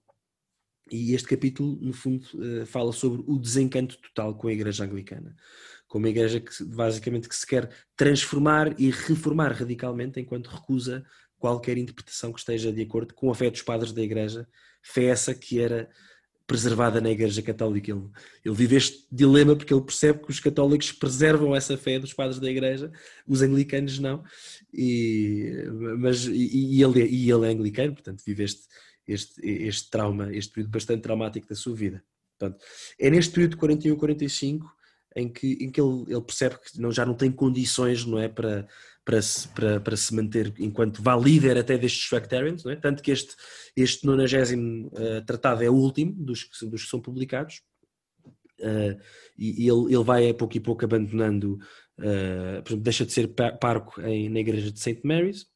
E 0.91 1.15
este 1.15 1.29
capítulo, 1.29 1.79
no 1.81 1.93
fundo, 1.93 2.27
uh, 2.35 2.67
fala 2.67 2.93
sobre 2.93 3.23
o 3.27 3.39
desencanto 3.39 3.97
total 4.01 4.35
com 4.37 4.49
a 4.49 4.53
Igreja 4.53 4.85
Anglicana, 4.85 5.35
com 5.91 5.99
uma 5.99 6.09
igreja 6.09 6.41
que 6.41 6.65
basicamente 6.65 7.29
que 7.29 7.35
se 7.35 7.47
quer 7.47 7.69
transformar 7.97 8.79
e 8.79 8.91
reformar 8.91 9.53
radicalmente 9.53 10.21
enquanto 10.21 10.47
recusa 10.47 11.05
qualquer 11.41 11.77
interpretação 11.79 12.33
que 12.33 12.39
esteja 12.39 12.71
de 12.71 12.83
acordo 12.83 13.15
com 13.15 13.31
a 13.31 13.35
fé 13.35 13.51
dos 13.51 13.63
padres 13.63 13.93
da 13.93 14.03
Igreja, 14.03 14.47
fé 14.83 15.07
essa 15.07 15.35
que 15.35 15.59
era 15.59 15.91
preservada 16.47 17.01
na 17.01 17.11
Igreja 17.11 17.41
Católica. 17.43 17.91
Ele, 17.91 18.09
ele 18.45 18.55
vive 18.55 18.77
este 18.77 19.07
dilema 19.11 19.57
porque 19.57 19.73
ele 19.73 19.85
percebe 19.85 20.21
que 20.23 20.31
os 20.31 20.39
católicos 20.39 20.93
preservam 20.93 21.57
essa 21.57 21.77
fé 21.79 21.99
dos 21.99 22.13
padres 22.13 22.39
da 22.39 22.51
Igreja, 22.51 22.93
os 23.27 23.41
anglicanos 23.41 23.99
não, 23.99 24.23
e, 24.73 25.65
mas, 25.99 26.27
e, 26.27 26.77
e 26.77 26.83
ele, 26.83 27.05
e 27.07 27.31
ele 27.31 27.47
é 27.47 27.51
anglicano, 27.51 27.95
portanto 27.95 28.23
vive 28.27 28.45
este, 28.45 28.63
este, 29.09 29.41
este 29.47 29.91
trauma, 29.91 30.35
este 30.35 30.53
período 30.53 30.73
bastante 30.73 31.03
traumático 31.03 31.49
da 31.49 31.55
sua 31.55 31.75
vida. 31.75 32.05
Portanto, 32.39 32.63
é 32.99 33.11
neste 33.11 33.33
período 33.33 33.53
de 33.53 33.57
41 33.57 33.97
45 33.97 34.81
em 35.17 35.29
que, 35.29 35.53
em 35.61 35.71
que 35.71 35.81
ele, 35.81 36.05
ele 36.09 36.23
percebe 36.23 36.57
que 36.59 36.81
não, 36.81 36.93
já 36.93 37.07
não 37.07 37.15
tem 37.15 37.31
condições 37.31 38.05
não 38.05 38.19
é, 38.19 38.29
para, 38.29 38.67
para 39.05 39.23
se, 39.23 39.49
para, 39.49 39.81
para 39.81 39.97
se 39.97 40.15
manter 40.15 40.53
enquanto 40.59 41.03
vá 41.03 41.17
líder 41.17 41.57
até 41.59 41.79
destes 41.79 42.09
Tractarians, 42.09 42.65
é? 42.67 42.77
tanto 42.77 43.03
que 43.03 43.11
este, 43.11 43.35
este 43.77 44.07
90 44.07 44.55
uh, 44.55 45.25
tratado 45.27 45.65
é 45.65 45.71
o 45.71 45.75
último 45.75 46.13
dos, 46.13 46.49
dos 46.63 46.85
que 46.85 46.91
são 46.91 47.01
publicados. 47.01 47.63
Uh, 48.61 49.01
e, 49.39 49.65
e 49.65 49.69
ele, 49.69 49.95
ele 49.95 50.05
vai 50.05 50.29
a 50.29 50.35
pouco 50.35 50.57
e 50.57 50.61
pouco 50.61 50.85
abandonando, 50.85 51.55
uh, 51.99 52.63
por 52.63 52.71
exemplo, 52.71 52.85
deixa 52.85 53.07
de 53.07 53.13
ser 53.13 53.29
parco 53.59 54.01
em, 54.03 54.29
na 54.29 54.41
igreja 54.41 54.71
de 54.71 54.79
St. 54.79 55.01
Mary's, 55.03 55.47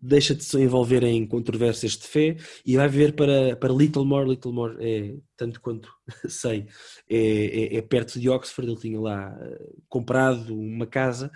deixa 0.00 0.34
de 0.34 0.42
se 0.44 0.58
envolver 0.58 1.02
em 1.02 1.26
controvérsias 1.26 1.92
de 1.92 2.06
fé 2.06 2.36
e 2.64 2.76
vai 2.76 2.88
viver 2.88 3.14
para, 3.14 3.56
para 3.56 3.72
Littlemore. 3.72 4.28
Littlemore 4.28 4.76
é, 4.80 5.16
tanto 5.36 5.60
quanto 5.60 5.90
sei, 6.28 6.66
é, 7.08 7.16
é, 7.16 7.76
é 7.76 7.82
perto 7.82 8.18
de 8.18 8.28
Oxford. 8.28 8.70
Ele 8.70 8.80
tinha 8.80 9.00
lá 9.00 9.34
comprado 9.88 10.58
uma 10.58 10.86
casa 10.86 11.30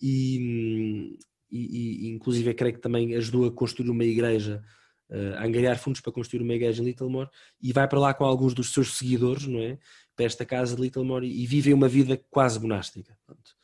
e, 0.00 1.18
e, 1.50 2.08
e, 2.08 2.10
inclusive 2.10 2.52
creio 2.54 2.74
que 2.74 2.80
também 2.80 3.14
ajudou 3.14 3.46
a 3.46 3.52
construir 3.52 3.90
uma 3.90 4.04
igreja, 4.04 4.62
uh, 5.10 5.36
a 5.36 5.44
angariar 5.44 5.78
fundos 5.78 6.00
para 6.00 6.12
construir 6.12 6.42
uma 6.42 6.54
igreja 6.54 6.82
em 6.82 6.86
Littlemore 6.86 7.30
e 7.62 7.72
vai 7.72 7.88
para 7.88 7.98
lá 7.98 8.14
com 8.14 8.24
alguns 8.24 8.54
dos 8.54 8.72
seus 8.72 8.96
seguidores, 8.96 9.46
não 9.46 9.60
é? 9.60 9.78
Para 10.14 10.26
esta 10.26 10.44
casa 10.44 10.76
de 10.76 10.82
Littlemore 10.82 11.26
e, 11.26 11.46
vivem 11.46 11.74
uma 11.74 11.88
vida 11.88 12.20
quase 12.30 12.60
monástica. 12.60 13.16
Portanto, 13.26 13.54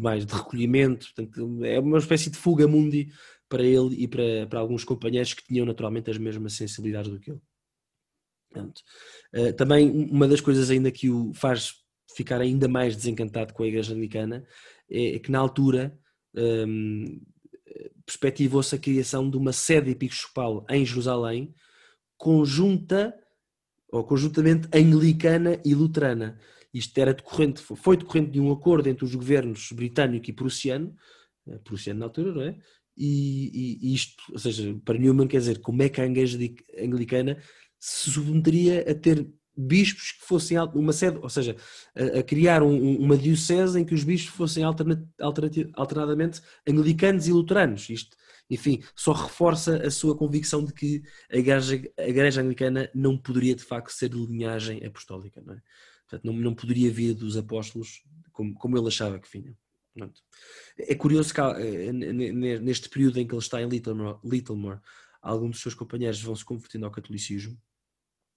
mais 0.00 0.26
de 0.26 0.34
recolhimento, 0.34 1.06
portanto, 1.14 1.64
é 1.64 1.78
uma 1.78 1.98
espécie 1.98 2.30
de 2.30 2.36
fuga 2.36 2.66
mundi 2.66 3.12
para 3.48 3.62
ele 3.62 3.94
e 4.02 4.08
para, 4.08 4.46
para 4.48 4.58
alguns 4.58 4.84
companheiros 4.84 5.34
que 5.34 5.44
tinham 5.44 5.66
naturalmente 5.66 6.10
as 6.10 6.18
mesmas 6.18 6.54
sensibilidades 6.54 7.10
do 7.10 7.20
que 7.20 7.30
ele. 7.30 7.40
Portanto, 8.50 8.82
uh, 9.34 9.52
também 9.52 9.90
uma 9.90 10.28
das 10.28 10.40
coisas 10.40 10.70
ainda 10.70 10.90
que 10.90 11.10
o 11.10 11.32
faz 11.34 11.84
ficar 12.14 12.40
ainda 12.40 12.68
mais 12.68 12.96
desencantado 12.96 13.52
com 13.52 13.62
a 13.62 13.66
Igreja 13.66 13.92
Anglicana 13.92 14.46
é, 14.90 15.16
é 15.16 15.18
que 15.18 15.30
na 15.30 15.38
altura 15.38 15.98
um, 16.34 17.20
perspectivou-se 18.04 18.74
a 18.74 18.78
criação 18.78 19.28
de 19.28 19.36
uma 19.36 19.52
sede 19.52 19.90
episcopal 19.90 20.64
em 20.68 20.84
Jerusalém 20.84 21.54
conjunta 22.16 23.14
ou 23.90 24.04
conjuntamente 24.04 24.68
anglicana 24.74 25.60
e 25.64 25.74
luterana. 25.74 26.38
Isto 26.72 26.98
era 26.98 27.14
decorrente, 27.14 27.62
foi 27.62 27.96
decorrente 27.96 28.32
de 28.32 28.40
um 28.40 28.50
acordo 28.50 28.88
entre 28.88 29.04
os 29.04 29.14
governos 29.14 29.70
britânico 29.72 30.28
e 30.28 30.32
prussiano, 30.32 30.94
eh, 31.46 31.58
prussiano 31.58 32.00
na 32.00 32.06
altura, 32.06 32.32
não 32.32 32.42
é? 32.42 32.58
E, 32.96 33.78
e, 33.82 33.94
isto, 33.94 34.22
ou 34.32 34.38
seja, 34.38 34.76
para 34.84 34.98
Newman 34.98 35.28
quer 35.28 35.38
dizer, 35.38 35.60
como 35.60 35.82
é 35.82 35.88
que 35.88 36.00
a 36.00 36.04
anglicana 36.04 37.40
se 37.78 38.10
submeteria 38.10 38.80
a 38.88 38.94
ter 38.94 39.28
bispos 39.56 40.12
que 40.12 40.24
fossem 40.24 40.58
uma 40.74 40.92
sede, 40.92 41.18
ou 41.18 41.28
seja, 41.28 41.56
a, 41.94 42.20
a 42.20 42.22
criar 42.22 42.62
um, 42.62 42.98
uma 42.98 43.16
diocese 43.16 43.80
em 43.80 43.84
que 43.84 43.94
os 43.94 44.04
bispos 44.04 44.34
fossem 44.34 44.64
alternadamente 44.64 46.42
anglicanos 46.66 47.26
e 47.26 47.32
luteranos. 47.32 47.88
Isto, 47.88 48.16
enfim, 48.50 48.82
só 48.94 49.12
reforça 49.12 49.76
a 49.86 49.90
sua 49.90 50.16
convicção 50.16 50.64
de 50.64 50.72
que 50.72 51.02
a 51.30 51.36
igreja, 51.36 51.82
a 51.98 52.08
igreja 52.08 52.42
anglicana 52.42 52.90
não 52.94 53.16
poderia 53.16 53.54
de 53.54 53.62
facto 53.62 53.90
ser 53.90 54.08
de 54.08 54.16
linhagem 54.16 54.84
apostólica, 54.84 55.40
não 55.44 55.54
é? 55.54 55.62
Portanto, 56.02 56.24
não, 56.24 56.34
não 56.34 56.54
poderia 56.54 56.90
vir 56.90 57.14
dos 57.14 57.36
apóstolos 57.36 58.02
como, 58.32 58.54
como 58.54 58.76
ele 58.76 58.88
achava 58.88 59.18
que 59.18 59.30
vinha. 59.30 59.56
Pronto. 59.94 60.20
É 60.76 60.94
curioso 60.94 61.32
que 61.32 61.40
eh, 61.40 61.92
neste 61.92 62.88
período 62.88 63.18
em 63.20 63.26
que 63.26 63.32
ele 63.32 63.40
está 63.40 63.62
em 63.62 63.68
Littlemore, 63.68 64.18
Littlemore 64.24 64.80
alguns 65.22 65.52
dos 65.52 65.62
seus 65.62 65.74
companheiros 65.74 66.20
vão 66.20 66.34
se 66.34 66.44
convertendo 66.44 66.84
ao 66.84 66.90
catolicismo 66.90 67.56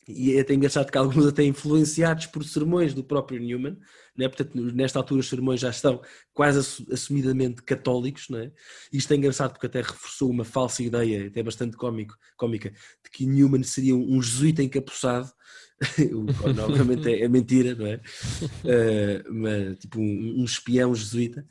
e 0.08 0.36
é 0.36 0.40
até 0.40 0.54
engraçado 0.54 0.92
que 0.92 0.98
alguns 0.98 1.26
até 1.26 1.44
influenciados 1.44 2.28
por 2.28 2.44
sermões 2.44 2.94
do 2.94 3.04
próprio 3.04 3.40
Newman, 3.40 3.78
né? 4.16 4.28
portanto 4.30 4.56
nesta 4.74 5.00
altura 5.00 5.20
os 5.20 5.30
sermões 5.30 5.60
já 5.60 5.70
estão 5.70 6.02
quase 6.34 6.86
assumidamente 6.92 7.62
católicos, 7.62 8.30
né? 8.30 8.52
isto 8.92 9.12
é 9.12 9.18
engraçado 9.18 9.52
porque 9.52 9.66
até 9.68 9.82
reforçou 9.82 10.30
uma 10.30 10.46
falsa 10.46 10.82
ideia, 10.82 11.28
até 11.28 11.44
bastante 11.44 11.76
cómico, 11.76 12.16
cómica, 12.38 12.70
de 12.70 13.10
que 13.12 13.26
Newman 13.26 13.64
seria 13.64 13.96
um 13.96 14.22
jesuíta 14.22 14.64
encapuçado, 14.64 15.32
o 16.12 16.26
que 16.26 16.60
obviamente 16.60 17.08
é, 17.08 17.24
é, 17.24 17.28
mentira, 17.28 17.76
não 17.76 17.86
é? 17.86 17.96
Uh, 17.98 19.30
mas, 19.32 19.78
tipo 19.78 20.00
um, 20.00 20.42
um 20.42 20.44
espião 20.44 20.96
jesuíta. 20.96 21.46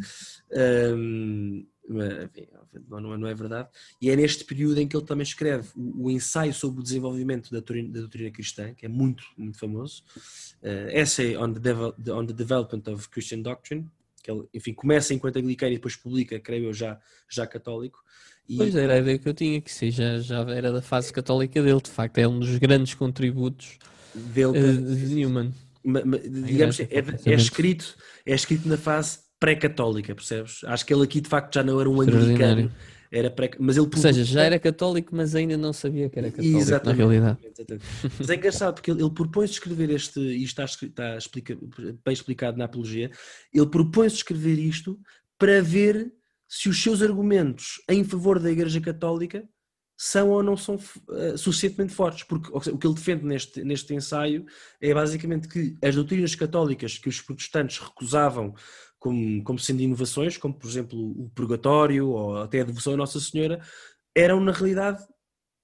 Um, 0.96 1.64
não, 1.88 3.14
é, 3.14 3.18
não 3.18 3.28
é 3.28 3.34
verdade. 3.34 3.68
E 4.00 4.10
é 4.10 4.16
neste 4.16 4.44
período 4.44 4.80
em 4.80 4.88
que 4.88 4.96
ele 4.96 5.04
também 5.04 5.22
escreve 5.22 5.68
o, 5.76 6.10
ensaio 6.10 6.52
sobre 6.52 6.80
o 6.80 6.82
desenvolvimento 6.82 7.50
da 7.50 7.58
doutrina, 7.58 7.88
da 7.88 8.00
doutrina 8.00 8.30
cristã, 8.30 8.74
que 8.74 8.86
é 8.86 8.88
muito, 8.88 9.24
muito 9.36 9.58
famoso, 9.58 10.02
uh, 10.62 10.90
Essay 10.90 11.36
on 11.36 11.52
the, 11.52 12.12
on 12.12 12.26
the 12.26 12.32
Development 12.32 12.82
of 12.90 13.08
Christian 13.08 13.42
Doctrine, 13.42 13.86
que 14.22 14.30
ele, 14.30 14.44
enfim, 14.52 14.72
começa 14.72 15.14
enquanto 15.14 15.38
anglicano 15.38 15.72
e 15.72 15.76
depois 15.76 15.96
publica, 15.96 16.38
creio 16.40 16.66
eu, 16.66 16.72
já, 16.72 16.98
já 17.28 17.46
católico. 17.46 18.02
E... 18.48 18.56
Pois 18.56 18.74
era 18.74 18.94
a 18.94 18.98
ideia 18.98 19.18
que 19.18 19.28
eu 19.28 19.34
tinha, 19.34 19.60
que 19.60 19.72
sim, 19.72 19.90
já, 19.90 20.38
era 20.50 20.72
da 20.72 20.82
fase 20.82 21.12
católica 21.12 21.62
dele, 21.62 21.80
de 21.80 21.90
facto, 21.90 22.18
é 22.18 22.28
um 22.28 22.38
dos 22.38 22.58
grandes 22.58 22.94
contributos 22.94 23.78
dele, 24.14 24.58
uh, 24.58 24.96
de 24.96 25.14
Newman. 25.14 25.52
digamos, 26.44 26.80
é, 26.80 26.88
é, 27.24 27.34
escrito, 27.34 27.96
é 28.24 28.34
escrito 28.34 28.68
na 28.68 28.76
fase 28.76 29.25
pré-católica, 29.38 30.14
percebes? 30.14 30.62
Acho 30.64 30.84
que 30.86 30.94
ele 30.94 31.04
aqui 31.04 31.20
de 31.20 31.28
facto 31.28 31.54
já 31.54 31.62
não 31.62 31.80
era 31.80 31.88
um 31.88 32.00
anglicano. 32.00 32.72
Era 33.10 33.30
pré, 33.30 33.50
mas 33.58 33.76
ele 33.76 33.86
Ou 33.86 33.96
seja, 33.96 34.24
já 34.24 34.42
era 34.42 34.58
católico, 34.58 35.14
mas 35.14 35.34
ainda 35.34 35.56
não 35.56 35.72
sabia 35.72 36.08
que 36.10 36.18
era 36.18 36.30
católico 36.30 36.58
exatamente, 36.58 36.98
na 36.98 37.06
realidade. 37.06 37.38
Exatamente. 37.44 37.86
Mas 38.18 38.30
é 38.30 38.34
engraçado 38.34 38.74
porque 38.74 38.90
ele, 38.90 39.02
ele 39.02 39.10
propõe-se 39.10 39.54
escrever 39.54 39.90
este, 39.90 40.18
e 40.18 40.42
está, 40.42 40.64
está 40.64 41.16
explica, 41.16 41.56
bem 42.04 42.12
explicado 42.12 42.58
na 42.58 42.64
Apologia, 42.64 43.10
ele 43.54 43.66
propõe-se 43.66 44.16
escrever 44.16 44.58
isto 44.58 44.98
para 45.38 45.62
ver 45.62 46.12
se 46.48 46.68
os 46.68 46.82
seus 46.82 47.00
argumentos 47.00 47.80
em 47.88 48.02
favor 48.04 48.38
da 48.38 48.50
Igreja 48.50 48.80
Católica 48.80 49.48
são 49.96 50.28
ou 50.28 50.42
não 50.42 50.56
são 50.56 50.74
uh, 50.74 51.38
suficientemente 51.38 51.94
fortes, 51.94 52.22
porque 52.24 52.50
o 52.52 52.76
que 52.76 52.86
ele 52.86 52.94
defende 52.94 53.24
neste, 53.24 53.64
neste 53.64 53.94
ensaio 53.94 54.44
é 54.80 54.92
basicamente 54.92 55.48
que 55.48 55.74
as 55.82 55.94
doutrinas 55.94 56.34
católicas 56.34 56.98
que 56.98 57.08
os 57.08 57.20
protestantes 57.20 57.78
recusavam 57.78 58.54
como, 59.06 59.44
como 59.44 59.58
sendo 59.58 59.82
inovações, 59.82 60.36
como 60.36 60.52
por 60.52 60.68
exemplo 60.68 60.98
o 60.98 61.30
purgatório 61.30 62.08
ou 62.08 62.38
até 62.38 62.60
a 62.60 62.64
devoção 62.64 62.94
a 62.94 62.96
Nossa 62.96 63.20
Senhora, 63.20 63.64
eram 64.12 64.40
na 64.40 64.50
realidade 64.50 65.00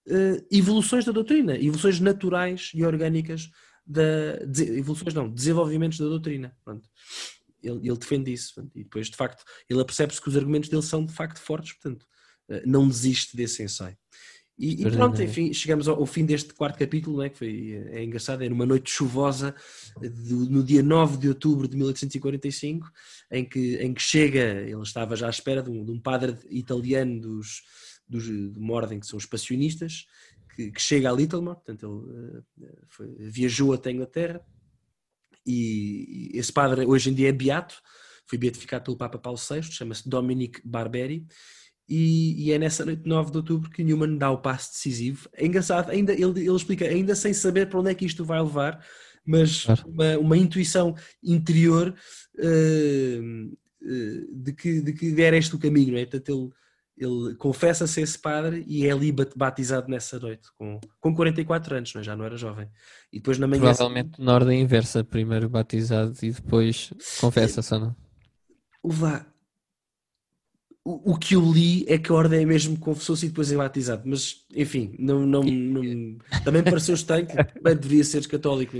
uh, 0.08 0.46
evoluções 0.48 1.04
da 1.04 1.10
doutrina, 1.10 1.56
evoluções 1.56 1.98
naturais 1.98 2.70
e 2.72 2.84
orgânicas 2.84 3.50
da 3.84 4.38
evoluções 4.76 5.12
não, 5.12 5.28
desenvolvimentos 5.28 5.98
da 5.98 6.04
doutrina. 6.04 6.56
Pronto. 6.64 6.88
Ele, 7.60 7.88
ele 7.88 7.98
defende 7.98 8.32
isso 8.32 8.54
pronto. 8.54 8.70
e 8.78 8.84
depois 8.84 9.08
de 9.08 9.16
facto 9.16 9.44
ele 9.68 9.80
apercebe-se 9.80 10.20
que 10.20 10.28
os 10.28 10.36
argumentos 10.36 10.68
dele 10.68 10.82
são 10.82 11.04
de 11.04 11.12
facto 11.12 11.40
fortes, 11.40 11.72
portanto 11.72 12.06
uh, 12.48 12.62
não 12.64 12.86
desiste 12.86 13.36
desse 13.36 13.60
ensaio. 13.60 13.96
E, 14.58 14.82
e, 14.82 14.90
pronto, 14.90 15.20
enfim, 15.22 15.52
chegamos 15.52 15.88
ao, 15.88 15.98
ao, 15.98 16.06
fim 16.06 16.24
deste 16.24 16.52
quarto 16.52 16.78
capítulo, 16.78 17.18
né, 17.18 17.30
que 17.30 17.38
foi 17.38 17.72
é 17.90 18.04
engraçado, 18.04 18.42
era 18.42 18.52
uma 18.52 18.66
noite 18.66 18.90
chuvosa 18.90 19.54
do, 19.96 20.48
no 20.48 20.62
dia 20.62 20.82
9 20.82 21.16
de 21.16 21.28
outubro 21.28 21.66
de 21.66 21.76
1845, 21.76 22.90
em 23.30 23.44
que, 23.44 23.76
em 23.76 23.94
que 23.94 24.02
chega, 24.02 24.60
ele 24.60 24.82
estava 24.82 25.16
já 25.16 25.26
à 25.26 25.30
espera 25.30 25.62
de 25.62 25.70
um, 25.70 25.84
de 25.84 25.90
um 25.90 25.98
padre 25.98 26.36
italiano 26.50 27.20
dos, 27.20 27.62
dos, 28.06 28.24
de 28.24 28.58
uma 28.58 28.74
ordem 28.74 29.00
que 29.00 29.06
são 29.06 29.16
os 29.16 29.26
passionistas, 29.26 30.06
que, 30.54 30.70
que 30.70 30.80
chega 30.80 31.10
a 31.10 31.12
Littlemore, 31.12 31.56
portanto 31.56 32.06
ele 32.58 32.68
uh, 32.68 32.76
foi, 32.88 33.08
viajou 33.18 33.72
até 33.72 33.88
a 33.88 33.92
Inglaterra, 33.92 34.40
e, 35.46 36.30
e 36.34 36.38
esse 36.38 36.52
padre 36.52 36.84
hoje 36.84 37.10
em 37.10 37.14
dia 37.14 37.30
é 37.30 37.32
beato, 37.32 37.82
foi 38.26 38.38
beatificado 38.38 38.84
pelo 38.84 38.96
Papa 38.96 39.18
Paulo 39.18 39.38
VI, 39.38 39.62
chama-se 39.62 40.08
Dominic 40.08 40.60
Barberi, 40.64 41.26
e, 41.88 42.46
e, 42.46 42.52
é 42.52 42.58
nessa 42.58 42.84
noite 42.84 43.02
de 43.02 43.08
9 43.08 43.30
de 43.30 43.36
outubro 43.38 43.70
que 43.70 43.82
Newman 43.84 44.16
dá 44.16 44.30
o 44.30 44.38
passo 44.38 44.72
decisivo. 44.72 45.28
É 45.34 45.44
engraçado, 45.44 45.90
ainda, 45.90 46.12
ele, 46.12 46.40
ele 46.40 46.56
explica, 46.56 46.86
ainda 46.86 47.14
sem 47.14 47.32
saber 47.32 47.68
para 47.68 47.80
onde 47.80 47.90
é 47.90 47.94
que 47.94 48.06
isto 48.06 48.24
vai 48.24 48.40
levar, 48.40 48.84
mas 49.26 49.64
claro. 49.64 49.88
uma, 49.88 50.18
uma, 50.18 50.36
intuição 50.36 50.94
interior 51.22 51.94
uh, 52.38 53.52
uh, 53.82 54.42
de, 54.42 54.52
que, 54.52 54.80
de 54.80 54.92
que 54.92 55.20
era 55.20 55.36
este 55.36 55.54
o 55.54 55.58
caminho, 55.58 55.92
não 55.92 55.98
é? 55.98 56.06
Portanto, 56.06 56.52
ele, 56.96 57.06
ele 57.06 57.34
confessa-se 57.34 58.00
esse 58.00 58.18
padre 58.18 58.64
e 58.66 58.86
é 58.86 58.92
ali 58.92 59.12
batizado 59.36 59.88
nessa 59.88 60.18
noite, 60.18 60.48
com, 60.56 60.80
com 61.00 61.14
44 61.14 61.76
anos, 61.76 61.94
não 61.94 62.00
é? 62.00 62.04
já 62.04 62.16
não 62.16 62.24
era 62.24 62.36
jovem. 62.36 62.68
E 63.12 63.18
depois 63.18 63.38
na 63.38 63.46
manhã. 63.46 63.62
Provavelmente 63.62 64.20
na 64.20 64.34
ordem 64.34 64.60
inversa, 64.60 65.04
primeiro 65.04 65.48
batizado 65.48 66.16
e 66.22 66.30
depois 66.30 66.92
confessa-se, 67.20 67.72
não? 67.72 67.94
Lá, 68.84 69.31
o, 70.84 71.16
que 71.16 71.36
eu 71.36 71.52
li 71.52 71.84
é 71.86 71.96
que 71.96 72.10
a 72.10 72.14
ordem 72.14 72.42
é 72.42 72.44
mesmo 72.44 72.76
confessou-se 72.76 73.24
e 73.24 73.28
depois 73.28 73.52
é 73.52 73.56
batizado, 73.56 74.02
mas 74.04 74.44
enfim, 74.52 74.96
não, 74.98 75.24
não, 75.24 75.42
não 75.42 76.18
também 76.44 76.62
pareceu 76.62 76.96
estranho 76.96 77.28
bem, 77.62 77.76
deveria 77.76 78.02
ser 78.02 78.26
católico, 78.26 78.76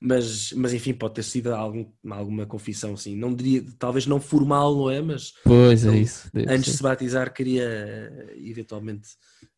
mas, 0.00 0.52
mas 0.52 0.74
enfim, 0.74 0.92
pode 0.92 1.14
ter 1.14 1.22
sido 1.22 1.54
algum, 1.54 1.86
alguma 2.10 2.46
confissão 2.46 2.94
assim, 2.94 3.14
não 3.14 3.32
diria, 3.32 3.64
talvez 3.78 4.08
não 4.08 4.20
formal, 4.20 4.74
não 4.76 4.90
é? 4.90 5.00
Mas 5.00 5.34
pois 5.44 5.86
é 5.86 5.96
isso. 5.96 6.28
Antes 6.34 6.64
ser. 6.64 6.70
de 6.72 6.76
se 6.78 6.82
batizar, 6.82 7.32
queria 7.32 8.34
eventualmente 8.36 9.10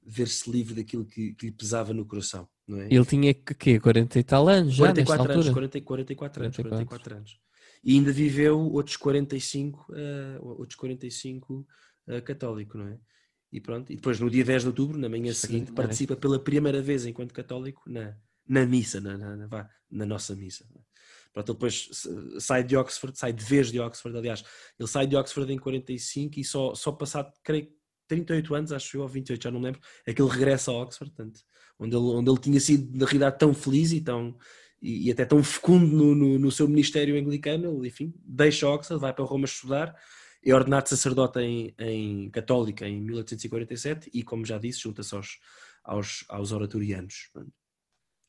ver-se 0.06 0.50
livre 0.50 0.74
daquilo 0.74 1.06
que, 1.06 1.32
que, 1.32 1.46
lhe 1.46 1.52
pesava 1.52 1.94
no 1.94 2.04
coração. 2.04 2.46
Não 2.66 2.82
é? 2.82 2.88
Ele 2.90 3.04
tinha 3.06 3.32
que 3.32 3.54
quê? 3.54 3.80
40 3.80 4.18
e 4.18 4.22
tal 4.22 4.46
anos? 4.46 4.74
Já 4.74 4.92
44 4.92 5.32
anos, 5.32 5.48
40, 5.48 5.80
44 5.80 6.42
anos, 6.42 6.56
44. 6.56 6.86
44 6.86 7.16
anos 7.16 7.47
e 7.82 7.94
ainda 7.94 8.12
viveu 8.12 8.58
outros 8.58 8.96
45, 8.96 9.86
uh, 9.90 9.94
eh, 9.96 10.38
outros 10.40 10.76
45 10.76 11.54
uh, 11.54 11.66
eh, 12.08 12.20
católico, 12.20 12.76
não 12.76 12.88
é? 12.88 12.98
E 13.50 13.60
pronto, 13.60 13.90
e 13.92 13.96
depois 13.96 14.20
no 14.20 14.28
dia 14.28 14.44
10 14.44 14.62
de 14.62 14.68
outubro, 14.68 14.98
na 14.98 15.08
manhã 15.08 15.32
seguinte, 15.32 15.72
participa 15.72 16.14
pela 16.14 16.38
primeira 16.38 16.82
vez 16.82 17.06
enquanto 17.06 17.32
católico 17.32 17.82
na, 17.86 18.14
na 18.46 18.66
missa, 18.66 19.00
na, 19.00 19.16
na, 19.16 19.36
na, 19.36 19.70
na 19.90 20.06
nossa 20.06 20.34
missa. 20.34 20.66
Pronto, 21.32 21.52
ele 21.52 21.56
depois 21.56 21.88
sai 22.40 22.62
de 22.62 22.76
Oxford, 22.76 23.18
sai 23.18 23.32
de 23.32 23.44
vez 23.44 23.70
de 23.70 23.80
Oxford, 23.80 24.18
aliás, 24.18 24.44
ele 24.78 24.88
sai 24.88 25.06
de 25.06 25.16
Oxford 25.16 25.50
em 25.50 25.58
45 25.58 26.38
e 26.38 26.44
só, 26.44 26.74
só 26.74 26.92
passado, 26.92 27.32
creio, 27.42 27.68
38 28.08 28.54
anos, 28.54 28.72
acho 28.72 28.96
eu, 28.96 29.02
ou 29.02 29.08
28, 29.08 29.44
já 29.44 29.50
não 29.50 29.60
lembro, 29.60 29.80
é 30.06 30.12
que 30.12 30.20
ele 30.20 30.30
regressa 30.30 30.70
a 30.70 30.74
Oxford, 30.74 31.14
portanto, 31.14 31.40
onde 31.78 31.94
ele, 31.94 32.04
onde 32.04 32.30
ele 32.30 32.38
tinha 32.38 32.58
sido, 32.58 32.98
na 32.98 33.04
realidade, 33.04 33.38
tão 33.38 33.54
feliz 33.54 33.92
e 33.92 34.00
tão, 34.00 34.36
e, 34.80 35.08
e 35.08 35.10
até 35.10 35.24
tão 35.24 35.42
fecundo 35.42 35.86
no, 35.86 36.14
no, 36.14 36.38
no, 36.38 36.50
seu 36.50 36.68
ministério 36.68 37.18
anglicano, 37.18 37.84
enfim, 37.84 38.14
deixa 38.24 38.68
Oxford, 38.68 39.00
vai 39.00 39.12
para 39.12 39.24
Roma 39.24 39.44
estudar, 39.44 39.94
é 40.44 40.54
ordenado 40.54 40.88
sacerdote 40.88 41.40
em, 41.40 41.74
em 41.78 42.30
católica 42.30 42.86
em 42.86 43.00
1847 43.00 44.10
e, 44.14 44.22
como 44.22 44.44
já 44.44 44.58
disse, 44.58 44.80
junta-se 44.80 45.14
aos, 45.14 45.38
aos, 45.84 46.24
aos 46.28 46.52
oratorianos. 46.52 47.30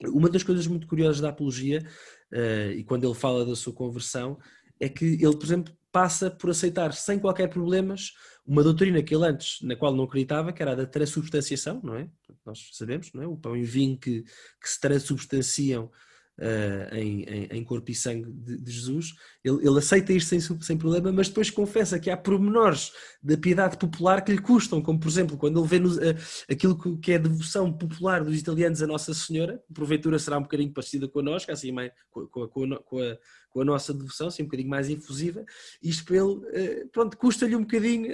Uma 0.06 0.30
das 0.30 0.44
coisas 0.44 0.66
muito 0.66 0.88
curiosas 0.88 1.22
da 1.22 1.30
apologia, 1.30 1.86
uh, 2.34 2.72
e 2.72 2.84
quando 2.84 3.06
ele 3.06 3.14
fala 3.14 3.46
da 3.46 3.56
sua 3.56 3.74
conversão, 3.74 4.40
é 4.80 4.88
que 4.88 5.06
ele, 5.06 5.36
por 5.36 5.44
exemplo, 5.44 5.74
passa 5.92 6.32
por 6.32 6.50
aceitar 6.50 6.94
sem 6.94 7.20
qualquer 7.20 7.50
problemas 7.50 8.14
uma 8.46 8.64
doutrina 8.64 9.04
que 9.04 9.14
ele 9.14 9.26
antes, 9.26 9.62
na 9.62 9.76
qual 9.76 9.96
não 9.96 10.06
acreditava, 10.06 10.54
que 10.54 10.62
era 10.62 10.72
a 10.72 10.76
da 10.76 10.86
transubstanciação, 10.86 11.82
não 11.84 11.96
é? 11.96 12.10
Nós 12.46 12.70
sabemos, 12.74 13.12
não 13.14 13.22
é? 13.22 13.28
O 13.28 13.38
pão 13.38 13.56
e 13.56 13.62
o 13.62 13.66
vinho 13.66 13.98
que, 13.98 14.24
que 14.24 14.70
se 14.70 14.80
transubstanciam 14.80 15.92
uh, 16.40 16.96
em, 16.96 17.24
em, 17.24 17.48
em, 17.52 17.64
corpo 17.64 17.92
e 17.92 17.96
sangue 17.96 18.32
de, 18.32 18.58
de 18.58 18.72
Jesus, 18.72 19.14
ele, 19.44 19.68
ele, 19.68 19.78
aceita 19.78 20.14
isto 20.14 20.30
sem, 20.30 20.40
sem 20.40 20.78
problema, 20.78 21.12
mas 21.12 21.28
depois 21.28 21.50
confessa 21.50 22.00
que 22.00 22.10
há 22.10 22.18
pormenores 22.18 22.92
da 23.22 23.38
piedade 23.38 23.78
popular 23.78 24.24
que 24.24 24.32
lhe 24.32 24.42
custam, 24.42 24.82
como 24.82 25.00
por 25.00 25.08
exemplo, 25.08 25.38
quando 25.38 25.60
ele 25.60 25.68
vê 25.68 25.80
no, 25.80 25.90
uh, 25.90 26.16
aquilo 26.50 27.00
que, 27.00 27.12
é 27.12 27.16
a 27.16 27.20
devoção 27.20 27.72
popular 27.72 28.24
dos 28.24 28.40
italianos 28.40 28.82
a 28.82 28.88
Nossa 28.88 29.14
Senhora, 29.14 29.62
porventura 29.74 30.18
será 30.18 30.38
um 30.38 30.44
bocadinho 30.44 30.72
parecida 30.72 31.08
connosco, 31.08 31.52
assim, 31.52 31.72
mais, 31.72 31.92
com, 32.10 32.26
com, 32.28 32.48
com, 32.48 32.74
a, 32.74 33.18
com, 33.50 33.62
a, 33.62 33.66
nossa 33.66 33.94
devoção, 33.94 34.28
assim, 34.28 34.44
um 34.44 34.46
bocadinho 34.46 34.70
mais 34.70 34.90
infusiva, 34.90 35.44
isto 35.84 36.06
para 36.06 36.18
ele, 36.18 36.34
uh, 36.34 36.88
pronto, 36.92 37.18
custa-lhe 37.18 37.56
um 37.56 37.62
bocadinho 37.62 38.10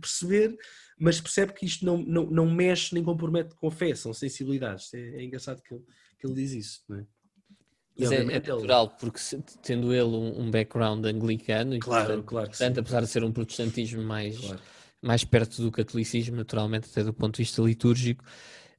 perceber 0.00 0.56
mas 0.98 1.20
percebe 1.20 1.52
que 1.52 1.66
isto 1.66 1.84
não, 1.84 1.98
não, 1.98 2.26
não 2.26 2.48
mexe 2.48 2.94
nem 2.94 3.02
compromete 3.02 3.56
com 3.56 3.68
fé, 3.72 3.92
são 3.92 4.14
sensibilidades. 4.14 4.94
É, 4.94 5.00
é 5.00 5.24
engraçado 5.24 5.60
que 5.60 5.74
ele, 5.74 5.82
que 6.16 6.24
ele 6.24 6.34
diz 6.34 6.52
isso, 6.52 6.84
não 6.88 6.98
é? 6.98 7.06
Mas 8.02 8.12
é, 8.12 8.16
é, 8.16 8.24
natural, 8.24 8.96
porque 8.98 9.20
tendo 9.62 9.92
ele 9.92 10.04
um, 10.04 10.50
background 10.50 11.04
anglicano, 11.04 11.78
claro, 11.78 12.06
portanto, 12.06 12.26
claro 12.26 12.48
portanto 12.48 12.80
apesar 12.80 13.00
de 13.00 13.06
ser 13.06 13.24
um 13.24 13.32
protestantismo 13.32 14.02
mais, 14.02 14.38
claro. 14.38 14.60
mais 15.00 15.24
perto 15.24 15.62
do 15.62 15.70
catolicismo, 15.70 16.36
naturalmente, 16.36 16.88
até 16.90 17.02
do 17.04 17.12
ponto 17.12 17.36
de 17.36 17.42
vista 17.42 17.62
litúrgico, 17.62 18.24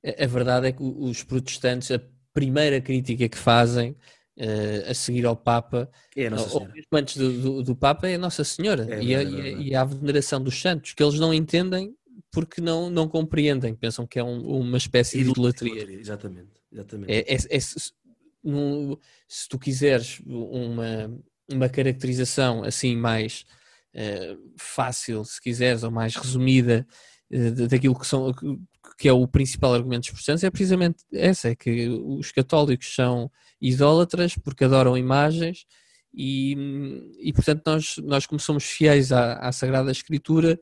a, 0.05 0.23
a 0.23 0.27
verdade 0.27 0.67
é 0.67 0.71
que 0.71 0.83
os 0.83 1.23
protestantes, 1.23 1.91
a 1.91 2.01
primeira 2.33 2.81
crítica 2.81 3.29
que 3.29 3.37
fazem 3.37 3.95
uh, 4.37 4.89
a 4.89 4.93
seguir 4.93 5.25
ao 5.25 5.35
Papa, 5.35 5.89
é 6.15 6.29
ou 6.29 6.67
mesmo 6.67 6.87
antes 6.93 7.17
do, 7.17 7.33
do, 7.41 7.63
do, 7.63 7.75
Papa, 7.75 8.07
é 8.07 8.15
a 8.15 8.19
Nossa 8.19 8.43
Senhora 8.43 8.87
é 8.89 9.03
e, 9.03 9.15
a, 9.15 9.23
e, 9.23 9.75
a, 9.75 9.83
veneração 9.83 10.41
dos 10.41 10.59
santos, 10.59 10.93
que 10.93 11.03
eles 11.03 11.19
não 11.19 11.33
entendem 11.33 11.95
porque 12.31 12.59
não, 12.59 12.89
não 12.89 13.07
compreendem, 13.07 13.75
pensam 13.75 14.07
que 14.07 14.17
é 14.17 14.23
um, 14.23 14.41
uma 14.59 14.77
espécie 14.77 15.23
de 15.23 15.29
idolatria. 15.29 15.83
Exatamente, 15.83 16.51
exatamente. 16.71 17.11
É, 17.11 17.35
no, 18.43 18.99
se 19.27 19.47
tu 19.47 19.57
quiseres 19.57 20.21
uma, 20.25 21.15
uma 21.51 21.69
caracterização 21.69 22.63
assim 22.63 22.95
mais 22.95 23.45
uh, 23.95 24.53
fácil, 24.57 25.23
se 25.23 25.41
quiseres, 25.41 25.83
ou 25.83 25.91
mais 25.91 26.15
resumida 26.15 26.85
uh, 27.31 27.67
daquilo 27.67 27.97
que, 27.97 28.07
são, 28.07 28.33
que 28.97 29.07
é 29.07 29.13
o 29.13 29.27
principal 29.27 29.73
argumento 29.73 30.01
dos 30.01 30.09
protestantes, 30.09 30.43
é 30.43 30.49
precisamente 30.51 31.03
essa, 31.13 31.49
é 31.49 31.55
que 31.55 31.87
os 31.89 32.31
católicos 32.31 32.93
são 32.93 33.31
idólatras 33.61 34.35
porque 34.37 34.65
adoram 34.65 34.97
imagens 34.97 35.65
e, 36.13 36.55
e 37.19 37.33
portanto 37.33 37.63
nós, 37.65 37.95
nós 38.03 38.25
como 38.25 38.39
somos 38.39 38.65
fiéis 38.65 39.11
à, 39.11 39.35
à 39.35 39.51
Sagrada 39.51 39.91
Escritura, 39.91 40.59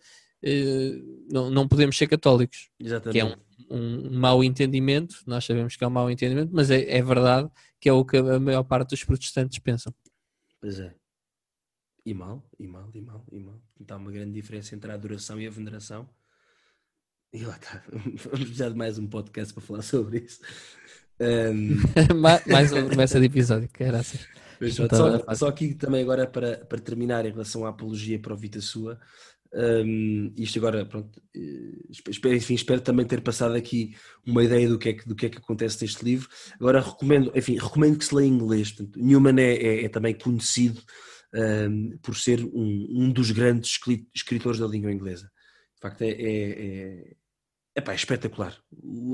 não, 1.32 1.50
não 1.50 1.68
podemos 1.68 1.98
ser 1.98 2.08
católicos. 2.08 2.70
Exatamente. 2.80 3.14
Que 3.14 3.20
é 3.20 3.26
um, 3.70 4.08
um 4.10 4.20
mau 4.20 4.44
entendimento, 4.44 5.18
nós 5.26 5.46
sabemos 5.46 5.76
que 5.76 5.84
é 5.84 5.88
um 5.88 5.92
mau 5.92 6.10
entendimento, 6.10 6.52
mas 6.54 6.70
é, 6.70 6.98
é 6.98 7.02
verdade 7.02 7.50
que 7.80 7.90
é 7.90 7.94
o 7.94 8.06
que 8.06 8.18
a 8.18 8.40
maior 8.40 8.64
parte 8.64 8.92
dos 8.92 9.04
protestantes 9.04 9.58
pensam. 9.60 9.94
Pois 10.60 10.80
é. 10.80 10.94
E 12.06 12.14
mal, 12.14 12.44
e 12.60 12.68
mal, 12.68 12.90
e 12.94 13.02
mal, 13.02 13.26
e 13.32 13.40
mal. 13.40 13.62
Então 13.80 13.98
há 13.98 14.00
uma 14.00 14.12
grande 14.12 14.34
diferença 14.34 14.76
entre 14.76 14.92
a 14.92 14.96
adoração 14.96 15.40
e 15.40 15.48
a 15.48 15.50
veneração. 15.50 16.08
E 17.34 17.44
lá 17.44 17.56
está. 17.56 17.84
Vamos 17.90 18.22
precisar 18.42 18.70
de 18.70 18.76
mais 18.76 19.00
um 19.00 19.08
podcast 19.08 19.54
para 19.54 19.64
falar 19.64 19.82
sobre 19.82 20.20
isso. 20.20 20.42
Um... 21.24 21.78
mais 22.50 22.72
uma 22.72 22.84
promessa 22.84 23.20
de 23.20 23.28
episódio, 23.28 23.70
que 23.70 23.84
era 23.84 24.00
assim. 24.00 24.18
Mas, 24.60 24.74
só, 24.74 25.36
só, 25.36 25.48
aqui 25.48 25.76
também 25.76 26.02
agora 26.02 26.26
para, 26.26 26.58
para 26.66 26.80
terminar 26.80 27.28
em 27.28 27.32
relação 27.32 27.64
à 27.64 27.70
apologia 27.70 28.18
para 28.18 28.34
o 28.34 28.38
Vita 28.38 28.60
Sua, 28.60 29.00
um, 29.54 30.34
isto 30.38 30.60
agora, 30.60 30.86
pronto, 30.86 31.22
eh, 31.36 32.00
espero, 32.10 32.36
enfim, 32.36 32.54
espero 32.54 32.80
também 32.80 33.06
ter 33.06 33.22
passado 33.22 33.54
aqui 33.56 33.96
uma 34.26 34.44
ideia 34.44 34.70
do 34.70 34.80
que 34.80 34.90
é 34.90 34.94
que, 34.94 35.08
do 35.08 35.16
que, 35.16 35.26
é 35.26 35.30
que 35.30 35.40
acontece 35.40 35.82
neste 35.82 36.04
livro. 36.06 36.30
Agora 36.54 36.80
recomendo, 36.80 37.32
enfim, 37.36 37.58
recomendo 37.58 37.98
que 37.98 38.06
se 38.06 38.16
leia 38.16 38.28
em 38.28 38.34
inglês. 38.34 38.72
Portanto, 38.72 39.00
Newman 39.00 39.42
é, 39.42 39.54
é, 39.56 39.86
é 39.86 39.90
também 39.90 40.14
conhecido 40.14 40.82
um, 41.34 41.98
por 42.02 42.16
ser 42.16 42.44
um, 42.44 42.88
um, 42.92 43.12
dos 43.12 43.32
grandes 43.32 43.78
escritores 44.16 44.60
da 44.60 44.68
língua 44.68 44.92
inglesa. 44.92 45.30
De 45.76 45.82
facto, 45.82 46.02
é, 46.04 46.10
é, 46.10 47.16
é, 47.76 47.84
é 47.84 47.96
espetacular. 47.96 48.58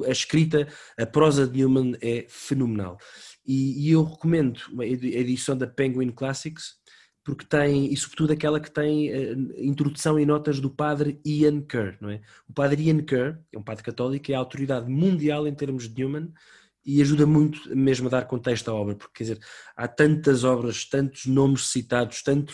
A 0.06 0.12
escrita, 0.12 0.68
a 1.00 1.06
prosa 1.06 1.48
de 1.48 1.58
Newman 1.58 1.98
é 2.00 2.28
fenomenal. 2.30 2.98
E, 3.46 3.88
e 3.88 3.92
eu 3.92 4.04
recomendo 4.04 4.60
a 4.80 4.86
edição 4.86 5.58
da 5.58 5.66
Penguin 5.66 6.12
Classics, 6.12 6.76
porque 7.28 7.46
tem, 7.46 7.92
e 7.92 7.98
sobretudo 7.98 8.32
aquela 8.32 8.58
que 8.58 8.72
tem 8.72 9.12
uh, 9.12 9.54
introdução 9.58 10.18
e 10.18 10.26
notas 10.26 10.62
do 10.62 10.70
padre 10.70 11.20
Ian 11.26 11.60
Kerr, 11.60 11.98
não 12.00 12.10
é? 12.10 12.22
O 12.48 12.54
padre 12.54 12.82
Ian 12.84 13.04
Kerr, 13.04 13.38
é 13.52 13.58
um 13.58 13.62
padre 13.62 13.84
católico, 13.84 14.32
é 14.32 14.34
a 14.36 14.40
autoridade 14.40 14.90
mundial 14.90 15.46
em 15.46 15.54
termos 15.54 15.90
de 15.90 15.96
Newman 16.02 16.32
e 16.86 17.02
ajuda 17.02 17.26
muito 17.26 17.76
mesmo 17.76 18.08
a 18.08 18.12
dar 18.12 18.28
contexto 18.28 18.72
à 18.72 18.74
obra, 18.74 18.96
porque 18.96 19.12
quer 19.14 19.24
dizer, 19.26 19.40
há 19.76 19.90
tantas 19.90 20.46
obras, 20.46 20.86
tantos 20.86 21.26
nomes 21.26 21.68
citados, 21.68 22.24
tanto, 22.24 22.54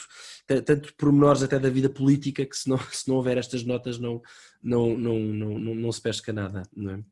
tanto 0.66 0.92
pormenores 0.96 1.44
até 1.44 1.60
da 1.60 1.70
vida 1.70 1.88
política 1.88 2.44
que 2.44 2.58
se 2.58 2.68
não, 2.68 2.80
se 2.92 3.08
não 3.08 3.18
houver 3.18 3.38
estas 3.38 3.64
notas 3.64 4.00
não, 4.00 4.24
não, 4.64 4.98
não, 4.98 5.20
não, 5.20 5.60
não, 5.60 5.76
não 5.76 5.92
se 5.92 6.02
pesca 6.02 6.34
nada, 6.34 6.64
não 6.76 6.94
é? 6.94 7.04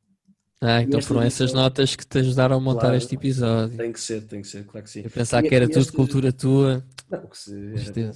Ah, 0.63 0.83
então 0.83 1.01
foram 1.01 1.23
essas 1.23 1.53
notas 1.53 1.95
que 1.95 2.05
te 2.05 2.19
ajudaram 2.19 2.55
a 2.55 2.59
montar 2.59 2.81
claro, 2.81 2.95
este 2.95 3.15
episódio. 3.15 3.75
Tem 3.75 3.91
que 3.91 3.99
ser, 3.99 4.21
tem 4.27 4.41
que 4.43 4.47
ser, 4.47 4.63
claro 4.63 4.83
que 4.83 4.91
sim. 4.91 5.01
Eu 5.03 5.09
pensava 5.09 5.43
e, 5.43 5.49
que 5.49 5.55
era 5.55 5.67
tudo 5.67 5.79
este... 5.79 5.91
cultura 5.91 6.31
tua. 6.31 6.85
Não, 7.09 7.27
que 7.27 7.37
se, 7.37 7.51
era 7.53 8.11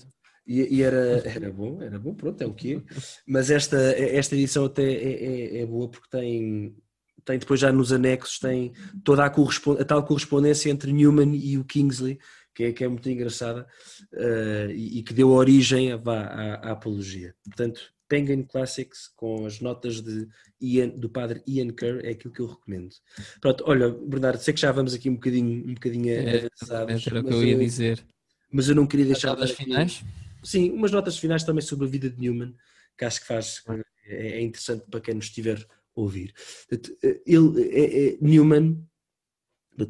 e, 0.45 0.75
e, 0.75 0.83
era, 0.83 1.27
era 1.27 1.51
bom, 1.51 1.81
era 1.81 1.97
bom, 1.97 2.13
pronto, 2.13 2.39
é 2.39 2.45
o 2.45 2.53
que 2.53 2.75
é. 2.75 2.81
Mas 3.27 3.49
esta, 3.49 3.77
esta 3.77 4.35
edição 4.35 4.65
até 4.65 4.83
é, 4.83 5.23
é, 5.23 5.61
é, 5.61 5.65
boa 5.65 5.89
porque 5.89 6.07
tem, 6.07 6.75
tem 7.23 7.39
depois 7.39 7.59
já 7.59 7.71
nos 7.71 7.91
anexos, 7.91 8.37
tem 8.37 8.71
toda 9.03 9.25
a, 9.25 9.29
correspond, 9.31 9.81
a 9.81 9.85
tal 9.85 10.05
correspondência 10.05 10.69
entre 10.69 10.93
Newman 10.93 11.35
e 11.35 11.57
o 11.57 11.65
Kingsley, 11.65 12.19
que 12.53 12.65
é, 12.65 12.71
que 12.71 12.83
é 12.83 12.87
muito 12.87 13.09
engraçada 13.09 13.67
uh, 14.13 14.69
e, 14.69 14.99
e, 14.99 15.03
que 15.03 15.15
deu 15.15 15.29
origem 15.29 15.91
à, 15.91 15.95
à, 15.95 16.69
à 16.69 16.71
apologia. 16.73 17.33
Portanto, 17.43 17.94
Penguin 18.07 18.43
Classics 18.43 19.09
com 19.15 19.45
as 19.45 19.59
notas 19.59 20.01
de 20.01 20.27
Ian, 20.61 20.89
do 20.89 21.09
padre 21.09 21.41
Ian 21.47 21.69
Kerr 21.69 22.05
é 22.05 22.11
aquilo 22.11 22.33
que 22.33 22.41
eu 22.41 22.47
recomendo. 22.47 22.95
Pronto, 23.41 23.63
olha, 23.67 23.89
Bernardo, 23.89 24.39
sei 24.39 24.53
que 24.53 24.59
já 24.59 24.71
vamos 24.71 24.93
aqui 24.93 25.09
um 25.09 25.15
bocadinho, 25.15 25.67
um 25.67 25.73
bocadinho 25.73 26.09
é, 26.09 26.37
avançados. 26.37 27.07
Era 27.07 27.19
o 27.19 27.23
que 27.23 27.33
eu 27.33 27.43
ia 27.43 27.53
eu, 27.53 27.59
dizer. 27.59 28.05
Mas 28.51 28.69
eu 28.69 28.75
não 28.75 28.87
queria 28.87 29.05
deixar. 29.05 29.29
Notas 29.29 29.49
de 29.49 29.55
finais? 29.55 30.03
Sim, 30.43 30.71
umas 30.71 30.91
notas 30.91 31.17
finais 31.17 31.43
também 31.43 31.61
sobre 31.61 31.87
a 31.87 31.89
vida 31.89 32.09
de 32.09 32.19
Newman, 32.19 32.55
que 32.97 33.05
acho 33.05 33.21
que 33.21 33.27
faz, 33.27 33.63
é, 34.05 34.37
é 34.37 34.41
interessante 34.41 34.85
para 34.89 35.01
quem 35.01 35.15
nos 35.15 35.25
estiver 35.25 35.59
a 35.59 35.99
ouvir. 35.99 36.33
Ele, 37.25 37.63
é, 37.71 38.09
é, 38.09 38.17
Newman, 38.21 38.79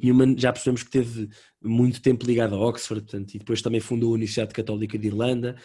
Newman 0.02 0.36
já 0.38 0.52
percebemos 0.52 0.84
que 0.84 0.90
teve 0.90 1.30
muito 1.62 2.02
tempo 2.02 2.26
ligado 2.26 2.56
a 2.56 2.60
Oxford, 2.60 3.04
portanto, 3.04 3.36
e 3.36 3.40
depois 3.40 3.62
também 3.62 3.80
fundou 3.80 4.12
a 4.12 4.16
Universidade 4.16 4.54
Católica 4.54 4.98
de 4.98 5.08
Irlanda, 5.08 5.56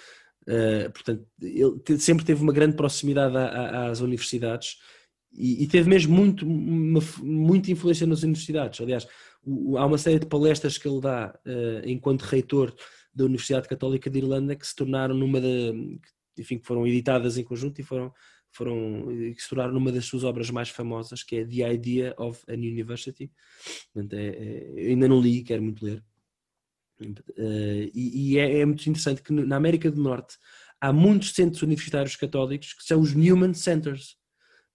Uh, 0.43 0.91
portanto, 0.91 1.27
ele 1.41 1.99
sempre 1.99 2.25
teve 2.25 2.43
uma 2.43 2.53
grande 2.53 2.77
proximidade 2.77 3.37
às 3.37 4.01
universidades 4.01 4.79
e, 5.33 5.63
e, 5.63 5.69
teve 5.69 5.89
mesmo 5.89 6.15
muito, 6.15 6.47
uma, 6.47 7.01
muita 7.23 7.71
influência 7.71 8.07
nas 8.07 8.23
universidades. 8.23 8.81
Aliás, 8.81 9.07
o, 9.45 9.77
há 9.79 9.87
uma 9.87 9.99
série 9.99 10.19
de 10.19 10.27
palestras 10.27 10.77
que 10.77 10.89
ele 10.89 11.01
dá 11.01 11.39
uh, 11.47 11.89
enquanto 11.89 12.23
reitor 12.23 12.75
da 13.15 13.25
Universidade 13.25 13.69
Católica 13.69 14.11
de 14.11 14.19
Irlanda 14.19 14.57
que 14.57 14.67
se 14.67 14.75
tornaram 14.75 15.15
numa 15.15 15.41
da, 15.41 15.49
enfim, 16.39 16.59
que 16.59 16.67
foram 16.67 16.87
editadas 16.87 17.37
em 17.37 17.45
conjunto 17.45 17.81
e 17.81 17.85
foram, 17.85 18.13
foram 18.51 19.07
que 19.35 19.43
se 19.43 19.49
tornaram 19.49 19.73
numa 19.73 19.93
das 19.93 20.05
suas 20.05 20.25
obras 20.25 20.51
mais 20.51 20.69
famosas, 20.69 21.23
que 21.23 21.37
é 21.37 21.45
The 21.45 21.73
Idea 21.73 22.15
of 22.19 22.43
an 22.49 22.55
University. 22.55 23.31
Portanto, 23.93 24.15
é, 24.15 24.27
é, 24.27 24.89
ainda 24.89 25.09
não 25.09 25.21
li, 25.21 25.43
quero 25.43 25.63
muito 25.63 25.85
ler. 25.85 26.03
Uh, 27.01 27.91
e, 27.95 28.35
e 28.35 28.39
é, 28.39 28.61
é, 28.61 28.65
muito 28.67 28.87
interessante 28.89 29.23
que 29.23 29.33
na 29.33 29.57
América 29.57 29.91
do 29.91 30.03
Norte 30.03 30.37
há 30.81 30.93
muitos 30.93 31.33
centros 31.33 31.63
universitários 31.63 32.17
católicos 32.17 32.73
que 32.73 32.85
são 32.85 33.01
os 33.01 33.15
Newman 33.15 33.55
Centers. 33.55 34.17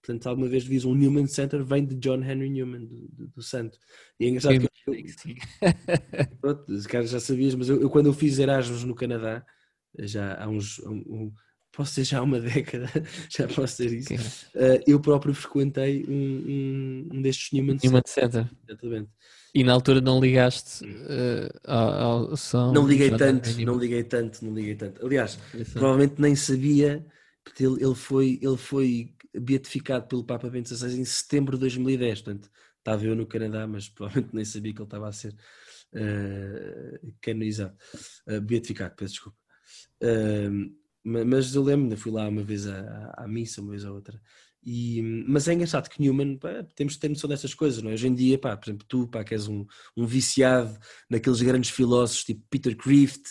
Portanto, 0.02 0.26
alguma 0.28 0.48
vez 0.48 0.64
diz 0.64 0.84
um 0.84 0.94
Newman 0.94 1.26
Center 1.26 1.64
vem 1.64 1.84
de 1.84 1.96
John 1.96 2.22
Henry 2.22 2.48
Newman, 2.48 2.84
do, 2.84 3.08
do, 3.08 3.28
do 3.28 3.42
santo. 3.42 3.78
E 4.20 4.26
é 4.26 4.28
engraçado 4.28 4.60
que 4.60 4.68
eu, 4.86 4.94
eu, 4.94 5.04
pronto, 6.40 6.88
cara, 6.88 7.06
já 7.06 7.18
sabias, 7.18 7.54
mas 7.56 7.68
eu, 7.68 7.80
eu, 7.80 7.90
quando 7.90 8.06
eu 8.06 8.12
fiz 8.12 8.38
Erasmus 8.38 8.84
no 8.84 8.94
Canadá, 8.94 9.44
já 9.98 10.40
há 10.40 10.48
uns, 10.48 10.78
um, 10.80 11.02
um, 11.08 11.32
posso 11.72 11.90
dizer 11.90 12.04
já 12.04 12.18
há 12.18 12.22
uma 12.22 12.38
década, 12.40 12.88
já 13.28 13.48
posso 13.48 13.82
dizer 13.82 13.96
isso, 13.96 14.46
uh, 14.54 14.80
eu 14.86 15.00
próprio 15.00 15.34
frequentei 15.34 16.04
um, 16.08 17.08
um, 17.12 17.22
destes 17.22 17.52
Newman, 17.52 17.78
Newman. 17.82 18.02
Center. 18.06 18.48
Exatamente. 18.68 19.10
E 19.56 19.64
na 19.64 19.72
altura 19.72 20.02
não 20.02 20.20
ligaste 20.20 20.84
uh, 20.84 21.48
ao, 21.66 22.30
ao 22.30 22.36
som? 22.36 22.74
Não 22.74 22.86
liguei 22.86 23.10
tanto, 23.16 23.48
não 23.62 23.78
liguei 23.78 24.04
tanto, 24.04 24.44
não 24.44 24.52
liguei 24.52 24.74
tanto. 24.74 25.02
Aliás, 25.02 25.38
provavelmente 25.72 26.20
nem 26.20 26.36
sabia, 26.36 27.06
porque 27.42 27.64
ele, 27.64 27.82
ele, 27.82 27.94
foi, 27.94 28.38
ele 28.42 28.58
foi 28.58 29.14
beatificado 29.34 30.06
pelo 30.08 30.24
Papa 30.24 30.50
Bento 30.50 30.68
XVI 30.68 31.00
em 31.00 31.04
setembro 31.06 31.56
de 31.56 31.60
2010, 31.60 32.20
portanto, 32.20 32.50
estava 32.76 33.02
eu 33.06 33.16
no 33.16 33.24
Canadá, 33.24 33.66
mas 33.66 33.88
provavelmente 33.88 34.34
nem 34.34 34.44
sabia 34.44 34.74
que 34.74 34.78
ele 34.78 34.86
estava 34.86 35.08
a 35.08 35.12
ser 35.12 35.34
uh, 35.94 37.14
canonizado, 37.22 37.74
uh, 38.28 38.40
beatificado, 38.42 38.94
peço 38.94 39.14
desculpa. 39.14 39.38
Uh, 40.02 40.70
mas 41.02 41.54
eu 41.54 41.62
lembro, 41.62 41.96
fui 41.96 42.12
lá 42.12 42.28
uma 42.28 42.42
vez 42.42 42.66
à, 42.66 43.14
à 43.16 43.26
missa, 43.26 43.62
uma 43.62 43.70
vez 43.70 43.86
à 43.86 43.90
outra, 43.90 44.20
e, 44.66 45.00
mas 45.28 45.46
é 45.46 45.54
engraçado 45.54 45.88
que 45.88 46.02
Newman, 46.02 46.38
pá, 46.38 46.66
temos 46.74 46.94
de 46.94 46.98
ter 46.98 47.08
noção 47.08 47.30
dessas 47.30 47.54
coisas, 47.54 47.80
não 47.80 47.90
é? 47.90 47.94
Hoje 47.94 48.08
em 48.08 48.14
dia, 48.14 48.36
pá, 48.36 48.56
por 48.56 48.68
exemplo, 48.68 48.84
tu, 48.88 49.06
pá, 49.06 49.22
que 49.22 49.32
és 49.32 49.46
um, 49.46 49.64
um 49.96 50.04
viciado 50.04 50.76
naqueles 51.08 51.40
grandes 51.40 51.70
filósofos 51.70 52.24
tipo 52.24 52.42
Peter 52.50 52.76
Crift 52.76 53.22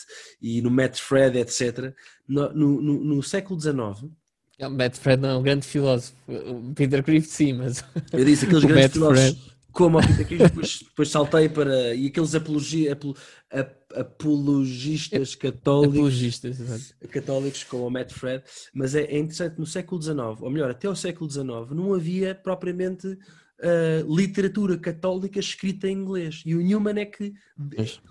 e 0.42 0.62
no 0.62 0.72
Matt 0.72 0.98
Fred, 0.98 1.38
etc. 1.38 1.94
No, 2.26 2.54
no, 2.54 2.82
no, 2.82 3.04
no 3.04 3.22
século 3.22 3.60
XIX. 3.60 4.10
O 4.62 4.70
Matt 4.70 4.96
Fred 4.96 5.22
não 5.22 5.30
é 5.30 5.38
um 5.38 5.44
grande 5.44 5.68
filósofo. 5.68 6.16
O 6.26 6.74
Peter 6.74 7.04
Crift, 7.04 7.30
sim, 7.30 7.52
mas. 7.52 7.84
Eu 8.14 8.24
disse 8.24 8.46
aqueles 8.46 8.64
grandes 8.66 8.84
Matt 8.84 8.94
filósofos. 8.94 9.30
Fred 9.32 9.56
como 9.76 9.98
ao 9.98 10.08
Peter 10.08 10.26
Cristo, 10.26 10.44
depois, 10.48 10.80
depois 10.80 11.10
saltei 11.10 11.50
para. 11.50 11.94
E 11.94 12.08
aqueles 12.08 12.34
apologia, 12.34 12.94
apolo, 12.94 13.16
apologistas 13.96 15.34
católicos, 15.36 15.96
apologistas, 15.96 16.96
católicos 17.10 17.64
como 17.64 17.88
o 17.88 17.90
Matt 17.90 18.12
Fred, 18.12 18.44
mas 18.74 18.96
é, 18.96 19.04
é, 19.04 19.18
interessante, 19.18 19.60
no 19.60 19.66
século 19.66 20.02
XIX, 20.02 20.18
ou 20.42 20.50
melhor, 20.50 20.72
até 20.72 20.90
o 20.90 20.96
século 20.96 21.30
XIX, 21.30 21.46
não 21.72 21.94
havia 21.94 22.36
propriamente 22.36 23.08
uh, 23.08 24.16
literatura 24.16 24.78
católica 24.78 25.40
escrita 25.40 25.88
em 25.88 25.94
inglês. 25.94 26.44
E 26.46 26.56
o 26.56 26.62
Newman 26.62 27.00
é 27.00 27.06
que 27.06 27.34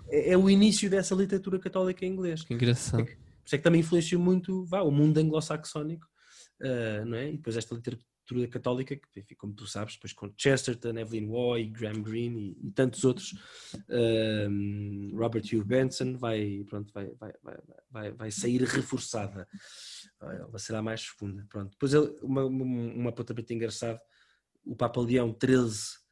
é, 0.09 0.31
é, 0.31 0.37
o 0.37 0.49
início 0.49 0.89
dessa 0.89 1.15
literatura 1.15 1.59
católica 1.59 2.05
em 2.05 2.09
inglês. 2.09 2.43
Que 2.43 2.53
engraçado. 2.53 3.01
É 3.01 3.05
por 3.05 3.47
isso 3.47 3.55
é 3.55 3.57
que 3.59 3.63
também 3.63 3.81
influenciou 3.81 4.19
muito 4.19 4.65
vá, 4.65 4.81
o 4.81 4.89
mundo 4.89 5.19
anglo-saxónico, 5.19 6.07
uh, 6.61 7.05
não 7.05 7.17
é? 7.17 7.29
E 7.29 7.37
depois 7.37 7.55
esta 7.55 7.75
literatura 7.75 8.14
literatura 8.25 8.47
católica, 8.47 8.95
que, 8.95 9.19
enfim, 9.19 9.35
como 9.35 9.53
tu 9.53 9.67
sabes, 9.67 9.95
depois 9.95 10.13
com 10.13 10.33
Chesterton, 10.35 10.97
Evelyn 10.97 11.29
Waugh, 11.29 11.69
Graham 11.71 12.01
Greene 12.01 12.57
e, 12.61 12.67
e 12.67 12.71
tantos 12.71 13.03
outros, 13.03 13.35
um, 13.89 15.11
Robert 15.15 15.43
Hugh 15.43 15.63
Benson 15.63 16.17
vai, 16.17 16.65
pronto, 16.67 16.91
vai, 16.93 17.11
vai, 17.15 17.33
vai, 17.43 17.57
vai, 17.89 18.11
vai 18.11 18.31
sair 18.31 18.63
reforçada, 18.63 19.47
ela 20.19 20.57
será 20.57 20.81
mais 20.81 21.05
fecunda. 21.05 21.45
Pronto. 21.49 21.71
Depois 21.71 21.93
ele, 21.93 22.17
uma, 22.21 22.45
uma 22.45 23.09
apontamento 23.09 23.53
engraçado, 23.53 23.99
o 24.65 24.75
Papa 24.75 24.99
Leão 24.99 25.29
XIII, 25.29 26.03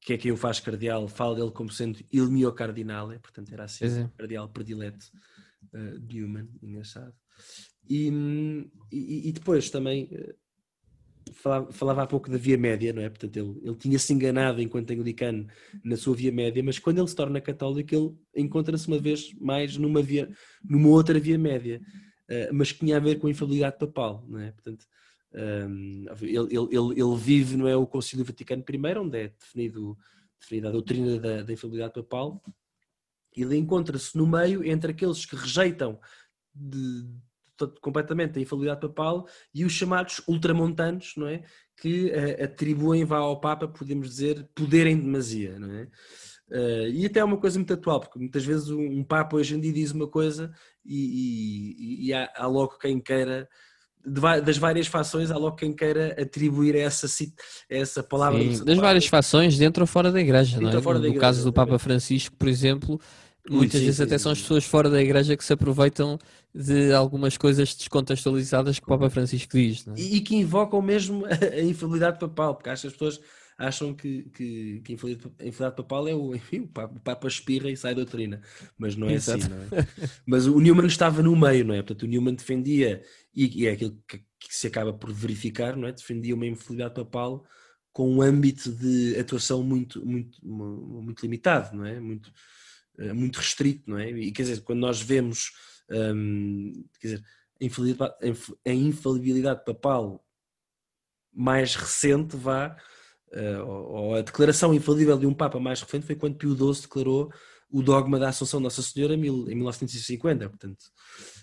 que 0.00 0.12
é 0.12 0.18
quem 0.18 0.30
o 0.30 0.36
faz 0.36 0.60
cardeal, 0.60 1.08
fala 1.08 1.34
dele 1.34 1.50
como 1.50 1.70
sendo 1.70 1.98
il 2.12 2.28
mio 2.30 2.52
cardinale, 2.52 3.18
portanto 3.18 3.52
era 3.52 3.64
assim, 3.64 3.86
é. 3.86 4.10
cardeal 4.16 4.48
predileto 4.48 5.06
uh, 5.74 5.98
Newman, 5.98 6.48
engraçado. 6.62 7.14
E, 7.88 8.08
e, 8.90 9.28
e, 9.28 9.32
depois 9.32 9.70
também 9.70 10.08
falava, 11.32 11.72
falava 11.72 12.02
há 12.02 12.06
pouco 12.06 12.30
da 12.30 12.36
via 12.36 12.56
média, 12.56 12.92
não 12.92 13.02
é? 13.02 13.08
Portanto, 13.08 13.36
ele, 13.36 13.60
ele 13.62 13.76
tinha-se 13.76 14.12
enganado 14.12 14.60
enquanto 14.60 14.90
anglicano 14.90 15.46
na 15.84 15.96
sua 15.96 16.14
via 16.14 16.32
média, 16.32 16.62
mas 16.62 16.78
quando 16.78 16.98
ele 16.98 17.08
se 17.08 17.16
torna 17.16 17.40
católico, 17.40 17.94
ele 17.94 18.14
encontra-se 18.34 18.86
uma 18.88 18.98
vez 18.98 19.32
mais 19.40 19.76
numa, 19.76 20.02
via, 20.02 20.28
numa 20.64 20.88
outra 20.88 21.18
via 21.18 21.38
média, 21.38 21.80
uh, 22.30 22.54
mas 22.54 22.72
que 22.72 22.80
tinha 22.80 22.96
a 22.96 23.00
ver 23.00 23.18
com 23.18 23.26
a 23.26 23.30
infalibilidade 23.30 23.78
papal, 23.78 24.24
não 24.28 24.40
é? 24.40 24.52
Portanto, 24.52 24.86
um, 25.34 25.38
ehm, 25.38 26.06
ele, 26.22 26.56
ele, 26.56 27.00
ele, 27.00 27.16
vive, 27.16 27.56
não 27.56 27.68
é? 27.68 27.76
O 27.76 27.86
Concílio 27.86 28.24
Vaticano 28.24 28.64
I, 28.68 28.98
onde 28.98 29.18
é 29.18 29.28
definido, 29.28 29.98
definida 30.40 30.68
a 30.68 30.72
doutrina 30.72 31.18
da, 31.18 31.42
da 31.42 31.52
infalibilidade 31.52 31.94
papal, 31.94 32.42
ele 33.36 33.56
encontra-se 33.56 34.16
no 34.16 34.26
meio 34.26 34.64
entre 34.64 34.92
aqueles 34.92 35.26
que 35.26 35.36
rejeitam 35.36 36.00
de, 36.54 37.04
completamente 37.80 38.38
a 38.38 38.42
infalibilidade 38.42 38.80
papal 38.80 39.26
e 39.54 39.64
os 39.64 39.72
chamados 39.72 40.20
ultramontanos, 40.26 41.14
não 41.16 41.26
é? 41.26 41.42
Que 41.76 42.06
uh, 42.06 42.44
atribuem 42.44 43.04
vá 43.04 43.18
ao 43.18 43.40
Papa, 43.40 43.68
podemos 43.68 44.08
dizer, 44.08 44.48
poder 44.54 44.86
em 44.86 44.96
demasia, 44.96 45.58
não 45.58 45.70
é? 45.70 45.88
Uh, 46.48 46.88
e 46.92 47.04
até 47.04 47.20
é 47.20 47.24
uma 47.24 47.38
coisa 47.38 47.58
muito 47.58 47.72
atual, 47.72 48.00
porque 48.00 48.18
muitas 48.18 48.44
vezes 48.44 48.70
um, 48.70 48.80
um 48.80 49.04
Papa 49.04 49.36
hoje 49.36 49.56
em 49.56 49.60
dia 49.60 49.72
diz 49.72 49.90
uma 49.90 50.06
coisa 50.06 50.52
e, 50.84 51.74
e, 51.76 52.06
e 52.06 52.14
há, 52.14 52.30
há, 52.36 52.46
logo 52.46 52.78
quem 52.78 53.00
queira, 53.00 53.48
das 54.44 54.56
várias 54.56 54.86
fações, 54.86 55.32
há 55.32 55.36
logo 55.36 55.56
quem 55.56 55.74
queira 55.74 56.14
atribuir 56.20 56.76
essa, 56.76 57.08
essa 57.68 58.00
palavra. 58.00 58.38
Sim, 58.38 58.64
das 58.64 58.78
várias 58.78 59.06
fações, 59.06 59.58
dentro 59.58 59.82
ou 59.82 59.86
fora 59.88 60.12
da 60.12 60.20
igreja, 60.20 60.60
não 60.60 60.68
é? 60.68 60.72
no, 60.72 60.96
igreja, 60.98 61.18
caso 61.18 61.42
do 61.42 61.52
Papa 61.52 61.80
Francisco, 61.80 62.36
por 62.36 62.46
exemplo, 62.46 63.00
muitas 63.50 63.80
vezes 63.80 64.00
até 64.00 64.18
são 64.18 64.32
as 64.32 64.40
pessoas 64.40 64.64
fora 64.64 64.90
da 64.90 65.02
igreja 65.02 65.36
que 65.36 65.44
se 65.44 65.52
aproveitam 65.52 66.18
de 66.54 66.92
algumas 66.92 67.36
coisas 67.36 67.74
descontextualizadas 67.74 68.78
que 68.78 68.84
o 68.84 68.88
Papa 68.88 69.10
Francisco 69.10 69.56
diz. 69.56 69.86
É? 69.88 69.92
E, 69.96 70.16
e, 70.16 70.20
que 70.20 70.36
invocam 70.36 70.80
mesmo 70.80 71.24
a, 71.26 71.30
a 71.30 71.62
infalibilidade 71.62 72.18
papal, 72.18 72.54
porque 72.54 72.70
acho 72.70 72.82
que 72.82 72.88
as 72.88 72.92
pessoas 72.92 73.20
acham 73.58 73.94
que, 73.94 74.24
que, 74.34 74.80
que 74.84 74.92
a 74.92 74.94
infelicidade 74.94 75.76
papal 75.76 76.06
é 76.08 76.14
o, 76.14 76.34
enfim, 76.36 76.60
o 76.60 76.68
Papa, 76.68 76.94
o 76.94 77.00
Papa 77.00 77.28
espirra 77.28 77.70
e 77.70 77.76
sai 77.76 77.94
da 77.94 78.02
doutrina, 78.02 78.40
mas 78.78 78.96
não 78.96 79.08
é 79.08 79.14
Exato. 79.14 79.38
assim, 79.38 79.48
não 79.48 79.62
é? 79.62 79.68
Mas 80.26 80.46
o 80.46 80.60
Newman 80.60 80.86
estava 80.86 81.22
no 81.22 81.34
meio, 81.36 81.64
não 81.64 81.74
é? 81.74 81.82
Portanto, 81.82 82.02
o 82.02 82.06
Newman 82.06 82.34
defendia, 82.34 83.02
e, 83.34 83.62
e 83.62 83.66
é 83.66 83.72
aquilo 83.72 83.98
que, 84.06 84.18
que, 84.18 84.54
se 84.54 84.66
acaba 84.66 84.92
por 84.92 85.12
verificar, 85.12 85.76
não 85.76 85.88
é? 85.88 85.92
Defendia 85.92 86.34
uma 86.34 86.46
infidelidade 86.46 86.94
papal 86.94 87.44
com 87.92 88.10
um 88.10 88.20
âmbito 88.20 88.70
de 88.70 89.18
atuação 89.18 89.62
muito, 89.62 90.04
muito, 90.04 90.38
muito 90.46 91.22
limitado, 91.22 91.74
não 91.74 91.86
é? 91.86 91.98
Muito, 91.98 92.30
muito 93.14 93.36
restrito, 93.36 93.90
não 93.90 93.98
é? 93.98 94.10
E 94.10 94.32
quer 94.32 94.42
dizer, 94.42 94.62
quando 94.62 94.80
nós 94.80 95.00
vemos, 95.00 95.52
hum, 95.90 96.84
quer 97.00 97.08
dizer, 97.08 97.24
a 98.66 98.72
infalibilidade, 98.72 99.64
papal 99.64 100.22
mais 101.32 101.74
recente, 101.74 102.36
vá, 102.36 102.76
uh, 103.32 103.64
ou, 103.66 104.14
a 104.14 104.22
declaração 104.22 104.74
infalível 104.74 105.18
de 105.18 105.26
um 105.26 105.34
Papa 105.34 105.60
mais 105.60 105.80
recente 105.82 106.06
foi 106.06 106.16
quando 106.16 106.36
Pio 106.36 106.54
XII 106.56 106.82
declarou 106.82 107.30
o 107.70 107.82
dogma 107.82 108.18
da 108.18 108.28
Assunção 108.28 108.60
de 108.60 108.64
Nossa 108.64 108.82
Senhora 108.82 109.14
em 109.14 109.18
1950, 109.18 110.48
portanto, 110.48 110.82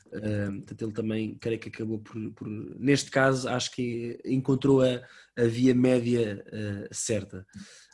uh, 0.07 0.53
portanto 0.57 0.81
ele 0.81 0.93
também, 0.93 1.35
creio 1.35 1.59
que 1.59 1.69
acabou 1.69 1.99
por, 1.99 2.31
por, 2.31 2.47
neste 2.79 3.11
caso, 3.11 3.49
acho 3.49 3.71
que 3.71 4.19
encontrou 4.25 4.81
a, 4.81 5.01
a 5.37 5.45
via 5.45 5.75
média 5.75 6.43
uh, 6.47 6.93
certa. 6.93 7.45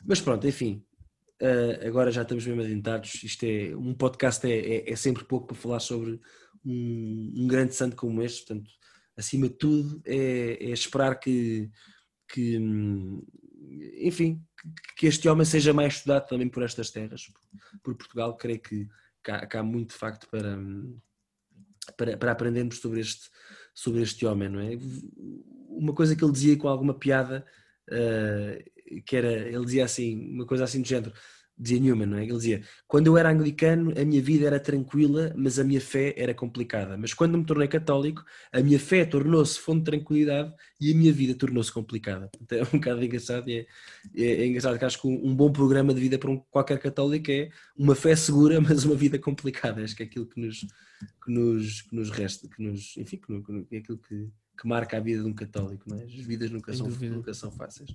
Mas 0.04 0.20
pronto, 0.20 0.46
enfim, 0.46 0.82
uh, 1.40 1.86
agora 1.86 2.10
já 2.10 2.22
estamos 2.22 2.46
mesmo 2.46 2.62
adiantados, 2.62 3.22
isto 3.22 3.44
é, 3.44 3.74
um 3.76 3.94
podcast 3.94 4.46
é, 4.46 4.58
é, 4.58 4.92
é 4.92 4.96
sempre 4.96 5.24
pouco 5.24 5.48
para 5.48 5.56
falar 5.56 5.80
sobre 5.80 6.20
um, 6.64 7.32
um, 7.36 7.46
grande 7.46 7.74
santo 7.74 7.96
como 7.96 8.22
este, 8.22 8.46
portanto, 8.46 8.70
acima 9.16 9.48
de 9.48 9.54
tudo 9.54 10.02
é, 10.04 10.58
é 10.60 10.70
esperar 10.70 11.18
que, 11.18 11.70
que 12.28 12.58
hum, 12.58 13.22
enfim, 13.98 14.42
que 14.96 15.06
este 15.06 15.28
homem 15.28 15.44
seja 15.44 15.72
mais 15.72 15.94
estudado 15.94 16.26
também 16.26 16.48
por 16.48 16.62
estas 16.62 16.90
terras, 16.90 17.30
por 17.82 17.94
Portugal. 17.94 18.36
Creio 18.36 18.60
que, 18.60 18.88
que, 19.22 19.30
há, 19.30 19.46
que 19.46 19.56
há, 19.56 19.62
muito 19.62 19.90
de 19.90 19.96
facto 19.96 20.28
para, 20.28 20.58
para, 21.96 22.16
para, 22.16 22.32
aprendermos 22.32 22.78
sobre 22.78 23.00
este, 23.00 23.30
sobre 23.74 24.02
este 24.02 24.26
homem, 24.26 24.48
não 24.48 24.60
é? 24.60 24.78
Uma 25.68 25.94
coisa 25.94 26.14
que 26.16 26.24
ele 26.24 26.32
dizia 26.32 26.56
com 26.56 26.68
alguma 26.68 26.94
piada, 26.94 27.44
uh, 27.90 29.02
que 29.04 29.16
era, 29.16 29.32
ele 29.32 29.64
dizia 29.64 29.84
assim, 29.84 30.32
uma 30.32 30.46
coisa 30.46 30.64
assim 30.64 30.82
do 30.82 30.88
género, 30.88 31.12
dizia 31.60 31.78
Newman, 31.78 32.06
não 32.06 32.18
é? 32.18 32.22
Ele 32.24 32.32
dizia: 32.32 32.62
Quando 32.88 33.08
eu 33.08 33.18
era 33.18 33.30
anglicano, 33.30 33.92
a 33.96 34.04
minha 34.04 34.22
vida 34.22 34.46
era 34.46 34.58
tranquila, 34.58 35.32
mas 35.36 35.58
a 35.58 35.64
minha 35.64 35.80
fé 35.80 36.14
era 36.16 36.32
complicada. 36.32 36.96
Mas 36.96 37.12
quando 37.12 37.36
me 37.36 37.44
tornei 37.44 37.68
católico, 37.68 38.24
a 38.50 38.60
minha 38.60 38.78
fé 38.78 39.04
tornou-se 39.04 39.58
fonte 39.58 39.80
de 39.80 39.84
tranquilidade 39.84 40.52
e 40.80 40.92
a 40.92 40.96
minha 40.96 41.12
vida 41.12 41.34
tornou-se 41.34 41.70
complicada. 41.70 42.30
Então 42.40 42.58
é 42.58 42.62
um 42.62 42.78
bocado 42.78 43.04
engraçado 43.04 43.48
e 43.48 43.58
é, 43.58 43.66
é, 44.16 44.24
é, 44.42 44.46
engraçado 44.46 44.78
que 44.78 44.84
acho 44.84 45.00
que 45.00 45.06
um, 45.06 45.28
um, 45.28 45.36
bom 45.36 45.52
programa 45.52 45.92
de 45.92 46.00
vida 46.00 46.18
para 46.18 46.30
um, 46.30 46.38
qualquer 46.50 46.78
católico 46.78 47.30
é 47.30 47.50
uma 47.76 47.94
fé 47.94 48.16
segura, 48.16 48.60
mas 48.60 48.84
uma 48.84 48.94
vida 48.94 49.18
complicada. 49.18 49.84
Acho 49.84 49.94
que 49.94 50.02
é 50.02 50.06
aquilo 50.06 50.26
que 50.26 50.40
nos, 50.40 50.60
que 50.60 51.30
nos, 51.30 51.82
que 51.82 51.94
nos 51.94 52.10
resta, 52.10 52.48
que 52.48 52.62
nos, 52.62 52.96
enfim, 52.96 53.18
que, 53.18 53.42
que 53.42 53.76
é 53.76 53.78
aquilo 53.78 53.98
que, 53.98 54.28
que 54.60 54.68
marca 54.68 54.98
a 54.98 55.00
vida 55.00 55.22
de 55.22 55.28
um 55.28 55.32
católico, 55.32 55.88
não 55.88 55.96
é? 55.96 56.04
As 56.04 56.12
vidas 56.12 56.50
nunca, 56.50 56.72
são, 56.74 56.86
nunca 56.86 57.32
são 57.32 57.50
fáceis. 57.50 57.90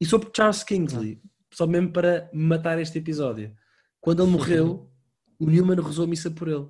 E 0.00 0.06
sobre 0.06 0.30
Charles 0.34 0.64
Kingsley. 0.64 1.20
Só 1.52 1.66
mesmo 1.66 1.92
para 1.92 2.30
matar 2.32 2.80
este 2.80 2.98
episódio. 2.98 3.54
Quando 4.00 4.22
ele 4.22 4.32
morreu, 4.32 4.90
o 5.38 5.46
Newman 5.46 5.82
rezou 5.82 6.04
a 6.04 6.08
missa 6.08 6.30
por 6.30 6.48
ele. 6.48 6.66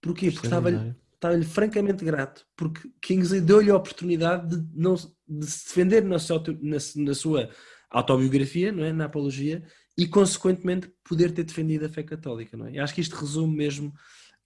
Porquê? 0.00 0.32
Porque 0.32 0.46
estava-lhe 0.46 0.96
estava 1.14 1.40
francamente 1.42 2.02
grato, 2.02 2.46
porque 2.56 2.90
Kingsley 3.02 3.42
deu-lhe 3.42 3.70
a 3.70 3.76
oportunidade 3.76 4.56
de, 4.56 4.66
não, 4.74 4.94
de 4.94 5.46
se 5.46 5.66
defender 5.66 6.02
na 6.02 6.18
sua, 6.18 6.42
na, 6.62 6.78
na 6.96 7.14
sua, 7.14 7.50
autobiografia, 7.90 8.72
não 8.72 8.84
é? 8.84 8.92
na 8.92 9.04
apologia, 9.04 9.62
e 9.98 10.06
consequentemente 10.06 10.90
poder 11.04 11.32
ter 11.32 11.44
defendido 11.44 11.84
a 11.84 11.88
fé 11.90 12.02
católica. 12.02 12.56
Não 12.56 12.66
é? 12.66 12.72
E 12.72 12.78
acho 12.78 12.94
que 12.94 13.02
isto 13.02 13.16
resume 13.16 13.54
mesmo 13.54 13.92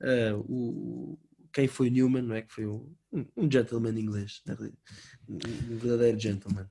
uh, 0.00 0.44
o, 0.48 1.18
quem 1.55 1.68
foi 1.68 1.88
Newman, 1.88 2.22
não 2.22 2.34
é? 2.34 2.42
que 2.42 2.52
foi 2.52 2.66
um, 2.66 2.92
um 3.36 3.50
gentleman 3.50 3.96
inglês, 3.98 4.42
um 5.28 5.38
verdadeiro 5.78 6.18
gentleman. 6.18 6.66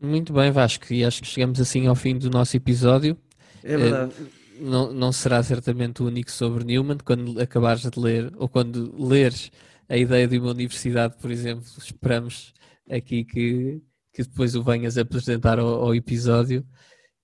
Muito 0.00 0.32
bem, 0.32 0.50
Vasco, 0.52 0.92
e 0.92 1.04
acho 1.04 1.20
que 1.20 1.28
chegamos 1.28 1.60
assim 1.60 1.86
ao 1.86 1.96
fim 1.96 2.16
do 2.16 2.30
nosso 2.30 2.56
episódio. 2.56 3.18
É 3.62 3.76
verdade. 3.76 4.14
Uh, 4.14 4.30
não, 4.60 4.92
não 4.92 5.12
será 5.12 5.42
certamente 5.42 6.02
o 6.02 6.06
único 6.06 6.30
sobre 6.30 6.64
Newman, 6.64 6.98
quando 7.04 7.40
acabares 7.40 7.82
de 7.82 7.98
ler, 7.98 8.32
ou 8.36 8.48
quando 8.48 8.94
leres 9.04 9.50
a 9.88 9.96
ideia 9.96 10.28
de 10.28 10.38
uma 10.38 10.52
universidade, 10.52 11.16
por 11.20 11.30
exemplo, 11.30 11.64
esperamos 11.76 12.54
aqui 12.88 13.24
que, 13.24 13.82
que 14.12 14.22
depois 14.22 14.54
o 14.54 14.62
venhas 14.62 14.96
apresentar 14.96 15.58
ao, 15.58 15.66
ao 15.66 15.94
episódio 15.94 16.64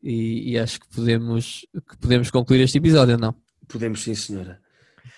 e, 0.02 0.52
e, 0.52 0.58
acho 0.58 0.80
que 0.80 0.88
podemos, 0.88 1.66
que 1.88 1.96
podemos 1.98 2.30
concluir 2.30 2.62
este 2.62 2.78
episódio, 2.78 3.16
não? 3.16 3.34
Podemos 3.68 4.02
sim, 4.02 4.14
senhora. 4.14 4.60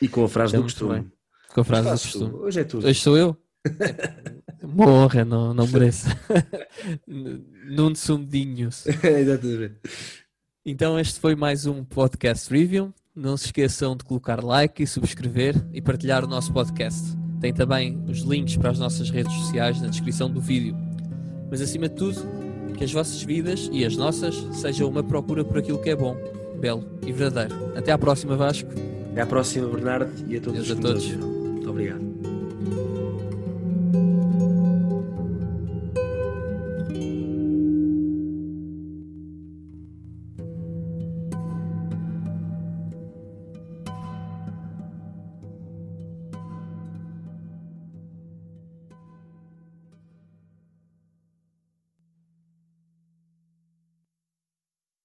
E 0.00 0.08
com 0.08 0.24
a 0.24 0.28
frase 0.28 0.56
do 0.56 0.62
costume. 0.62 1.10
Com 1.58 1.62
a 1.62 1.64
frase 1.64 1.88
do 1.88 1.90
costume. 1.90 2.34
Hoje 2.34 2.60
é 2.60 2.64
tudo. 2.64 2.86
Hoje 2.86 3.00
sou 3.00 3.16
eu? 3.18 3.36
Uma 4.62 4.86
honra, 4.86 5.24
não, 5.24 5.52
não 5.52 5.66
mereço. 5.66 6.06
Num. 7.04 7.90
Exatamente. 7.98 9.74
Então, 10.64 11.00
este 11.00 11.18
foi 11.18 11.34
mais 11.34 11.66
um 11.66 11.82
podcast 11.82 12.48
review. 12.52 12.94
Não 13.12 13.36
se 13.36 13.46
esqueçam 13.46 13.96
de 13.96 14.04
colocar 14.04 14.44
like 14.44 14.80
e 14.84 14.86
subscrever 14.86 15.56
e 15.72 15.82
partilhar 15.82 16.24
o 16.24 16.28
nosso 16.28 16.52
podcast. 16.52 17.16
Tem 17.40 17.52
também 17.52 18.00
os 18.06 18.20
links 18.20 18.56
para 18.56 18.70
as 18.70 18.78
nossas 18.78 19.10
redes 19.10 19.32
sociais 19.32 19.80
na 19.80 19.88
descrição 19.88 20.30
do 20.30 20.40
vídeo. 20.40 20.76
Mas 21.50 21.60
acima 21.60 21.88
de 21.88 21.96
tudo, 21.96 22.20
que 22.76 22.84
as 22.84 22.92
vossas 22.92 23.20
vidas 23.20 23.68
e 23.72 23.84
as 23.84 23.96
nossas 23.96 24.36
sejam 24.52 24.88
uma 24.88 25.02
procura 25.02 25.44
por 25.44 25.58
aquilo 25.58 25.80
que 25.80 25.90
é 25.90 25.96
bom, 25.96 26.16
belo 26.60 26.86
e 27.04 27.12
verdadeiro. 27.12 27.76
Até 27.76 27.90
à 27.90 27.98
próxima, 27.98 28.36
Vasco. 28.36 28.70
Até 29.10 29.22
à 29.22 29.26
próxima, 29.26 29.66
Bernardo, 29.66 30.12
e 30.28 30.36
a 30.36 30.40
todos. 30.40 30.70
a 30.70 30.76
todos. 30.76 31.37
Muito 31.68 31.70
obrigado. 31.70 32.17